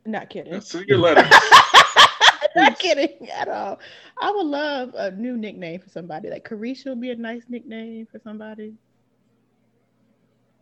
Not 0.04 0.28
kidding. 0.28 0.60
send 0.60 0.86
your 0.86 0.98
letters. 0.98 1.30
Not 2.56 2.78
Please. 2.78 2.94
kidding 2.94 3.30
at 3.30 3.48
all. 3.48 3.78
I 4.20 4.30
would 4.30 4.46
love 4.46 4.94
a 4.94 5.10
new 5.12 5.38
nickname 5.38 5.80
for 5.80 5.88
somebody. 5.88 6.28
Like 6.28 6.46
Carisha 6.46 6.86
would 6.86 7.00
be 7.00 7.10
a 7.10 7.16
nice 7.16 7.44
nickname 7.48 8.06
for 8.10 8.18
somebody. 8.18 8.74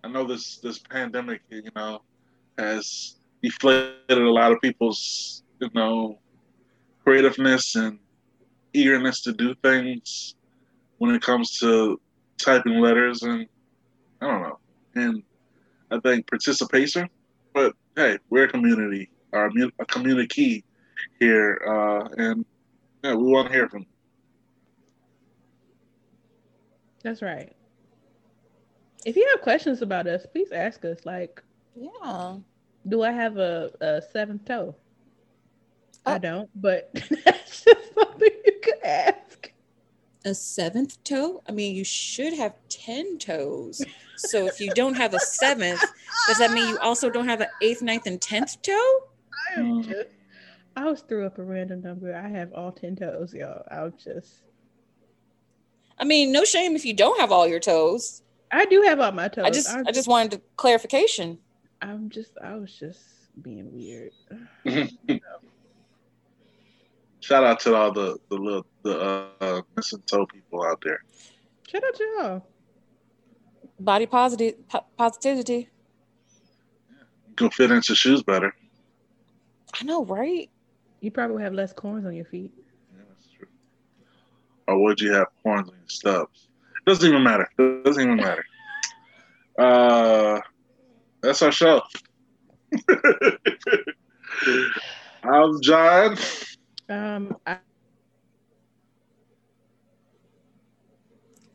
I 0.03 0.09
know 0.09 0.25
this 0.25 0.59
this 0.59 0.79
pandemic, 0.79 1.43
you 1.51 1.63
know, 1.77 2.03
has 2.59 3.17
deflated 3.43 3.95
a 4.11 4.31
lot 4.31 4.53
of 4.53 4.61
people's, 4.61 5.43
you 5.61 5.71
know, 5.75 6.19
creativeness 7.05 7.77
and 7.77 7.99
eagerness 8.73 9.21
to 9.23 9.33
do 9.33 9.55
things. 9.63 10.35
when 10.99 11.15
it 11.15 11.23
comes 11.23 11.59
to 11.59 11.99
typing 12.39 12.79
letters 12.79 13.23
and 13.23 13.47
I 14.21 14.27
don't 14.27 14.43
know. 14.43 14.59
And 14.95 15.23
I 15.91 15.99
think 16.01 16.27
participation. 16.29 17.09
But 17.55 17.75
hey, 17.97 18.19
we're 18.29 18.45
a 18.45 18.49
community, 18.49 19.11
our 19.33 19.51
a 19.79 19.87
community 19.87 20.65
here, 21.19 21.61
uh, 21.67 22.09
and 22.17 22.45
yeah, 23.03 23.15
we 23.15 23.25
want 23.25 23.49
to 23.49 23.55
hear 23.55 23.69
from. 23.69 23.81
You. 23.81 23.87
That's 27.03 27.23
right. 27.23 27.53
If 29.05 29.17
you 29.17 29.27
have 29.35 29.43
questions 29.43 29.83
about 29.83 30.07
us, 30.07 30.27
please 30.27 30.53
ask 30.53 30.85
us. 30.85 31.05
Like, 31.05 31.43
yeah, 31.75 32.37
do 32.89 33.03
I 33.03 33.11
have 33.13 33.39
a, 33.39 33.71
a 33.81 34.03
seventh 34.13 34.45
toe? 34.45 34.75
Oh. 36.07 36.13
I 36.13 36.19
don't, 36.19 36.49
but 36.55 36.91
that's 37.25 37.65
just 37.65 37.95
something 37.95 38.31
you 38.45 38.53
could 38.63 38.83
ask. 38.85 39.53
A 40.25 40.35
seventh 40.35 41.03
toe? 41.05 41.43
I 41.49 41.53
mean, 41.53 41.75
you 41.75 41.85
should 41.85 42.35
have 42.35 42.55
10 42.69 43.19
toes. 43.19 43.83
So 44.17 44.47
if 44.47 44.61
you 44.61 44.71
don't 44.75 44.95
have 44.95 45.15
a 45.15 45.19
seventh, 45.19 45.83
does 46.27 46.39
that 46.39 46.53
mean 46.53 46.69
you 46.69 46.79
also 46.79 47.09
don't 47.09 47.29
have 47.29 47.41
an 47.41 47.49
eighth, 47.63 47.81
ninth, 47.81 48.07
and 48.07 48.21
tenth 48.21 48.61
toe? 48.61 48.73
I 48.73 49.61
am 49.61 49.83
mm. 49.83 49.89
just, 49.89 50.09
I 50.77 50.85
was 50.85 51.01
threw 51.01 51.25
up 51.25 51.39
a 51.39 51.43
random 51.43 51.81
number. 51.81 52.15
I 52.15 52.29
have 52.29 52.53
all 52.53 52.71
10 52.71 52.97
toes, 52.97 53.33
y'all. 53.33 53.65
I'll 53.71 53.91
just. 53.91 54.43
I 55.99 56.05
mean, 56.05 56.33
no 56.33 56.45
shame 56.45 56.77
if 56.77 56.85
you 56.85 56.93
don't 56.93 57.19
have 57.21 57.33
all 57.33 57.47
your 57.47 57.61
toes. 57.61 58.23
I 58.53 58.65
do 58.67 58.83
have 58.83 59.01
all 59.01 59.13
my 59.13 59.29
toes. 59.29 59.45
I 59.47 59.51
just, 59.51 59.71
I'm, 59.71 59.87
I 59.87 59.93
just 59.93 60.09
wanted 60.09 60.43
clarification. 60.57 61.39
I'm 61.81 62.11
just, 62.11 62.33
I 62.43 62.57
was 62.57 62.73
just 62.75 62.99
being 63.43 63.73
weird. 63.73 64.13
Shout 67.21 67.45
out 67.45 67.61
to 67.61 67.75
all 67.75 67.93
the 67.93 68.19
the 68.31 68.37
little 68.37 68.67
the 68.83 69.29
uh, 69.41 69.63
missing 69.77 70.03
toe 70.07 70.27
people 70.27 70.65
out 70.65 70.83
there. 70.83 71.01
Shout 71.69 71.85
out 71.85 71.95
to 71.95 72.05
y'all. 72.05 72.47
Body 73.79 74.07
positive 74.07 74.67
po- 74.69 74.87
positivity. 74.97 75.69
You 77.29 77.35
can 77.37 77.51
fit 77.51 77.71
into 77.71 77.95
shoes 77.95 78.23
better. 78.23 78.55
I 79.79 79.85
know, 79.85 80.05
right? 80.05 80.51
You 81.01 81.11
probably 81.11 81.43
have 81.43 81.55
less 81.55 81.73
corns 81.73 82.05
on 82.05 82.15
your 82.15 82.25
feet. 82.25 82.53
Yeah, 82.95 83.03
that's 83.09 83.29
true. 83.31 83.47
Or 84.67 84.83
would 84.83 85.01
you 85.01 85.13
have 85.13 85.29
corns 85.43 85.69
on 85.69 85.77
your 85.77 85.89
stubs? 85.89 86.49
Doesn't 86.87 87.09
even 87.09 87.23
matter. 87.23 87.49
Doesn't 87.85 88.03
even 88.03 88.17
matter. 88.17 88.45
Uh, 89.59 90.41
that's 91.23 91.43
our 91.43 91.53
show. 91.53 91.83
I'm 95.23 95.61
John. 95.63 96.17
Um, 96.89 97.37
I, 97.47 97.59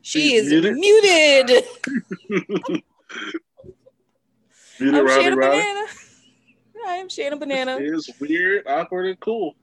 She 0.02 0.22
She's 0.22 0.44
is 0.44 0.50
muted. 0.52 0.76
muted. 0.76 1.66
Muted 4.80 5.00
I'm 5.00 5.08
Shannon 5.08 5.40
Banana. 5.40 5.88
I 6.88 6.96
am 6.98 7.10
Shannon 7.10 7.40
Banana. 7.40 7.78
It's 7.80 8.08
weird, 8.20 8.68
awkward, 8.68 9.08
and 9.08 9.20
cool. 9.20 9.56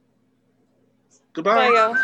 Goodbye. 1.33 1.69
Bye, 1.69 1.75
y'all. 1.75 1.95